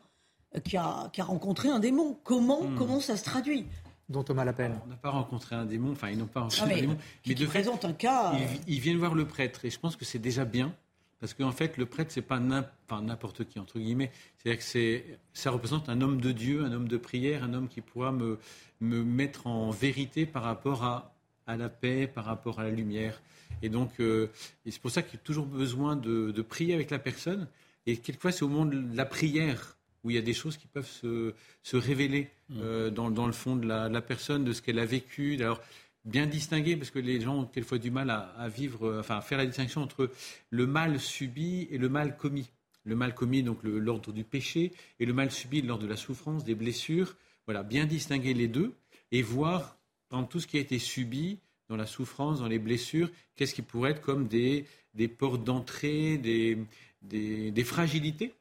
euh, 0.56 0.60
qui 0.62 0.78
a, 0.78 1.10
qui 1.12 1.20
a, 1.20 1.26
rencontré 1.26 1.68
un 1.68 1.80
démon 1.80 2.18
Comment, 2.24 2.64
hmm. 2.64 2.76
comment 2.78 3.00
ça 3.02 3.18
se 3.18 3.26
traduit? 3.26 3.66
Dont 4.08 4.24
Thomas 4.24 4.46
l'appelle. 4.46 4.80
On 4.86 4.90
n'a 4.90 4.96
pas 4.96 5.10
rencontré 5.10 5.58
un 5.58 5.66
démon, 5.66 5.92
enfin 5.92 6.10
ils 6.10 6.18
n'ont 6.18 6.28
pas 6.28 6.40
rencontré 6.40 6.72
ah, 6.72 6.78
un 6.78 6.80
démon. 6.80 6.98
Mais 7.28 7.36
de 7.36 7.46
présente 7.46 7.84
un 7.84 7.92
cas. 7.92 8.34
Ils, 8.68 8.80
viennent 8.80 8.98
voir 8.98 9.16
le 9.16 9.28
prêtre 9.28 9.66
et 9.66 9.70
je 9.70 9.80
pense 9.80 9.98
que 9.98 10.06
c'est 10.06 10.20
déjà 10.20 10.46
bien. 10.46 10.74
Parce 11.20 11.34
qu'en 11.34 11.52
fait, 11.52 11.78
le 11.78 11.86
prêtre, 11.86 12.12
c'est 12.12 12.22
pas 12.22 12.40
n'importe 12.40 13.46
qui, 13.46 13.60
entre 13.60 13.80
guillemets. 13.80 14.12
C'est-à-dire 14.38 14.64
que 14.64 15.18
ça 15.34 15.50
représente 15.50 15.90
un 15.90 16.02
homme 16.02 16.22
de 16.22 16.32
Dieu, 16.32 16.64
un 16.64 16.72
homme 16.72 16.88
de 16.88 16.98
prière, 16.98 17.44
un 17.44 17.54
homme 17.54 17.68
qui 17.68 17.82
pourra 17.82 18.12
me, 18.12 18.38
me 18.82 19.04
mettre 19.04 19.48
en 19.48 19.72
vérité 19.72 20.26
par 20.28 20.44
rapport 20.44 20.84
à, 20.84 21.16
à 21.48 21.58
la 21.58 21.70
paix, 21.70 22.08
par 22.08 22.26
rapport 22.26 22.60
à 22.60 22.64
la 22.64 22.72
lumière. 22.72 23.20
Et 23.62 23.70
donc, 23.70 24.00
euh, 24.00 24.28
c'est 24.66 24.82
pour 24.82 24.92
ça 24.92 25.02
qu'il 25.02 25.14
y 25.18 25.22
a 25.22 25.26
toujours 25.26 25.48
besoin 25.48 25.96
de, 25.96 26.32
de, 26.32 26.42
prier 26.44 26.76
avec 26.76 26.92
la 26.92 27.00
personne. 27.00 27.48
Et 27.88 27.98
quelquefois, 27.98 28.32
c'est 28.32 28.44
au 28.44 28.50
moment 28.50 28.66
de 28.66 28.96
la 28.96 29.06
prière 29.06 29.78
où 30.04 30.12
il 30.12 30.16
y 30.16 30.20
a 30.20 30.22
des 30.22 30.34
choses 30.34 30.58
qui 30.58 30.68
peuvent 30.68 30.88
se, 30.88 31.34
se 31.64 31.78
révéler 31.78 32.30
mmh. 32.50 32.60
euh, 32.62 32.90
dans, 32.92 33.10
dans, 33.10 33.26
le 33.26 33.34
fond 33.34 33.56
de 33.56 33.66
la, 33.66 33.90
la 33.90 34.02
personne, 34.02 34.44
de 34.44 34.54
ce 34.54 34.62
qu'elle 34.62 34.78
a 34.78 34.86
vécu. 34.86 35.36
Alors, 35.42 35.62
bien 36.06 36.26
distinguer, 36.26 36.78
parce 36.78 36.92
que 36.92 37.00
les 37.00 37.22
gens 37.22 37.40
ont 37.40 37.46
quelquefois 37.46 37.78
du 37.78 37.92
mal 37.92 38.10
à, 38.10 38.48
vivre, 38.50 38.88
euh, 38.88 39.00
enfin, 39.00 39.18
à 39.18 39.22
faire 39.22 39.38
la 39.38 39.46
distinction 39.46 39.82
entre 39.82 40.10
le 40.50 40.68
mal 40.68 41.00
subi 41.00 41.68
et 41.72 41.78
le 41.78 41.90
mal 41.90 42.18
commis. 42.18 42.50
Le 42.84 42.96
mal 42.96 43.14
commis, 43.14 43.44
donc 43.44 43.60
l'ordre 43.64 44.14
du 44.14 44.24
péché, 44.24 44.72
et 45.00 45.06
le 45.06 45.14
mal 45.14 45.30
subi, 45.30 45.62
l'ordre 45.62 45.84
de 45.84 45.90
la 45.90 45.98
souffrance, 45.98 46.46
des 46.46 46.56
blessures. 46.56 47.18
Voilà, 47.46 47.64
bien 47.64 47.86
distinguer 47.86 48.34
les 48.34 48.48
deux 48.48 48.74
et 49.12 49.22
voir 49.22 49.78
dans 50.10 50.24
tout 50.24 50.40
ce 50.40 50.48
qui 50.48 50.58
a 50.58 50.62
été 50.62 50.80
subi, 50.80 51.40
dans 51.70 51.76
la 51.76 51.86
souffrance, 51.86 52.40
dans 52.40 52.48
les 52.48 52.60
blessures, 52.60 53.10
qu'est-ce 53.36 53.54
qui 53.54 53.62
pourrait 53.62 53.92
être 53.92 54.02
comme 54.02 54.28
des, 54.28 54.66
des 54.94 55.08
portes 55.08 55.44
d'entrée, 55.44 56.18
des, 56.18 56.58
des, 57.02 57.64
fragilités 57.64 58.34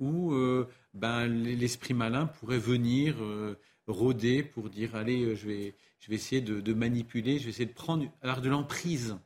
où 0.00 0.32
euh, 0.32 0.68
ben, 0.92 1.26
l'esprit 1.26 1.94
malin 1.94 2.26
pourrait 2.26 2.58
venir 2.58 3.16
euh, 3.20 3.58
rôder 3.86 4.42
pour 4.42 4.70
dire 4.70 4.94
allez, 4.94 5.22
euh, 5.22 5.34
je 5.34 5.46
vais, 5.46 5.74
je 6.00 6.08
vais 6.08 6.16
essayer 6.16 6.40
de, 6.40 6.74
manipuler, 6.74 7.38
je 7.38 7.44
vais 7.44 7.50
essayer 7.50 7.66
de 7.66 7.72
prendre 7.72 8.06
alors 8.22 8.40
de 8.40 8.48
l'emprise. 8.48 9.12
En 9.12 9.18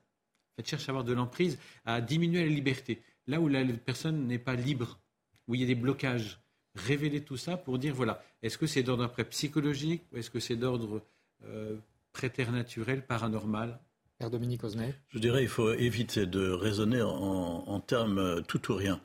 fait, 0.57 0.68
cherche 0.68 0.88
à 0.88 0.92
avoir 0.92 1.05
de 1.05 1.12
l'emprise, 1.12 1.59
à 1.85 2.01
diminuer 2.01 2.40
la 2.40 2.49
liberté. 2.51 3.03
Là 3.27 3.40
où 3.40 3.49
la 3.49 3.64
personne 3.64 4.27
n'est 4.27 4.38
pas 4.38 4.55
libre, 4.55 4.99
où 5.47 5.55
il 5.55 5.61
y 5.61 5.64
a 5.64 5.66
des 5.66 5.75
blocages. 5.75 6.40
Révéler 6.75 7.23
tout 7.23 7.37
ça 7.37 7.57
pour 7.57 7.79
dire 7.79 7.94
voilà, 7.94 8.23
est-ce 8.42 8.57
que 8.57 8.66
c'est 8.66 8.83
d'ordre 8.83 9.03
après 9.03 9.25
psychologique 9.25 10.03
ou 10.12 10.18
est-ce 10.18 10.31
que 10.31 10.38
c'est 10.38 10.55
d'ordre 10.55 11.03
euh, 11.44 11.77
préternaturel, 12.12 13.05
paranormal? 13.05 13.81
Père 14.18 14.31
Dominique 14.31 14.64
Osnet 14.64 14.94
Je 15.09 15.18
dirais 15.18 15.42
il 15.42 15.49
faut 15.49 15.73
éviter 15.73 16.27
de 16.27 16.51
raisonner 16.51 17.03
en, 17.03 17.09
en 17.11 17.81
termes 17.81 18.42
tout 18.47 18.71
ou 18.71 18.77
rien. 18.77 19.01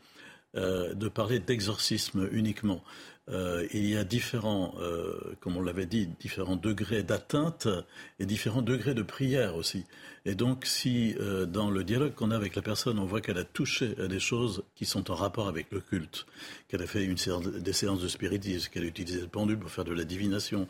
Euh, 0.55 0.93
de 0.93 1.07
parler 1.07 1.39
d'exorcisme 1.39 2.29
uniquement. 2.31 2.83
Euh, 3.29 3.65
il 3.73 3.89
y 3.89 3.97
a 3.97 4.03
différents, 4.03 4.75
euh, 4.79 5.17
comme 5.39 5.57
on 5.57 5.63
l'avait 5.63 5.87
dit, 5.87 6.05
différents 6.19 6.57
degrés 6.57 7.01
d'atteinte 7.01 7.67
et 8.19 8.27
différents 8.27 8.61
degrés 8.61 8.93
de 8.93 9.01
prière 9.01 9.55
aussi. 9.55 9.83
Et 10.25 10.35
donc, 10.35 10.67
si 10.67 11.15
dans 11.47 11.71
le 11.71 11.83
dialogue 11.83 12.13
qu'on 12.13 12.29
a 12.29 12.35
avec 12.35 12.55
la 12.55 12.61
personne, 12.61 12.99
on 12.99 13.05
voit 13.05 13.19
qu'elle 13.19 13.39
a 13.39 13.43
touché 13.43 13.95
à 13.99 14.07
des 14.07 14.19
choses 14.19 14.63
qui 14.75 14.85
sont 14.85 15.09
en 15.09 15.15
rapport 15.15 15.47
avec 15.47 15.71
le 15.71 15.79
culte, 15.79 16.27
qu'elle 16.67 16.83
a 16.83 16.87
fait 16.87 17.03
une 17.03 17.17
séance, 17.17 17.45
des 17.47 17.73
séances 17.73 17.99
de 17.99 18.07
spiritisme, 18.07 18.69
qu'elle 18.71 18.83
a 18.83 18.87
utilisé 18.87 19.21
le 19.21 19.27
pendule 19.27 19.57
pour 19.57 19.71
faire 19.71 19.85
de 19.85 19.93
la 19.93 20.05
divination, 20.05 20.67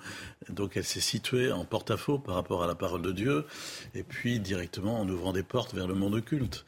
donc 0.49 0.77
elle 0.77 0.85
s'est 0.85 1.01
située 1.01 1.51
en 1.51 1.65
porte-à-faux 1.65 2.19
par 2.19 2.35
rapport 2.35 2.63
à 2.63 2.67
la 2.67 2.75
parole 2.75 3.01
de 3.01 3.11
Dieu, 3.11 3.45
et 3.93 4.03
puis 4.03 4.39
directement 4.39 5.01
en 5.01 5.09
ouvrant 5.09 5.33
des 5.33 5.43
portes 5.43 5.75
vers 5.75 5.87
le 5.87 5.93
monde 5.93 6.23
culte. 6.23 6.65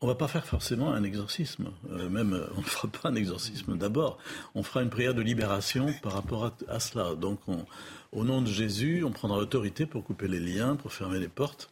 On 0.00 0.06
va 0.06 0.14
pas 0.14 0.28
faire 0.28 0.44
forcément 0.44 0.92
un 0.92 1.02
exorcisme. 1.02 1.70
Euh, 1.90 2.08
même, 2.10 2.34
euh, 2.34 2.46
on 2.56 2.60
ne 2.60 2.66
fera 2.66 2.88
pas 2.88 3.08
un 3.08 3.14
exorcisme 3.14 3.78
d'abord. 3.78 4.18
On 4.54 4.62
fera 4.62 4.82
une 4.82 4.90
prière 4.90 5.14
de 5.14 5.22
libération 5.22 5.94
par 6.02 6.12
rapport 6.12 6.52
à, 6.68 6.80
cela. 6.80 7.14
Donc, 7.14 7.40
au 8.12 8.24
nom 8.24 8.42
de 8.42 8.46
Jésus, 8.46 9.02
on 9.04 9.12
prendra 9.12 9.38
l'autorité 9.38 9.86
pour 9.86 10.04
couper 10.04 10.28
les 10.28 10.40
liens, 10.40 10.76
pour 10.76 10.92
fermer 10.92 11.18
les 11.18 11.28
portes, 11.28 11.70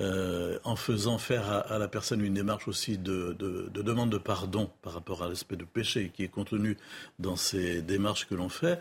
euh, 0.00 0.58
en 0.62 0.76
faisant 0.76 1.18
faire 1.18 1.50
à, 1.50 1.78
la 1.78 1.88
personne 1.88 2.24
une 2.24 2.34
démarche 2.34 2.68
aussi 2.68 2.96
de, 2.96 3.32
de, 3.38 3.82
demande 3.82 4.10
de 4.10 4.18
pardon 4.18 4.70
par 4.82 4.92
rapport 4.92 5.22
à 5.24 5.28
l'aspect 5.28 5.56
de 5.56 5.64
péché 5.64 6.12
qui 6.14 6.22
est 6.22 6.28
contenu 6.28 6.76
dans 7.18 7.36
ces 7.36 7.82
démarches 7.82 8.28
que 8.28 8.34
l'on 8.34 8.50
fait, 8.50 8.80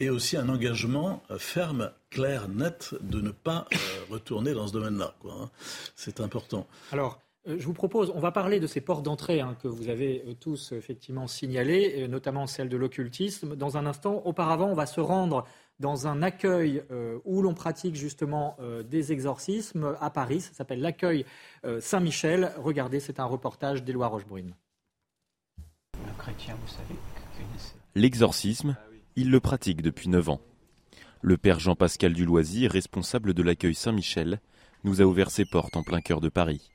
et 0.00 0.10
aussi 0.10 0.36
un 0.36 0.48
engagement 0.48 1.22
ferme, 1.38 1.92
clair, 2.10 2.48
net 2.48 2.94
de 3.00 3.20
ne 3.20 3.30
pas 3.30 3.66
retourner 4.10 4.52
dans 4.52 4.66
ce 4.66 4.72
domaine-là. 4.74 5.14
Hein. 5.24 5.48
C'est 5.96 6.20
important. 6.20 6.66
Alors, 6.92 7.20
je 7.56 7.64
vous 7.64 7.72
propose, 7.72 8.12
on 8.14 8.20
va 8.20 8.30
parler 8.30 8.60
de 8.60 8.66
ces 8.66 8.80
portes 8.80 9.02
d'entrée 9.02 9.40
hein, 9.40 9.56
que 9.62 9.68
vous 9.68 9.88
avez 9.88 10.22
euh, 10.26 10.34
tous 10.34 10.72
effectivement 10.72 11.26
signalées, 11.26 12.06
notamment 12.08 12.46
celle 12.46 12.68
de 12.68 12.76
l'occultisme. 12.76 13.56
Dans 13.56 13.76
un 13.76 13.86
instant, 13.86 14.22
auparavant, 14.24 14.66
on 14.66 14.74
va 14.74 14.86
se 14.86 15.00
rendre 15.00 15.46
dans 15.80 16.06
un 16.06 16.22
accueil 16.22 16.82
euh, 16.90 17.18
où 17.24 17.40
l'on 17.40 17.54
pratique 17.54 17.94
justement 17.94 18.56
des 18.84 19.12
exorcismes 19.12 19.96
à 20.00 20.10
Paris. 20.10 20.40
Ça 20.40 20.52
s'appelle 20.52 20.80
l'accueil 20.80 21.24
Saint-Michel. 21.80 22.52
Regardez, 22.58 23.00
c'est 23.00 23.20
un 23.20 23.24
reportage 23.24 23.84
d'Éloi 23.84 24.08
Rochebrune. 24.08 24.54
L'exorcisme, 27.94 28.76
il 29.16 29.30
le 29.30 29.40
pratique 29.40 29.82
depuis 29.82 30.08
9 30.08 30.28
ans. 30.28 30.40
Le 31.22 31.36
père 31.36 31.58
Jean-Pascal 31.58 32.12
Duloisy, 32.12 32.68
responsable 32.68 33.34
de 33.34 33.42
l'accueil 33.42 33.74
Saint-Michel, 33.74 34.40
nous 34.84 35.00
a 35.00 35.04
ouvert 35.04 35.30
ses 35.30 35.44
portes 35.44 35.76
en 35.76 35.82
plein 35.82 36.00
cœur 36.00 36.20
de 36.20 36.28
Paris 36.28 36.70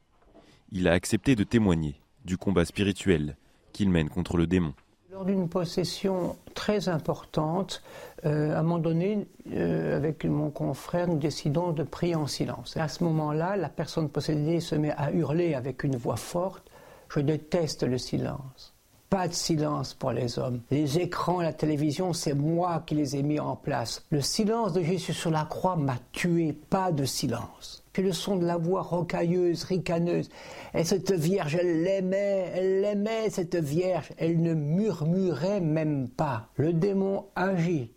il 0.74 0.88
a 0.88 0.92
accepté 0.92 1.36
de 1.36 1.44
témoigner 1.44 2.02
du 2.26 2.36
combat 2.36 2.66
spirituel 2.66 3.38
qu'il 3.74 3.90
mène 3.90 4.10
contre 4.10 4.38
le 4.38 4.48
démon. 4.48 4.74
Lors 5.12 5.26
d'une 5.26 5.48
possession 5.48 6.36
très 6.56 6.90
importante, 6.90 7.84
euh, 8.26 8.56
à 8.56 8.60
un 8.60 8.64
moment 8.64 8.80
donné, 8.80 9.28
euh, 9.52 9.96
avec 9.96 10.26
mon 10.26 10.50
confrère, 10.50 11.08
nous 11.08 11.20
décidons 11.20 11.72
de 11.72 11.84
prier 11.84 12.16
en 12.16 12.26
silence. 12.26 12.76
à 12.76 12.88
ce 12.88 13.04
moment-là, 13.04 13.56
la 13.56 13.70
personne 13.70 14.10
possédée 14.10 14.60
se 14.60 14.74
met 14.74 14.92
à 14.98 15.12
hurler 15.12 15.54
avec 15.54 15.84
une 15.84 15.96
voix 15.96 16.16
forte 16.16 16.68
Je 17.10 17.20
déteste 17.20 17.84
le 17.84 18.00
silence. 18.00 18.74
Pas 19.12 19.28
de 19.28 19.34
silence 19.34 19.94
pour 19.94 20.12
les 20.12 20.40
hommes. 20.40 20.62
Les 20.72 20.98
écrans, 20.98 21.42
la 21.42 21.54
télévision, 21.54 22.14
c'est 22.14 22.34
moi 22.34 22.82
qui 22.88 22.96
les 22.96 23.16
ai 23.16 23.22
mis 23.22 23.40
en 23.40 23.56
place. 23.56 24.04
Le 24.10 24.22
silence 24.22 24.74
de 24.74 24.82
Jésus 24.82 25.14
sur 25.14 25.30
la 25.30 25.46
croix 25.46 25.76
m'a 25.76 25.98
tué. 26.12 26.54
Pas 26.54 26.92
de 26.92 27.06
silence. 27.06 27.83
Puis 27.94 28.02
le 28.02 28.12
son 28.12 28.38
de 28.38 28.46
la 28.46 28.58
voix 28.58 28.82
rocailleuse, 28.82 29.64
ricaneuse. 29.64 30.30
Et 30.74 30.84
cette 30.84 31.12
vierge, 31.12 31.56
elle 31.56 31.84
l'aimait, 31.84 32.52
elle 32.56 32.82
l'aimait, 32.82 33.30
cette 33.30 33.56
vierge. 33.56 34.10
Elle 34.18 34.41
ne 34.41 34.56
murmurait 34.56 35.62
même 35.62 36.10
pas. 36.10 36.50
Le 36.58 36.74
démon 36.74 37.26
agit 37.36 37.91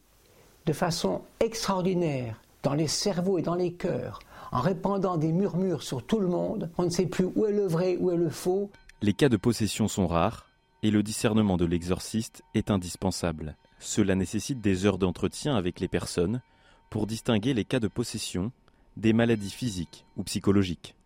de 0.66 0.72
façon 0.74 1.22
extraordinaire 1.40 2.42
dans 2.62 2.74
les 2.74 2.88
cerveaux 2.88 3.38
et 3.38 3.42
dans 3.42 3.55
les 3.55 3.72
cœurs, 3.72 4.18
en 4.53 4.61
répandant 4.61 5.16
des 5.16 5.32
murmures 5.32 5.82
sur 5.82 6.05
tout 6.05 6.18
le 6.18 6.26
monde. 6.26 6.70
On 6.76 6.82
ne 6.82 6.90
sait 6.90 7.07
plus 7.07 7.24
où 7.34 7.47
est 7.47 7.53
le 7.53 7.66
vrai, 7.66 7.97
où 7.99 8.11
est 8.11 8.16
le 8.16 8.28
faux. 8.28 8.70
Les 9.01 9.14
cas 9.14 9.28
de 9.28 9.36
possession 9.36 9.88
sont 9.88 10.07
rares 10.07 10.51
et 10.82 10.90
le 10.90 11.03
discernement 11.03 11.57
de 11.57 11.64
l'exorciste 11.64 12.42
est 12.55 12.70
indispensable. 12.70 13.57
Cela 13.78 14.14
nécessite 14.14 14.61
des 14.61 14.84
heures 14.84 14.99
d'entretien 14.99 15.57
avec 15.57 15.80
les 15.80 15.88
personnes 15.88 16.42
pour 16.90 17.07
distinguer 17.07 17.55
les 17.55 17.64
cas 17.64 17.80
de 17.80 17.88
possession 17.88 18.53
des 18.97 19.12
maladies 19.12 19.51
physiques 19.51 20.07
ou 20.16 20.22
psychologiques. 20.22 20.97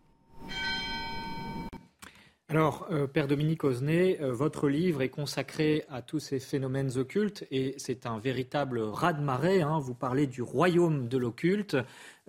Alors, 2.51 2.85
euh, 2.91 3.07
Père 3.07 3.29
Dominique 3.29 3.63
Osnet, 3.63 4.19
euh, 4.19 4.33
votre 4.33 4.67
livre 4.67 5.01
est 5.01 5.09
consacré 5.09 5.85
à 5.89 6.01
tous 6.01 6.19
ces 6.19 6.37
phénomènes 6.37 6.97
occultes 6.97 7.45
et 7.49 7.75
c'est 7.77 8.05
un 8.05 8.19
véritable 8.19 8.81
raz-de-marée. 8.81 9.61
Hein. 9.61 9.79
Vous 9.79 9.93
parlez 9.93 10.27
du 10.27 10.41
royaume 10.41 11.07
de 11.07 11.17
l'occulte. 11.17 11.77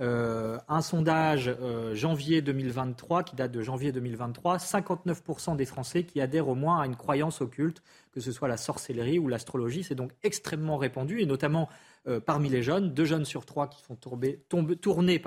Euh, 0.01 0.59
un 0.69 0.81
sondage 0.81 1.55
janvier 1.93 2.43
2023 2.43 3.23
qui 3.25 3.37
date 3.37 3.53
de 3.53 3.61
janvier 3.63 3.93
2023, 3.93 4.57
59% 4.57 5.57
des 5.57 5.67
Français 5.67 6.05
qui 6.05 6.21
adhèrent 6.21 6.49
au 6.49 6.55
moins 6.55 6.81
à 6.81 6.87
une 6.87 6.97
croyance 6.97 7.41
occulte, 7.41 7.83
que 8.13 8.21
ce 8.21 8.33
soit 8.33 8.49
la 8.49 8.57
sorcellerie 8.57 9.19
ou 9.19 9.29
l'astrologie. 9.29 9.85
C'est 9.85 9.95
donc 9.95 10.13
extrêmement 10.23 10.77
répandu 10.77 11.21
et 11.21 11.27
notamment 11.27 11.69
euh, 12.09 12.19
parmi 12.19 12.49
les 12.49 12.63
jeunes, 12.63 12.93
deux 12.93 13.05
jeunes 13.05 13.25
sur 13.25 13.47
trois 13.47 13.69
qui 13.69 13.81
font 13.83 13.95
tourner 13.95 15.23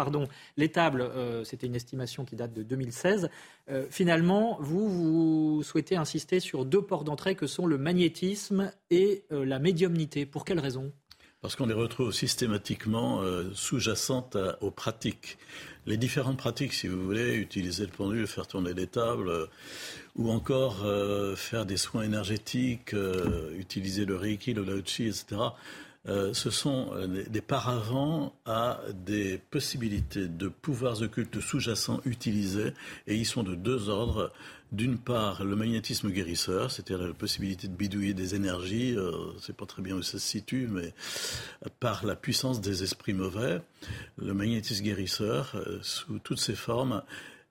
les 0.57 0.70
tables, 0.70 1.01
euh, 1.01 1.43
c'était 1.45 1.68
une 1.68 1.76
estimation 1.76 2.26
qui 2.26 2.36
date 2.36 2.53
de 2.53 2.63
2016. 2.63 3.30
Euh, 3.70 3.86
finalement, 3.89 4.57
vous, 4.59 4.89
vous 4.89 5.63
souhaitez 5.63 5.95
insister 5.95 6.41
sur 6.41 6.66
deux 6.66 6.82
ports 6.82 7.05
d'entrée 7.05 7.36
que 7.36 7.47
sont 7.47 7.66
le 7.66 7.78
magnétisme 7.78 8.74
et 8.89 9.24
la 9.30 9.59
médiumnité. 9.59 10.26
Pour 10.26 10.43
quelles 10.43 10.59
raisons? 10.59 10.91
Parce 11.45 11.55
qu'on 11.55 11.67
les 11.67 11.75
retrouve 11.75 12.11
systématiquement 12.11 13.21
sous-jacentes 13.53 14.35
aux 14.61 14.71
pratiques. 14.71 15.37
Les 15.85 15.95
différentes 15.95 16.37
pratiques, 16.37 16.73
si 16.73 16.87
vous 16.87 16.99
voulez, 17.03 17.35
utiliser 17.35 17.85
le 17.85 17.91
pendule, 17.91 18.25
faire 18.25 18.47
tourner 18.47 18.73
les 18.73 18.87
tables, 18.87 19.31
ou 20.15 20.31
encore 20.31 20.83
faire 21.37 21.67
des 21.67 21.77
soins 21.77 22.01
énergétiques, 22.01 22.95
utiliser 23.59 24.05
le 24.05 24.15
Reiki, 24.15 24.55
le 24.55 24.63
Lao-Chi, 24.63 25.05
etc. 25.05 25.35
Euh, 26.07 26.33
ce 26.33 26.51
sont 26.51 26.91
euh, 26.93 27.23
des 27.27 27.41
paravents 27.41 28.33
à 28.45 28.79
des 28.93 29.39
possibilités 29.49 30.27
de 30.27 30.47
pouvoirs 30.47 31.01
occultes 31.01 31.39
sous-jacents 31.39 31.99
utilisés, 32.05 32.73
et 33.07 33.15
ils 33.15 33.25
sont 33.25 33.41
de 33.41 33.55
deux 33.55 33.89
ordres. 33.89 34.31
D'une 34.76 34.97
part, 34.97 35.45
le 35.45 35.55
magnétisme 35.55 36.09
guérisseur, 36.09 36.69
c'est-à-dire 36.69 37.07
la 37.07 37.13
possibilité 37.13 37.69
de 37.69 37.73
bidouiller 37.73 38.13
des 38.13 38.36
énergies, 38.36 38.93
euh, 38.97 39.11
c'est 39.39 39.55
pas 39.55 39.65
très 39.65 39.82
bien 39.82 39.95
où 39.95 40.01
ça 40.01 40.19
se 40.19 40.28
situe, 40.28 40.67
mais 40.69 40.93
par 41.80 42.05
la 42.05 42.15
puissance 42.15 42.59
des 42.59 42.84
esprits 42.84 43.13
mauvais, 43.13 43.61
le 44.17 44.34
magnétisme 44.34 44.84
guérisseur, 44.84 45.55
sous 45.82 46.19
toutes 46.19 46.39
ses 46.39 46.55
formes, 46.55 47.01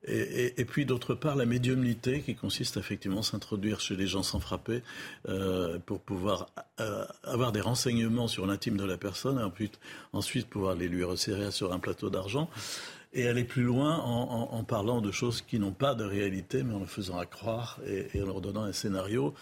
et, 0.07 0.64
puis 0.66 0.85
d'autre 0.85 1.14
part 1.14 1.35
la 1.35 1.47
médiumnité 1.47 2.20
qui 2.20 2.35
consiste 2.35 2.77
effectivement 2.77 3.20
à 3.20 3.22
s'introduire 3.22 3.81
chez 3.81 3.97
les 3.97 4.07
gens 4.07 4.22
sans 4.22 4.39
frapper 4.39 4.83
euh, 5.29 5.79
pour 5.87 6.01
pouvoir 6.01 6.51
euh, 6.81 7.07
avoir 7.22 7.53
des 7.53 7.62
renseignements 7.62 8.29
sur 8.29 8.47
l'intime 8.47 8.77
de 8.77 8.85
la 8.85 8.99
personne 8.99 9.39
et 9.39 9.70
ensuite 10.12 10.47
pouvoir 10.47 10.75
les 10.75 10.89
lui 10.89 11.05
resserrer 11.05 11.51
sur 11.51 11.72
un 11.72 11.79
plateau 11.79 12.11
d'argent 12.11 12.51
et 13.15 13.29
aller 13.29 13.45
plus 13.45 13.62
loin 13.62 13.97
en, 13.99 14.65
parlant 14.65 15.01
de 15.01 15.12
choses 15.12 15.41
qui 15.41 15.59
n'ont 15.59 15.73
pas 15.73 15.95
de 15.95 16.05
réalité, 16.05 16.62
mais 16.62 16.75
en 16.75 16.81
le 16.81 16.87
faisant 16.87 17.19
accroire 17.19 17.79
et, 17.87 18.21
en 18.21 18.27
leur 18.27 18.41
donnant 18.41 18.65
un 18.65 18.73
scénario. 18.73 19.35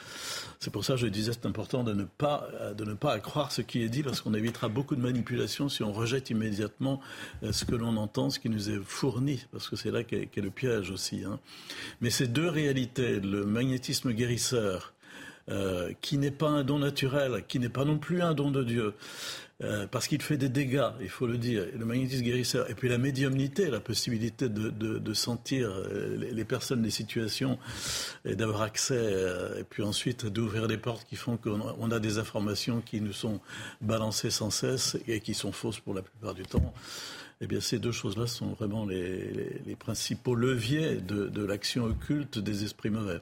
C'est 0.61 0.71
pour 0.71 0.85
ça 0.85 0.95
que 0.95 1.01
je 1.01 1.07
disais 1.07 1.33
c'est 1.33 1.47
important 1.47 1.83
de 1.83 1.95
ne 1.95 2.05
pas 2.05 2.49
de 2.77 2.85
ne 2.85 2.95
pas 2.95 3.13
accroire 3.13 3.51
ce 3.51 3.63
qui 3.63 3.83
est 3.83 3.89
dit, 3.89 4.03
parce 4.03 4.21
qu'on 4.21 4.35
évitera 4.35 4.69
beaucoup 4.69 4.95
de 4.95 5.01
manipulations 5.01 5.69
si 5.69 5.83
on 5.83 5.93
rejette 5.93 6.31
immédiatement 6.31 7.01
euh, 7.43 7.53
ce 7.53 7.65
que 7.65 7.75
l'on 7.75 7.97
entend, 7.97 8.31
ce 8.31 8.39
qui 8.39 8.51
nous 8.51 8.71
est 8.71 8.81
fourni, 8.85 9.45
parce 9.53 9.69
que 9.69 9.77
c'est 9.77 9.91
là 9.91 10.05
qu'est 10.05 10.37
le 10.37 10.51
piège 10.51 10.91
aussi. 10.91 11.25
Hein. 11.25 11.41
Mais 12.01 12.11
ces 12.11 12.27
deux 12.27 12.49
réalités, 12.49 13.21
le 13.21 13.45
magnétisme 13.45 14.13
guérisseur, 14.13 14.93
euh, 15.49 15.93
qui 16.01 16.19
n'est 16.19 16.31
pas 16.31 16.49
un 16.49 16.63
don 16.63 16.79
naturel, 16.79 17.45
qui 17.49 17.59
n'est 17.59 17.69
pas 17.69 17.85
non 17.85 17.99
plus 17.99 18.23
un 18.23 18.33
don 18.33 18.53
de 18.53 18.63
Dieu, 18.63 18.95
euh, 19.63 19.87
parce 19.87 20.09
qu'il 20.09 20.21
fait 20.23 20.37
des 20.37 20.49
dégâts, 20.49 20.89
il 21.01 21.09
faut 21.09 21.27
le 21.27 21.39
dire, 21.39 21.67
le 21.77 21.85
magnétisme 21.85 22.23
guérisseur, 22.23 22.69
et 22.69 22.75
puis 22.75 22.89
la 22.89 22.99
médiumnité, 22.99 23.71
la 23.71 23.81
possibilité 23.81 24.49
de, 24.49 24.71
de, 24.71 25.15
sentir 25.15 25.71
euh, 25.71 26.17
les, 26.17 26.45
personnes, 26.45 26.83
les 26.83 26.91
situations, 26.91 27.59
et 28.25 28.35
d'avoir 28.35 28.63
accès, 28.63 28.99
euh, 28.99 29.61
et 29.61 29.65
puis 29.65 29.83
ensuite 29.83 30.27
d'ouvrir 30.27 30.67
des 30.67 30.79
portes 30.79 31.05
qui 31.05 31.17
font 31.17 31.37
qu'on 31.37 31.91
a 31.91 32.01
des 32.01 32.19
informations 32.19 32.81
qui 32.81 33.01
nous 33.01 33.13
sont 33.13 33.41
balancées 33.81 34.31
sans 34.31 34.51
cesse 34.51 34.97
et 35.07 35.21
qui 35.21 35.35
sont 35.35 35.53
fausses 35.53 35.79
pour 35.79 35.95
la 35.95 36.03
plupart 36.03 36.35
du 36.35 36.43
temps. 36.43 36.73
Eh 37.41 37.47
bien, 37.47 37.61
ces 37.61 37.79
deux 37.79 37.93
choses-là 37.93 38.27
sont 38.27 38.53
vraiment 38.55 38.85
les, 38.85 39.61
les, 39.65 39.77
principaux 39.77 40.35
leviers 40.35 40.97
de, 40.97 41.27
de 41.27 41.45
l'action 41.45 41.85
occulte 41.85 42.39
des 42.39 42.65
esprits 42.65 42.91
mauvais. 42.91 43.21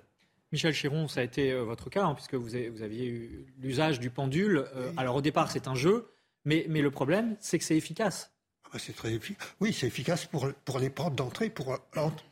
Michel 0.53 0.74
Chiron, 0.74 1.09
ça 1.09 1.20
a 1.20 1.22
été 1.22 1.55
votre 1.55 1.91
cas, 1.91 2.05
hein, 2.05 2.14
puisque 2.14 2.34
vous, 2.34 2.49
vous, 2.49 2.82
aviez 2.82 3.07
eu 3.07 3.47
l'usage 3.61 4.01
du 4.01 4.11
pendule. 4.11 4.64
alors 4.97 5.16
au 5.16 5.22
départ, 5.22 5.51
c'est 5.51 5.68
un 5.68 5.74
jeu, 5.74 6.07
mais, 6.45 6.64
le 6.66 6.91
problème, 6.91 7.36
c'est 7.41 7.59
que 7.59 7.64
c'est 7.64 7.76
efficace. 7.76 8.32
Ah 8.64 8.70
bah, 8.72 8.78
c'est 8.78 8.95
très 8.95 9.12
efficace. 9.12 9.47
Oui, 9.61 9.72
c'est 9.72 9.86
efficace 9.86 10.26
pour, 10.26 10.78
les 10.78 10.91
portes 10.91 11.14
d'entrée, 11.14 11.51
pour 11.51 11.78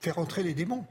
faire 0.00 0.18
entrer 0.18 0.42
les 0.42 0.54
démons. 0.54 0.86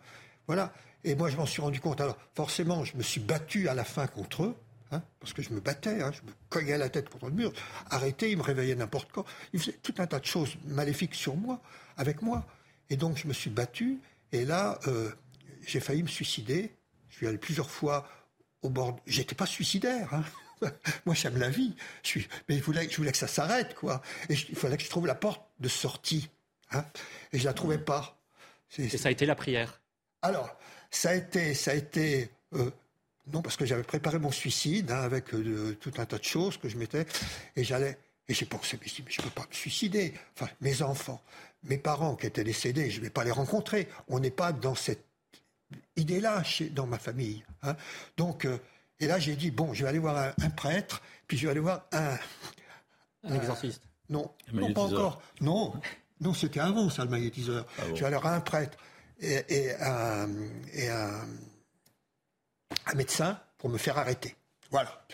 Voilà. 0.48 0.74
Et 1.04 1.16
moi, 1.16 1.30
je 1.30 1.38
m'en 1.38 1.46
suis 1.46 1.62
rendu 1.62 1.80
compte. 1.80 2.02
Alors, 2.02 2.18
forcément, 2.36 2.84
je 2.84 2.98
me 2.98 3.04
suis 3.04 3.22
battu 3.22 3.70
à 3.70 3.74
la 3.74 3.84
fin 3.84 4.08
contre 4.08 4.44
eux, 4.44 4.56
hein, 4.92 5.02
parce 5.20 5.34
que 5.34 5.42
je 5.42 5.52
me 5.52 5.60
battais, 5.60 6.02
hein, 6.02 6.12
je 6.12 6.22
me 6.22 6.34
cognais 6.50 6.78
la 6.78 6.90
tête 6.90 7.10
contre 7.10 7.28
le 7.28 7.34
mur. 7.34 7.54
Arrêté, 7.90 8.32
ils 8.32 8.38
me 8.38 8.44
réveillaient 8.44 8.76
n'importe 8.76 9.12
quand. 9.12 9.26
Ils 9.54 9.60
faisaient 9.60 9.78
tout 9.82 9.96
un 10.00 10.08
tas 10.08 10.20
de 10.20 10.26
choses 10.26 10.58
maléfiques 10.66 11.16
sur 11.16 11.36
moi, 11.36 11.62
avec 11.98 12.22
moi. 12.22 12.46
Et 12.90 12.98
donc, 12.98 13.18
je 13.18 13.28
me 13.28 13.34
suis 13.34 13.50
battu. 13.50 14.00
Et 14.32 14.46
là, 14.46 14.80
euh, 14.88 15.12
j'ai 15.66 15.80
failli 15.80 16.04
me 16.04 16.08
suicider. 16.08 16.76
Je 17.10 17.18
suis 17.18 17.28
allé 17.28 17.38
plusieurs 17.38 17.70
fois 17.70 18.08
au 18.62 18.70
bord. 18.70 19.00
J'étais 19.06 19.36
pas 19.36 19.46
suicidaire. 19.46 20.14
Hein. 20.14 20.24
Moi, 21.06 21.16
j'aime 21.16 21.38
la 21.38 21.50
vie. 21.50 21.76
Je 22.04 22.08
suis, 22.08 22.28
mais 22.48 22.58
je 22.58 22.64
voulais, 22.64 22.90
je 22.90 22.98
voulais 22.98 23.12
que 23.12 23.18
ça 23.18 23.28
s'arrête, 23.28 23.76
quoi. 23.76 24.02
Et 24.30 24.34
il 24.34 24.56
fallait 24.56 24.78
que 24.78 24.84
je 24.84 24.90
trouve 24.90 25.08
la 25.08 25.16
porte 25.16 25.42
de 25.60 25.68
sortie. 25.68 26.30
Hein. 26.72 26.86
Et 27.34 27.40
je 27.40 27.46
la 27.46 27.54
trouvais 27.54 27.78
pas. 27.78 28.18
Et 28.78 28.90
ça 28.90 29.10
a 29.10 29.12
été 29.12 29.26
la 29.26 29.36
prière. 29.36 29.80
Alors, 30.22 30.58
ça 30.92 31.10
a 31.10 31.16
été, 31.16 31.54
ça 31.54 31.72
a 31.72 31.74
été. 31.74 32.30
Euh, 32.54 32.72
non, 33.32 33.42
parce 33.42 33.58
que 33.58 33.66
j'avais 33.66 33.84
préparé 33.84 34.20
mon 34.20 34.32
suicide 34.32 34.92
hein, 34.92 35.02
avec 35.02 35.34
euh, 35.34 35.78
tout 35.80 35.92
un 35.98 36.06
tas 36.06 36.18
de 36.18 36.24
choses 36.24 36.58
que 36.58 36.70
je 36.70 36.78
mettais, 36.78 37.06
et 37.56 37.64
j'allais. 37.64 37.98
Et 38.30 38.34
j'ai 38.34 38.46
pensé, 38.46 38.78
mais, 38.82 38.88
je 38.88 39.22
peux 39.22 39.30
pas 39.30 39.48
me 39.50 39.54
suicider. 39.54 40.14
Enfin, 40.36 40.52
mes 40.60 40.82
enfants, 40.82 41.24
mes 41.64 41.78
parents 41.78 42.16
qui 42.18 42.26
étaient 42.26 42.44
décédés, 42.44 42.90
je 42.90 43.00
vais 43.00 43.10
pas 43.10 43.24
les 43.24 43.32
rencontrer. 43.32 43.88
On 44.10 44.20
n'est 44.20 44.32
pas 44.32 44.52
dans 44.52 44.76
cette 44.76 45.06
idée-là 45.96 46.44
dans 46.72 46.88
ma 46.88 47.00
famille. 47.00 47.46
Hein. 47.64 47.76
Donc, 48.18 48.44
euh, 48.46 48.58
et 49.00 49.08
là, 49.08 49.20
j'ai 49.20 49.36
dit, 49.36 49.52
bon, 49.52 49.74
je 49.74 49.84
vais 49.84 49.90
aller 49.90 50.00
voir 50.00 50.34
un, 50.38 50.50
prêtre, 50.50 51.02
puis 51.28 51.38
je 51.38 51.46
vais 51.46 51.52
aller 51.52 51.60
voir 51.60 51.86
un... 51.92 52.18
Un 53.24 53.36
exorciste 53.36 53.84
Non, 54.10 54.32
non 54.54 54.74
pas 54.74 54.82
encore. 54.82 55.22
Non, 55.42 55.74
non 56.22 56.34
c'était 56.34 56.60
avant 56.60 56.90
ça, 56.90 57.04
le 57.04 57.10
magnétiseur. 57.10 57.66
Ah 57.78 57.84
je 57.94 58.00
vais 58.00 58.06
aller 58.06 58.18
voir 58.18 58.34
un 58.34 58.40
prêtre 58.40 58.78
et, 59.20 59.74
un, 59.82 60.28
médecin 62.96 63.40
pour 63.58 63.70
me 63.70 63.78
faire 63.78 63.98
arrêter. 63.98 64.36
Voilà. 64.72 65.06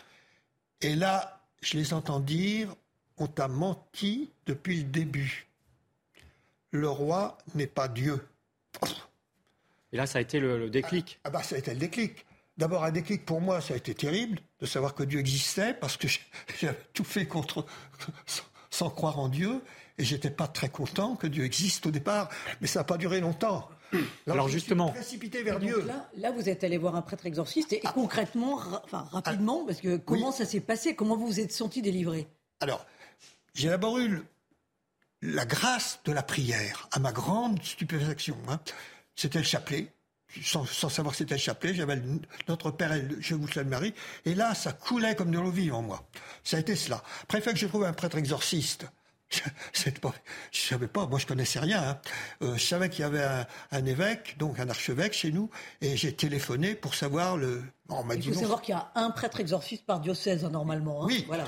Et 0.82 0.96
là, 0.96 1.42
je 1.62 1.78
les 1.78 1.94
entends 1.94 2.20
dire, 2.20 2.76
on 3.18 3.28
t'a 3.28 3.48
menti 3.48 4.32
depuis 4.46 4.78
le 4.78 4.84
début. 4.84 5.48
Le 6.72 6.90
roi 6.90 7.38
n'est 7.56 7.68
pas 7.68 7.88
Dieu. 7.88 8.26
Et 9.92 9.98
là, 9.98 10.06
ça 10.06 10.20
a 10.20 10.22
été 10.22 10.40
le, 10.40 10.70
déclic. 10.70 11.20
Ah, 11.24 11.28
ah, 11.28 11.30
bah, 11.32 11.44
ça 11.44 11.56
a 11.56 11.60
été 11.60 11.72
le 11.72 11.80
déclic. 11.80 12.26
D'abord, 12.58 12.84
un 12.84 12.92
déclic 12.92 13.26
pour 13.26 13.42
moi, 13.42 13.62
ça 13.62 13.74
a 13.74 13.78
été 13.78 13.96
terrible 13.96 14.40
de 14.60 14.66
savoir 14.66 14.94
que 14.94 15.04
Dieu 15.04 15.20
existait 15.20 15.74
parce 15.74 15.98
que 15.98 16.08
j'avais 16.60 16.78
tout 16.94 17.04
fait 17.04 17.26
contre, 17.26 17.66
sans 18.70 18.90
croire 18.90 19.20
en 19.20 19.30
Dieu 19.30 19.62
et 19.98 20.04
j'étais 20.04 20.30
pas 20.30 20.48
très 20.48 20.70
content 20.70 21.16
que 21.16 21.28
Dieu 21.28 21.44
existe 21.44 21.86
au 21.86 21.92
départ, 21.92 22.30
mais 22.62 22.68
ça 22.68 22.80
n'a 22.80 22.84
pas 22.84 22.98
duré 22.98 23.20
longtemps. 23.20 23.70
Alors, 24.28 24.50
justement, 24.50 24.90
précipité 24.90 25.44
vers 25.44 25.60
Dieu. 25.60 25.88
Là, 26.18 26.32
vous 26.32 26.50
êtes 26.50 26.64
allé 26.64 26.78
voir 26.78 26.96
un 26.96 27.02
prêtre 27.02 27.26
exorciste 27.26 27.74
et, 27.74 27.82
ah. 27.84 27.92
concrètement, 27.94 28.60
enfin 28.84 29.08
rapidement, 29.12 29.66
parce 29.66 29.82
que 29.82 29.98
comment 29.98 30.32
ça 30.32 30.46
s'est 30.46 30.62
passé? 30.62 30.96
Comment 30.96 31.16
vous 31.16 31.28
vous 31.28 31.40
êtes 31.40 31.52
senti 31.52 31.82
délivré? 31.82 32.28
Alors, 32.60 32.86
j'ai 33.54 33.70
d'abord 33.70 34.00
eu 34.00 34.24
la 35.22 35.46
grâce 35.46 36.00
de 36.06 36.12
la 36.12 36.24
prière, 36.24 36.88
à 36.92 37.00
ma 37.00 37.12
grande 37.12 37.62
stupéfaction. 37.64 38.38
Hein. 38.48 38.60
C'était 39.16 39.40
le 39.40 39.46
chapelet 39.46 39.93
sans, 40.42 40.66
savoir 40.66 41.16
c'était 41.16 41.36
le 41.36 41.40
chapelet, 41.40 41.74
j'avais 41.74 42.02
notre 42.48 42.72
Père 42.72 42.94
et 42.94 43.08
Je 43.20 43.36
vous 43.36 43.48
salue 43.48 43.68
Marie, 43.68 43.94
et 44.26 44.36
là, 44.36 44.56
ça 44.56 44.72
coulait 44.72 45.16
comme 45.16 45.32
de 45.32 45.40
l'eau 45.40 45.52
vive 45.52 45.74
en 45.74 45.82
moi. 45.82 46.04
Ça 46.44 46.58
a 46.58 46.60
été 46.60 46.76
cela. 46.76 47.04
Après, 47.24 47.42
que 47.42 47.56
j'ai 47.56 47.68
trouvé 47.68 47.88
un 47.88 47.94
prêtre 47.94 48.18
exorciste, 48.18 48.88
je 49.74 49.90
ne 49.90 50.12
savais 50.52 50.88
pas, 50.88 51.08
moi 51.08 51.20
je 51.20 51.26
connaissais 51.26 51.60
rien. 51.60 51.82
Hein. 51.82 52.02
Euh, 52.42 52.56
je 52.56 52.64
savais 52.64 52.90
qu'il 52.90 53.02
y 53.02 53.04
avait 53.04 53.26
un, 53.72 53.86
évêque, 53.86 54.38
donc 54.38 54.60
un 54.60 54.70
archevêque 54.70 55.14
chez 55.14 55.32
nous, 55.32 55.50
et 55.82 55.98
j'ai 55.98 56.14
téléphoné 56.14 56.76
pour 56.76 56.96
savoir 56.96 57.38
le. 57.38 57.64
Il 58.16 58.24
faut 58.24 58.40
savoir 58.40 58.62
qu'il 58.62 58.74
y 58.74 58.78
a 58.78 58.92
un 58.96 59.12
prêtre 59.12 59.40
exorciste 59.40 59.86
par 59.86 60.00
diocèse 60.00 60.46
hein, 60.46 60.50
normalement. 60.50 61.04
Hein. 61.04 61.08
Oui, 61.08 61.26
voilà. 61.28 61.46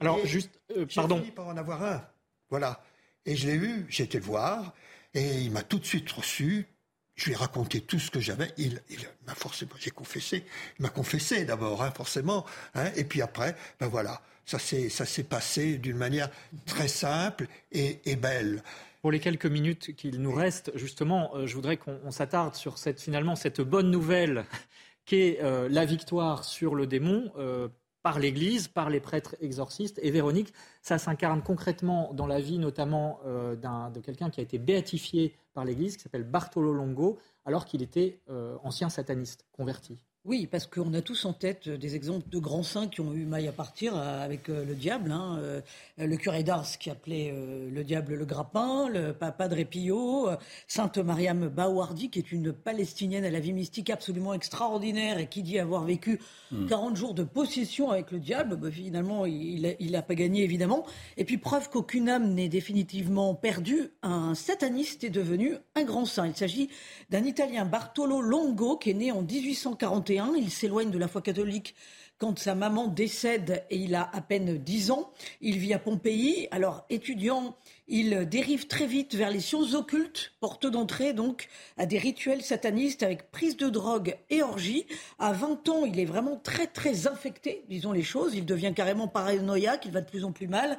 Alors 0.00 0.24
juste, 0.26 0.50
euh, 0.76 0.86
pardon. 0.94 1.16
J'ai 1.16 1.22
fini 1.22 1.34
par 1.34 1.46
en 1.46 1.56
avoir 1.56 1.82
un, 1.82 2.04
voilà. 2.50 2.82
Et 3.24 3.34
je 3.34 3.46
l'ai 3.46 3.54
eu, 3.54 3.86
j'ai 3.88 4.04
été 4.04 4.18
le 4.18 4.24
voir, 4.24 4.74
et 5.14 5.40
il 5.40 5.50
m'a 5.50 5.62
tout 5.62 5.78
de 5.78 5.86
suite 5.86 6.10
reçu. 6.12 6.68
Je 7.16 7.26
lui 7.26 7.32
ai 7.32 7.36
raconté 7.36 7.80
tout 7.80 7.98
ce 7.98 8.10
que 8.10 8.20
j'avais. 8.20 8.52
Il, 8.58 8.80
m'a 9.26 9.34
forcément, 9.34 9.72
j'ai 9.78 9.90
confessé. 9.90 10.44
Il 10.78 10.82
m'a 10.82 10.90
confessé 10.90 11.44
d'abord, 11.44 11.82
hein, 11.82 11.90
forcément. 11.90 12.44
Hein, 12.74 12.90
et 12.94 13.04
puis 13.04 13.22
après, 13.22 13.56
ben 13.80 13.88
voilà, 13.88 14.20
ça 14.44 14.58
s'est, 14.58 14.90
ça 14.90 15.06
s'est 15.06 15.24
passé 15.24 15.78
d'une 15.78 15.96
manière 15.96 16.30
très 16.66 16.88
simple 16.88 17.46
et, 17.72 18.16
belle. 18.16 18.62
Pour 19.00 19.10
les 19.10 19.20
quelques 19.20 19.46
minutes 19.46 19.96
qu'il 19.96 20.20
nous 20.20 20.32
reste, 20.32 20.72
justement, 20.74 21.34
euh, 21.34 21.46
je 21.46 21.54
voudrais 21.54 21.78
qu'on 21.78 22.10
s'attarde 22.10 22.54
sur 22.54 22.76
cette, 22.76 23.00
finalement, 23.00 23.34
cette 23.34 23.62
bonne 23.62 23.90
nouvelle 23.90 24.44
qu'est 25.06 25.38
euh, 25.42 25.68
la 25.70 25.86
victoire 25.86 26.44
sur 26.44 26.74
le 26.74 26.86
démon. 26.86 27.32
Euh, 27.38 27.68
par 28.06 28.20
l'Église, 28.20 28.68
par 28.68 28.88
les 28.88 29.00
prêtres 29.00 29.34
exorcistes. 29.40 29.98
Et 30.00 30.12
Véronique, 30.12 30.52
ça 30.80 30.96
s'incarne 30.96 31.42
concrètement 31.42 32.12
dans 32.14 32.28
la 32.28 32.40
vie 32.40 32.60
notamment 32.60 33.18
euh, 33.26 33.56
de 33.56 33.98
quelqu'un 33.98 34.30
qui 34.30 34.38
a 34.38 34.44
été 34.44 34.58
béatifié 34.58 35.34
par 35.54 35.64
l'Église, 35.64 35.96
qui 35.96 36.04
s'appelle 36.04 36.22
Bartolo 36.22 36.72
Longo, 36.72 37.18
alors 37.44 37.64
qu'il 37.64 37.82
était 37.82 38.20
euh, 38.30 38.56
ancien 38.62 38.90
sataniste, 38.90 39.44
converti. 39.50 39.98
Oui, 40.28 40.48
parce 40.50 40.66
qu'on 40.66 40.92
a 40.92 41.02
tous 41.02 41.24
en 41.24 41.32
tête 41.32 41.68
des 41.68 41.94
exemples 41.94 42.28
de 42.28 42.40
grands 42.40 42.64
saints 42.64 42.88
qui 42.88 43.00
ont 43.00 43.14
eu 43.14 43.24
maille 43.24 43.46
à 43.46 43.52
partir 43.52 43.96
euh, 43.96 44.24
avec 44.24 44.48
euh, 44.48 44.64
le 44.64 44.74
diable. 44.74 45.12
Hein, 45.12 45.38
euh, 45.38 45.60
le 45.98 46.16
curé 46.16 46.42
d'Ars 46.42 46.66
qui 46.80 46.90
appelait 46.90 47.32
le 47.72 47.84
diable 47.84 48.14
le 48.14 48.24
grappin, 48.24 48.88
le 48.88 49.12
papa 49.12 49.48
de 49.48 49.54
Répillot, 49.54 50.28
Sainte 50.66 50.98
Mariam 50.98 51.48
Baouardi 51.48 52.10
qui 52.10 52.18
est 52.18 52.32
une 52.32 52.52
palestinienne 52.52 53.24
à 53.24 53.30
la 53.30 53.40
vie 53.40 53.52
mystique 53.52 53.88
absolument 53.88 54.34
extraordinaire 54.34 55.18
et 55.18 55.26
qui 55.28 55.42
dit 55.42 55.58
avoir 55.58 55.84
vécu 55.84 56.20
40 56.68 56.92
hmm. 56.92 56.96
jours 56.96 57.14
de 57.14 57.22
possession 57.22 57.90
avec 57.90 58.10
le 58.10 58.18
diable. 58.18 58.56
Bah, 58.56 58.70
finalement, 58.70 59.24
il 59.24 59.90
n'a 59.90 60.02
pas 60.02 60.14
gagné 60.14 60.42
évidemment. 60.42 60.84
Et 61.16 61.24
puis 61.24 61.38
preuve 61.38 61.70
qu'aucune 61.70 62.10
âme 62.10 62.34
n'est 62.34 62.48
définitivement 62.48 63.34
perdue, 63.34 63.90
un 64.02 64.34
sataniste 64.34 65.04
est 65.04 65.10
devenu 65.10 65.54
un 65.76 65.84
grand 65.84 66.04
saint. 66.04 66.26
Il 66.26 66.36
s'agit 66.36 66.68
d'un 67.08 67.24
Italien 67.24 67.64
Bartolo 67.64 68.20
Longo 68.20 68.76
qui 68.76 68.90
est 68.90 68.94
né 68.94 69.12
en 69.12 69.22
1841 69.22 70.15
il 70.36 70.50
s'éloigne 70.50 70.90
de 70.90 70.98
la 70.98 71.08
foi 71.08 71.22
catholique 71.22 71.74
quand 72.18 72.38
sa 72.38 72.54
maman 72.54 72.88
décède 72.88 73.64
et 73.70 73.76
il 73.76 73.94
a 73.94 74.08
à 74.12 74.20
peine 74.20 74.56
10 74.56 74.90
ans. 74.90 75.10
Il 75.40 75.58
vit 75.58 75.74
à 75.74 75.78
Pompéi. 75.78 76.48
Alors, 76.50 76.86
étudiant, 76.88 77.56
il 77.88 78.26
dérive 78.26 78.66
très 78.66 78.86
vite 78.86 79.14
vers 79.14 79.30
les 79.30 79.40
sciences 79.40 79.74
occultes, 79.74 80.32
porte 80.40 80.66
d'entrée 80.66 81.12
donc 81.12 81.48
à 81.76 81.84
des 81.84 81.98
rituels 81.98 82.42
satanistes 82.42 83.02
avec 83.02 83.30
prise 83.30 83.56
de 83.56 83.68
drogue 83.68 84.16
et 84.30 84.42
orgie. 84.42 84.86
À 85.18 85.32
20 85.32 85.68
ans, 85.68 85.84
il 85.84 86.00
est 86.00 86.06
vraiment 86.06 86.36
très 86.36 86.66
très 86.66 87.06
infecté, 87.06 87.64
disons 87.68 87.92
les 87.92 88.02
choses. 88.02 88.34
Il 88.34 88.46
devient 88.46 88.72
carrément 88.74 89.08
paranoïaque, 89.08 89.84
il 89.84 89.92
va 89.92 90.00
de 90.00 90.08
plus 90.08 90.24
en 90.24 90.32
plus 90.32 90.48
mal. 90.48 90.78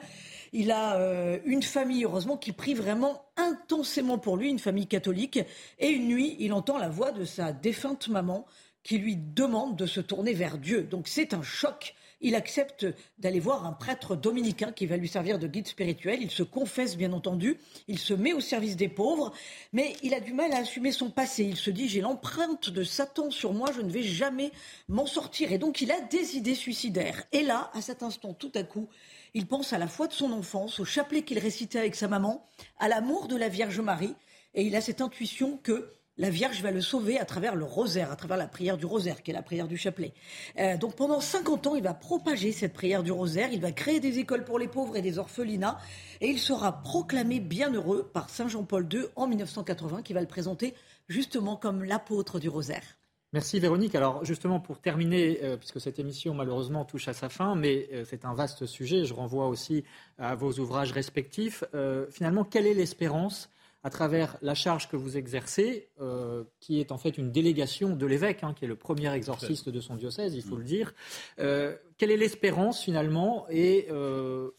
Il 0.54 0.72
a 0.72 0.96
euh, 0.96 1.38
une 1.46 1.62
famille, 1.62 2.04
heureusement, 2.04 2.38
qui 2.38 2.52
prie 2.52 2.74
vraiment 2.74 3.22
intensément 3.36 4.18
pour 4.18 4.38
lui, 4.38 4.50
une 4.50 4.60
famille 4.60 4.88
catholique. 4.88 5.40
Et 5.78 5.90
une 5.90 6.08
nuit, 6.08 6.36
il 6.40 6.54
entend 6.54 6.78
la 6.78 6.90
voix 6.90 7.12
de 7.12 7.26
sa 7.26 7.52
défunte 7.52 8.08
maman 8.08 8.46
qui 8.88 8.98
lui 9.00 9.18
demande 9.18 9.76
de 9.76 9.86
se 9.86 10.00
tourner 10.00 10.34
vers 10.34 10.58
Dieu. 10.58 10.84
Donc 10.84 11.10
c'est 11.10 11.34
un 11.34 11.44
choc. 11.44 11.94
Il 12.22 12.36
accepte 12.36 12.88
d'aller 13.20 13.42
voir 13.42 13.66
un 13.66 13.74
prêtre 13.74 14.16
dominicain 14.16 14.72
qui 14.72 14.86
va 14.86 14.96
lui 14.96 15.10
servir 15.10 15.40
de 15.40 15.48
guide 15.48 15.68
spirituel. 15.68 16.20
Il 16.22 16.32
se 16.32 16.42
confesse, 16.42 16.96
bien 16.96 17.12
entendu. 17.12 17.60
Il 17.90 18.00
se 18.00 18.14
met 18.14 18.32
au 18.32 18.40
service 18.40 18.78
des 18.78 18.88
pauvres. 18.88 19.34
Mais 19.74 19.98
il 20.04 20.14
a 20.14 20.22
du 20.22 20.34
mal 20.34 20.54
à 20.54 20.60
assumer 20.60 20.94
son 20.94 21.10
passé. 21.10 21.44
Il 21.44 21.58
se 21.58 21.70
dit, 21.70 21.90
j'ai 21.90 22.00
l'empreinte 22.00 22.70
de 22.70 22.84
Satan 22.86 23.30
sur 23.30 23.52
moi, 23.52 23.72
je 23.76 23.82
ne 23.82 23.92
vais 23.92 24.04
jamais 24.04 24.54
m'en 24.88 25.06
sortir. 25.06 25.52
Et 25.52 25.58
donc 25.58 25.82
il 25.82 25.92
a 25.92 26.00
des 26.00 26.38
idées 26.38 26.56
suicidaires. 26.56 27.26
Et 27.34 27.44
là, 27.44 27.70
à 27.74 27.82
cet 27.82 28.04
instant, 28.04 28.34
tout 28.34 28.54
à 28.56 28.64
coup, 28.64 28.88
il 29.34 29.48
pense 29.48 29.74
à 29.74 29.78
la 29.78 29.88
foi 29.88 30.08
de 30.08 30.14
son 30.14 30.32
enfance, 30.32 30.80
au 30.80 30.86
chapelet 30.86 31.24
qu'il 31.24 31.40
récitait 31.40 31.80
avec 31.80 31.96
sa 31.96 32.08
maman, 32.08 32.48
à 32.80 32.88
l'amour 32.88 33.28
de 33.28 33.36
la 33.36 33.50
Vierge 33.50 33.82
Marie. 33.82 34.16
Et 34.56 34.64
il 34.64 34.78
a 34.78 34.82
cette 34.82 35.02
intuition 35.02 35.58
que 35.62 35.92
la 36.18 36.30
Vierge 36.30 36.62
va 36.62 36.72
le 36.72 36.82
sauver 36.82 37.20
à 37.20 37.26
travers 37.26 37.56
le 37.56 37.66
rosaire, 37.66 38.12
à 38.12 38.16
travers 38.16 38.38
la 38.38 38.48
prière 38.48 38.78
du 38.78 38.86
rosaire, 38.86 39.22
qui 39.22 39.32
est 39.32 39.34
la 39.34 39.44
prière 39.44 39.68
du 39.68 39.78
chapelet. 39.78 40.14
Euh, 40.60 40.78
donc 40.78 40.96
pendant 40.96 41.22
50 41.22 41.68
ans, 41.68 41.76
il 41.76 41.84
va 41.84 41.94
propager 41.94 42.52
cette 42.52 42.74
prière 42.74 43.04
du 43.04 43.12
rosaire, 43.12 43.50
il 43.52 43.62
va 43.62 43.72
créer 43.72 44.00
des 44.00 44.20
écoles 44.20 44.44
pour 44.44 44.60
les 44.60 44.68
pauvres 44.68 44.98
et 44.98 45.02
des 45.02 45.20
orphelinats, 45.20 45.78
et 46.22 46.30
il 46.30 46.40
sera 46.40 46.82
proclamé 46.82 47.40
bienheureux 47.40 48.10
par 48.14 48.30
Saint 48.30 48.48
Jean-Paul 48.48 48.88
II 48.92 49.06
en 49.16 49.28
1980, 49.28 50.02
qui 50.02 50.14
va 50.14 50.22
le 50.22 50.28
présenter 50.28 50.74
justement 51.08 51.56
comme 51.56 51.84
l'apôtre 51.84 52.40
du 52.40 52.50
rosaire. 52.50 52.84
Merci 53.34 53.60
Véronique. 53.60 53.94
Alors 53.94 54.24
justement 54.24 54.60
pour 54.60 54.80
terminer, 54.80 55.40
euh, 55.44 55.58
puisque 55.58 55.82
cette 55.82 56.00
émission 56.00 56.34
malheureusement 56.34 56.86
touche 56.86 57.10
à 57.10 57.14
sa 57.14 57.30
fin, 57.30 57.56
mais 57.56 57.90
euh, 57.92 58.06
c'est 58.06 58.26
un 58.26 58.34
vaste 58.34 58.66
sujet, 58.66 59.06
je 59.06 59.14
renvoie 59.14 59.48
aussi 59.48 59.84
à 60.18 60.34
vos 60.34 60.54
ouvrages 60.54 60.94
respectifs. 60.94 61.64
finalement, 62.10 62.44
quelle 62.44 62.66
est 62.66 62.74
l'espérance 62.74 63.50
à 63.88 63.90
travers 63.90 64.36
la 64.42 64.54
charge 64.54 64.90
que 64.90 64.98
vous 64.98 65.16
exercez, 65.16 65.88
euh, 66.02 66.44
qui 66.60 66.82
est 66.82 66.92
en 66.92 66.98
fait 66.98 67.18
une 67.18 67.32
délégation 67.32 67.96
de 67.96 68.06
l'évêque, 68.06 68.44
hein, 68.44 68.54
qui 68.54 68.66
est 68.66 68.68
le 68.68 68.76
premier 68.76 69.10
exorciste 69.14 69.70
de 69.70 69.80
son 69.80 69.96
diocèse, 69.96 70.36
il 70.36 70.44
faut 70.44 70.58
le 70.58 70.66
dire. 70.66 70.94
Euh, 71.40 71.74
quelle 71.98 72.12
est 72.12 72.18
l'espérance 72.18 72.84
finalement? 72.84 73.46
Et 73.50 73.88
euh, 73.90 74.50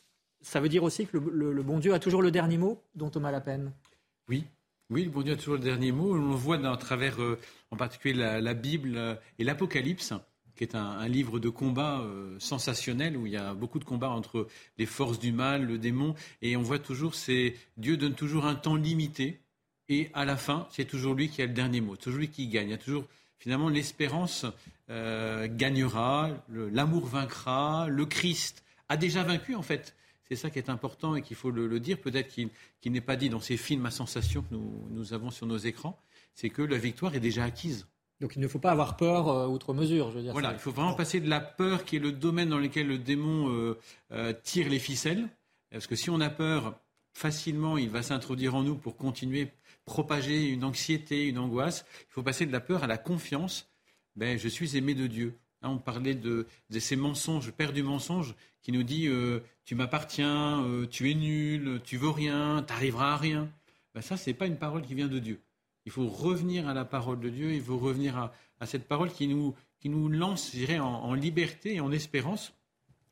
ça 0.40 0.60
veut 0.60 0.70
dire 0.70 0.82
aussi 0.82 1.04
que 1.06 1.18
le, 1.18 1.62
bon 1.62 1.78
Dieu 1.78 1.92
a 1.92 1.98
toujours 1.98 2.22
le 2.22 2.30
dernier 2.30 2.56
mot, 2.56 2.82
dont 2.94 3.10
Thomas 3.10 3.30
Lapen 3.30 3.70
Oui, 4.30 4.46
oui, 4.88 5.04
le 5.04 5.10
bon 5.10 5.20
Dieu 5.20 5.34
a 5.34 5.36
toujours 5.36 5.56
le 5.56 5.60
dernier 5.60 5.92
mot. 5.92 6.12
On 6.12 6.30
le 6.30 6.34
voit 6.34 6.66
à 6.66 6.76
travers, 6.78 7.18
en 7.70 7.76
particulier, 7.76 8.14
la 8.14 8.54
Bible 8.54 9.20
et 9.38 9.44
l'Apocalypse 9.44 10.14
qui 10.58 10.64
est 10.64 10.74
un, 10.74 11.06
livre 11.06 11.38
de 11.38 11.48
combat 11.48 12.00
euh, 12.00 12.36
sensationnel 12.40 13.16
où 13.16 13.26
il 13.26 13.32
y 13.32 13.36
a 13.36 13.54
beaucoup 13.54 13.78
de 13.78 13.84
combats 13.84 14.10
entre 14.10 14.48
les 14.76 14.86
forces 14.86 15.20
du 15.20 15.30
mal, 15.30 15.64
le 15.64 15.78
démon, 15.78 16.16
et 16.42 16.56
on 16.56 16.62
voit 16.62 16.80
toujours, 16.80 17.14
c'est 17.14 17.54
Dieu 17.76 17.96
donne 17.96 18.14
toujours 18.14 18.44
un 18.44 18.56
temps 18.56 18.74
limité, 18.74 19.40
et 19.88 20.10
à 20.14 20.24
la 20.24 20.36
fin, 20.36 20.66
c'est 20.70 20.84
toujours 20.84 21.14
lui 21.14 21.28
qui 21.28 21.42
a 21.42 21.46
le 21.46 21.52
dernier 21.52 21.80
mot, 21.80 21.96
toujours 21.96 22.18
lui 22.18 22.28
qui 22.28 22.48
gagne. 22.48 22.68
Il 22.68 22.70
y 22.72 22.74
a 22.74 22.78
toujours 22.78 23.04
finalement 23.38 23.68
l'espérance 23.68 24.44
euh, 24.90 25.46
gagnera, 25.48 26.30
l'amour 26.48 27.06
vaincra, 27.06 27.86
le 27.88 28.04
Christ 28.04 28.64
a 28.88 28.96
déjà 28.96 29.22
vaincu 29.22 29.54
en 29.54 29.62
fait. 29.62 29.94
C'est 30.28 30.36
ça 30.36 30.50
qui 30.50 30.58
est 30.58 30.68
important 30.68 31.14
et 31.14 31.22
qu'il 31.22 31.36
faut 31.36 31.52
le, 31.52 31.80
dire, 31.80 31.98
peut-être 31.98 32.28
qu'il 32.28 32.92
n'est 32.92 33.00
pas 33.00 33.16
dit 33.16 33.30
dans 33.30 33.40
ces 33.40 33.56
films 33.56 33.86
à 33.86 33.90
sensation 33.90 34.42
que 34.42 34.54
nous 34.54 35.14
avons 35.14 35.30
sur 35.30 35.46
nos 35.46 35.56
écrans, 35.56 35.98
c'est 36.34 36.50
que 36.50 36.62
la 36.62 36.76
victoire 36.76 37.14
est 37.14 37.20
déjà 37.20 37.44
acquise. 37.44 37.86
Donc 38.20 38.34
il 38.34 38.40
ne 38.40 38.48
faut 38.48 38.58
pas 38.58 38.72
avoir 38.72 38.96
peur 38.96 39.28
euh, 39.28 39.46
outre 39.46 39.72
mesure, 39.74 40.10
je 40.10 40.16
veux 40.16 40.22
dire. 40.22 40.32
Voilà, 40.32 40.52
il 40.52 40.58
faut 40.58 40.72
vraiment 40.72 40.94
passer 40.94 41.20
de 41.20 41.28
la 41.28 41.40
peur 41.40 41.84
qui 41.84 41.96
est 41.96 42.00
le 42.00 42.12
domaine 42.12 42.48
dans 42.48 42.58
lequel 42.58 42.88
le 42.88 42.98
démon 42.98 43.50
euh, 43.50 43.78
euh, 44.12 44.32
tire 44.42 44.68
les 44.68 44.80
ficelles. 44.80 45.28
Parce 45.70 45.86
que 45.86 45.94
si 45.94 46.10
on 46.10 46.20
a 46.20 46.30
peur, 46.30 46.80
facilement, 47.12 47.78
il 47.78 47.90
va 47.90 48.02
s'introduire 48.02 48.54
en 48.54 48.62
nous 48.62 48.74
pour 48.74 48.96
continuer, 48.96 49.52
propager 49.84 50.48
une 50.48 50.64
anxiété, 50.64 51.28
une 51.28 51.38
angoisse. 51.38 51.84
Il 52.10 52.12
faut 52.12 52.22
passer 52.22 52.46
de 52.46 52.52
la 52.52 52.60
peur 52.60 52.82
à 52.82 52.86
la 52.86 52.98
confiance. 52.98 53.68
Ben, 54.16 54.38
je 54.38 54.48
suis 54.48 54.76
aimé 54.76 54.94
de 54.94 55.06
Dieu. 55.06 55.38
Là, 55.62 55.70
on 55.70 55.78
parlait 55.78 56.14
de, 56.14 56.46
ces 56.78 56.96
mensonges, 56.96 57.52
père 57.52 57.72
du 57.72 57.82
mensonge, 57.82 58.34
qui 58.62 58.72
nous 58.72 58.82
dit 58.82 59.08
tu 59.64 59.74
m'appartiens, 59.74 60.64
tu 60.90 61.10
es 61.10 61.14
nul, 61.14 61.80
tu 61.84 61.96
vaux 61.96 62.12
rien, 62.12 62.64
tu 62.66 62.72
n'arriveras 62.72 63.12
à 63.12 63.16
rien. 63.16 63.48
Ben, 63.94 64.00
ça, 64.00 64.16
n'est 64.26 64.34
pas 64.34 64.46
une 64.46 64.58
parole 64.58 64.82
qui 64.82 64.94
vient 64.94 65.08
de 65.08 65.18
Dieu. 65.18 65.40
Il 65.88 65.90
faut 65.90 66.06
revenir 66.06 66.68
à 66.68 66.74
la 66.74 66.84
parole 66.84 67.18
de 67.18 67.30
Dieu, 67.30 67.54
il 67.54 67.62
faut 67.62 67.78
revenir 67.78 68.30
à, 68.60 68.66
cette 68.66 68.86
parole 68.86 69.10
qui 69.10 69.26
nous, 69.26 69.54
lance, 70.10 70.50
je 70.52 70.58
dirais, 70.58 70.78
en, 70.78 71.14
liberté 71.14 71.76
et 71.76 71.80
en 71.80 71.90
espérance, 71.90 72.52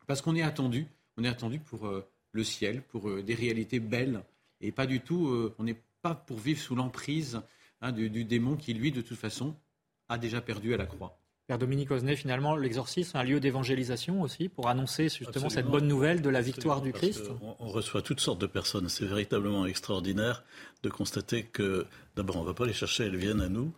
parce 0.06 0.20
qu'on 0.20 0.36
est 0.36 0.42
attendu. 0.42 0.86
On 1.16 1.24
est 1.24 1.28
attendu 1.28 1.58
pour 1.58 1.86
euh, 1.86 2.06
le 2.32 2.44
ciel, 2.44 2.82
pour 2.82 3.08
euh, 3.08 3.22
des 3.22 3.32
réalités 3.32 3.80
belles, 3.80 4.22
et 4.60 4.72
pas 4.72 4.84
du 4.84 5.00
tout, 5.00 5.28
euh, 5.28 5.54
on 5.58 5.64
n'est 5.64 5.80
pas 6.02 6.14
pour 6.14 6.36
vivre 6.36 6.60
sous 6.60 6.74
l'emprise 6.74 7.40
hein, 7.80 7.92
du, 7.92 8.26
démon 8.26 8.56
qui, 8.56 8.74
lui, 8.74 8.92
de 8.92 9.00
toute 9.00 9.16
façon, 9.16 9.56
a 10.10 10.18
déjà 10.18 10.42
perdu 10.42 10.74
à 10.74 10.76
la 10.76 10.84
croix. 10.84 11.18
Père 11.46 11.58
Dominique 11.58 11.92
Osnet, 11.92 12.16
finalement, 12.16 12.56
l'exorcisme 12.56 13.16
un 13.16 13.22
lieu 13.22 13.38
d'évangélisation 13.38 14.20
aussi 14.20 14.48
pour 14.48 14.68
annoncer 14.68 15.08
justement 15.08 15.48
cette 15.48 15.66
bonne 15.66 15.86
nouvelle 15.86 16.20
de 16.20 16.28
la 16.28 16.40
victoire 16.40 16.80
du 16.80 16.92
Christ. 16.92 17.30
On, 17.60 17.68
reçoit 17.68 18.02
toutes 18.02 18.18
sortes 18.18 18.40
de 18.40 18.48
personnes. 18.48 18.88
C'est 18.88 19.04
véritablement 19.04 19.64
extraordinaire 19.64 20.42
de 20.82 20.88
constater 20.88 21.44
que, 21.44 21.86
d'abord, 22.16 22.38
on 22.38 22.42
ne 22.42 22.46
va 22.46 22.54
pas 22.54 22.66
les 22.66 22.72
chercher, 22.72 23.04
elles 23.04 23.16
viennent 23.16 23.40
à 23.40 23.48
nous, 23.48 23.72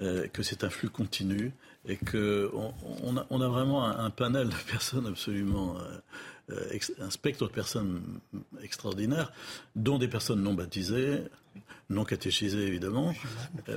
euh, 0.00 0.28
que 0.28 0.44
c'est 0.44 0.62
un 0.62 0.70
flux 0.70 0.88
continu 0.88 1.52
et 1.84 1.96
qu'on 1.96 2.74
on 3.02 3.16
a, 3.16 3.26
on 3.28 3.40
a, 3.40 3.48
vraiment 3.48 3.84
un, 3.84 4.10
panel 4.10 4.48
de 4.48 4.70
personnes 4.70 5.08
absolument. 5.08 5.78
Euh, 5.78 5.98
un 6.98 7.10
spectre 7.10 7.46
de 7.46 7.52
personnes 7.52 8.20
extraordinaires, 8.62 9.32
dont 9.76 9.98
des 9.98 10.08
personnes 10.08 10.42
non 10.42 10.54
baptisées, 10.54 11.18
non 11.88 12.04
catéchisés 12.04 12.66
évidemment, 12.66 13.14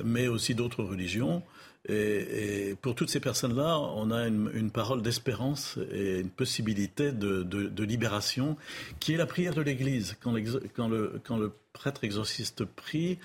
mais 0.04 0.28
aussi 0.28 0.54
d'autres 0.54 0.84
religions. 0.84 1.42
Et, 1.88 2.76
pour 2.80 2.94
toutes 2.94 3.10
ces 3.10 3.20
personnes-là, 3.20 3.78
on 3.78 4.10
a 4.10 4.26
une, 4.26 4.70
parole 4.70 5.02
d'espérance 5.02 5.78
et 5.92 6.20
une 6.20 6.30
possibilité 6.30 7.12
de, 7.12 7.84
libération, 7.84 8.56
qui 9.00 9.12
est 9.14 9.16
la 9.16 9.26
prière 9.26 9.54
de 9.54 9.60
l'Église. 9.60 10.16
Quand, 10.20 10.34
quand, 10.74 10.88
le, 10.88 11.20
quand 11.24 11.36
le 11.36 11.52
prêtre 11.72 12.04
exorciste 12.04 12.64
prie, 12.64 13.18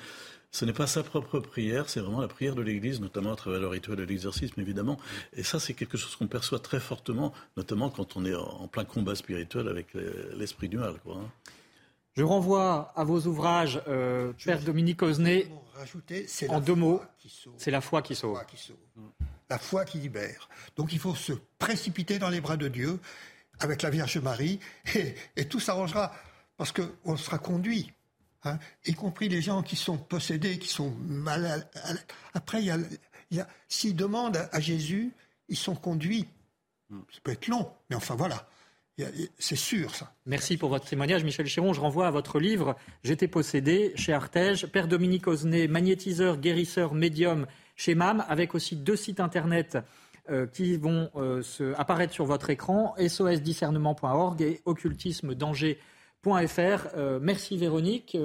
ce 0.52 0.66
n'est 0.66 0.74
pas 0.74 0.88
sa 0.88 1.04
propre 1.04 1.40
prière, 1.40 1.90
c'est 1.90 2.00
vraiment 2.00 2.22
la 2.22 2.28
prière 2.28 2.56
de 2.56 2.62
l'Église, 2.62 3.00
notamment 3.02 3.34
à 3.34 3.36
travers 3.36 3.60
le 3.60 3.68
rituel 3.68 3.98
de 3.98 4.04
l'exorcisme, 4.04 4.60
évidemment. 4.60 4.98
Et 5.34 5.44
ça, 5.44 5.60
c'est 5.60 5.74
quelque 5.74 5.98
chose 5.98 6.16
qu'on 6.16 6.28
perçoit 6.28 6.60
très 6.60 6.80
fortement, 6.80 7.34
notamment 7.58 7.90
quand 7.90 8.18
on 8.18 8.26
est 8.26 8.36
en 8.36 8.68
plein 8.68 8.86
combat 8.86 9.16
spirituel 9.16 9.68
avec 9.68 9.94
l'esprit 10.36 10.70
du 10.70 10.78
mal. 10.78 10.96
Quoi. 11.04 11.18
Hein. 11.18 11.30
Je 12.20 12.24
renvoie 12.24 12.92
à 12.98 13.06
vos 13.06 13.22
ouvrages, 13.28 13.82
euh, 13.88 14.34
Père 14.44 14.60
Dominique 14.60 15.02
Osnet, 15.02 15.48
en 16.50 16.60
deux 16.60 16.76
mots. 16.76 17.02
C'est 17.58 17.72
la 17.72 17.82
foi 17.82 18.02
qui 18.02 18.14
sauve. 18.14 18.38
La 19.50 19.58
foi 19.58 19.86
qui 19.86 20.00
libère. 20.00 20.50
Donc 20.76 20.92
il 20.92 21.00
faut 21.00 21.16
se 21.16 21.32
précipiter 21.58 22.20
dans 22.20 22.30
les 22.30 22.42
bras 22.42 22.58
de 22.58 22.68
Dieu 22.68 23.00
avec 23.60 23.82
la 23.82 23.90
Vierge 23.90 24.18
Marie 24.18 24.60
et, 25.38 25.46
tout 25.46 25.62
s'arrangera 25.62 26.14
parce 26.58 26.74
qu'on 26.74 27.16
sera 27.16 27.38
conduit. 27.38 27.94
Hein, 28.44 28.58
y 28.86 28.94
compris 28.94 29.28
les 29.28 29.42
gens 29.42 29.62
qui 29.64 29.76
sont 29.76 29.98
possédés, 29.98 30.60
qui 30.60 30.70
sont 30.70 30.92
malades. 31.08 31.70
Après, 32.34 32.62
il 32.62 32.66
y 33.32 33.40
a, 33.40 33.48
s'ils 33.68 33.96
demandent 33.96 34.48
à 34.52 34.60
Jésus, 34.60 35.12
ils 35.50 35.58
sont 35.58 35.76
conduits. 35.76 36.28
Ça 36.90 37.20
peut 37.24 37.32
être 37.32 37.48
long, 37.48 37.72
mais 37.90 37.96
enfin 37.96 38.16
voilà. 38.16 38.48
C'est 39.38 39.56
sûr, 39.56 39.96
ça. 39.96 40.14
Merci 40.26 40.58
pour 40.58 40.70
votre 40.70 40.86
témoignage, 40.86 41.24
Michel 41.24 41.48
Chiron. 41.48 41.74
Je 41.74 41.80
renvoie 41.80 42.08
à 42.08 42.12
votre 42.12 42.40
livre 42.40 42.76
J'étais 43.04 43.28
possédé 43.28 43.94
chez 43.96 44.14
Artege, 44.14 44.68
Père 44.68 44.88
Dominique 44.88 45.28
Osnet, 45.28 45.68
magnétiseur, 45.68 46.38
guérisseur, 46.38 46.94
médium 46.94 47.48
chez 47.76 47.96
MAM, 47.96 48.26
avec 48.28 48.56
aussi 48.56 48.76
deux 48.76 48.98
sites 48.98 49.20
internet 49.22 49.78
euh, 50.30 50.48
qui 50.48 50.76
vont 50.76 51.10
euh, 51.16 51.42
apparaître 51.78 52.14
sur 52.14 52.26
votre 52.26 52.50
écran 52.50 52.94
sosdiscernement.org 53.08 54.42
et 54.42 54.62
occultismedanger.fr. 56.26 56.98
Euh, 56.98 57.20
merci 57.22 57.58
Véronique. 57.58 58.18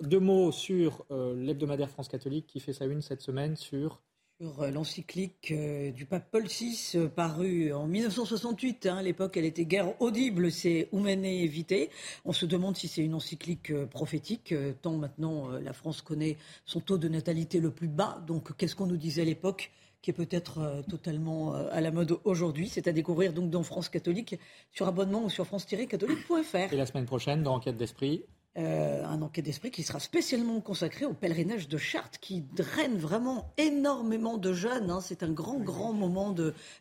deux 0.00 0.20
mots 0.20 0.52
sur 0.52 1.04
l'hebdomadaire 1.10 1.90
France 1.90 2.08
catholique 2.08 2.46
qui 2.46 2.60
fait 2.60 2.72
sa 2.72 2.86
une 2.86 3.02
cette 3.02 3.22
semaine 3.22 3.56
sur 3.56 4.02
sur 4.40 4.62
euh, 4.62 4.70
l'encyclique 4.70 5.50
euh, 5.50 5.90
du 5.90 6.06
pape 6.06 6.30
Paul 6.30 6.46
VI 6.46 6.92
euh, 6.94 7.08
paru 7.08 7.72
en 7.72 7.88
1968. 7.88 8.86
Hein, 8.86 8.98
à 8.98 9.02
l'époque, 9.02 9.36
elle 9.36 9.44
était 9.44 9.64
guère 9.64 10.00
audible, 10.00 10.52
c'est 10.52 10.88
Oumene 10.92 11.46
Vitae. 11.46 11.88
On 12.24 12.32
se 12.32 12.46
demande 12.46 12.76
si 12.76 12.86
c'est 12.86 13.02
une 13.02 13.14
encyclique 13.14 13.72
prophétique, 13.86 14.54
tant 14.80 14.96
maintenant 14.96 15.48
la 15.48 15.72
France 15.72 16.02
connaît 16.02 16.36
son 16.64 16.80
taux 16.80 16.98
de 16.98 17.08
natalité 17.08 17.58
le 17.58 17.70
plus 17.70 17.88
bas. 17.88 18.22
Donc, 18.26 18.56
qu'est-ce 18.56 18.76
qu'on 18.76 18.86
nous 18.86 18.96
disait 18.96 19.22
à 19.22 19.24
l'époque? 19.24 19.72
Qui 20.02 20.10
est 20.10 20.14
peut-être 20.14 20.82
totalement 20.88 21.54
à 21.54 21.80
la 21.80 21.90
mode 21.90 22.18
aujourd'hui. 22.24 22.68
C'est 22.68 22.88
à 22.88 22.92
découvrir 22.92 23.32
donc 23.32 23.50
dans 23.50 23.62
France 23.62 23.88
Catholique 23.88 24.38
sur 24.72 24.86
abonnement 24.86 25.24
ou 25.24 25.30
sur 25.30 25.46
france-catholique.fr. 25.46 26.72
Et 26.72 26.76
la 26.76 26.86
semaine 26.86 27.06
prochaine, 27.06 27.42
dans 27.42 27.54
Enquête 27.54 27.76
d'Esprit, 27.76 28.24
euh, 28.58 29.04
un 29.04 29.22
enquête 29.22 29.44
d'esprit 29.44 29.70
qui 29.70 29.84
sera 29.84 30.00
spécialement 30.00 30.60
consacré 30.60 31.04
au 31.04 31.12
pèlerinage 31.12 31.68
de 31.68 31.76
Chartres, 31.78 32.18
qui 32.18 32.40
draine 32.40 32.96
vraiment 32.96 33.52
énormément 33.56 34.36
de 34.36 34.52
jeunes. 34.52 34.90
Hein. 34.90 35.00
C'est 35.00 35.22
un 35.22 35.30
grand, 35.30 35.60
grand 35.60 35.92
moment 35.92 36.34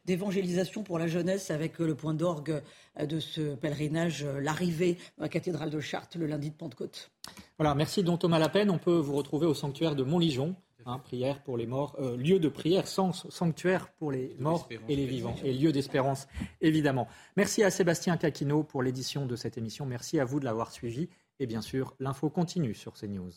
d'évangélisation 0.05 0.81
pour 0.81 0.97
la 0.97 1.05
jeunesse 1.05 1.51
avec 1.51 1.77
le 1.77 1.93
point 1.93 2.15
d'orgue 2.15 2.63
euh, 2.99 3.05
de 3.05 3.19
ce 3.19 3.53
pèlerinage, 3.53 4.23
euh, 4.23 4.39
l'arrivée 4.39 4.97
dans 5.17 5.25
la 5.25 5.29
cathédrale 5.29 5.69
de 5.69 5.79
Chartres 5.79 6.17
le 6.17 6.25
lundi 6.25 6.49
de 6.49 6.55
Pentecôte. 6.55 7.11
Voilà, 7.59 7.75
merci 7.75 8.01
Don 8.01 8.17
Thomas 8.17 8.39
Lapen. 8.39 8.71
On 8.71 8.79
peut 8.79 8.97
vous 8.97 9.15
retrouver 9.15 9.45
au 9.45 9.53
sanctuaire 9.53 9.95
de 9.95 10.03
Montligeon. 10.03 10.55
Hein, 10.89 10.99
prière 10.99 11.43
pour 11.43 11.57
les 11.57 11.65
morts, 11.65 11.97
lieu 12.17 12.39
de 12.39 12.47
prière, 12.47 12.87
sanctuaire 12.87 13.89
pour 13.99 14.09
les 14.09 14.33
morts 14.39 14.69
et 14.87 14.95
les 14.95 15.05
vivants, 15.05 15.35
et 15.43 15.53
lieu 15.53 15.73
d'espérance, 15.73 16.27
évidemment. 16.61 17.09
Merci 17.35 17.61
à 17.61 17.69
Sébastien 17.69 18.15
Caquino 18.15 18.63
pour 18.63 18.81
l'édition 18.81 19.25
de 19.25 19.35
cette 19.35 19.57
émission. 19.57 19.85
Merci 19.85 20.17
à 20.17 20.23
vous 20.23 20.39
de 20.39 20.45
l'avoir 20.45 20.71
suivi. 20.71 21.09
Et 21.39 21.45
bien 21.45 21.61
sûr, 21.61 21.93
l'info 21.99 22.29
continue 22.29 22.73
sur 22.73 22.93
CNews. 22.93 23.31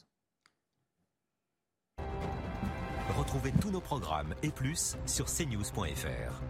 Retrouvez 3.18 3.53
tous 3.61 3.72
nos 3.72 3.80
programmes 3.80 4.32
et 4.44 4.51
plus 4.51 4.96
sur 5.05 5.26
cnews.fr. 5.26 6.42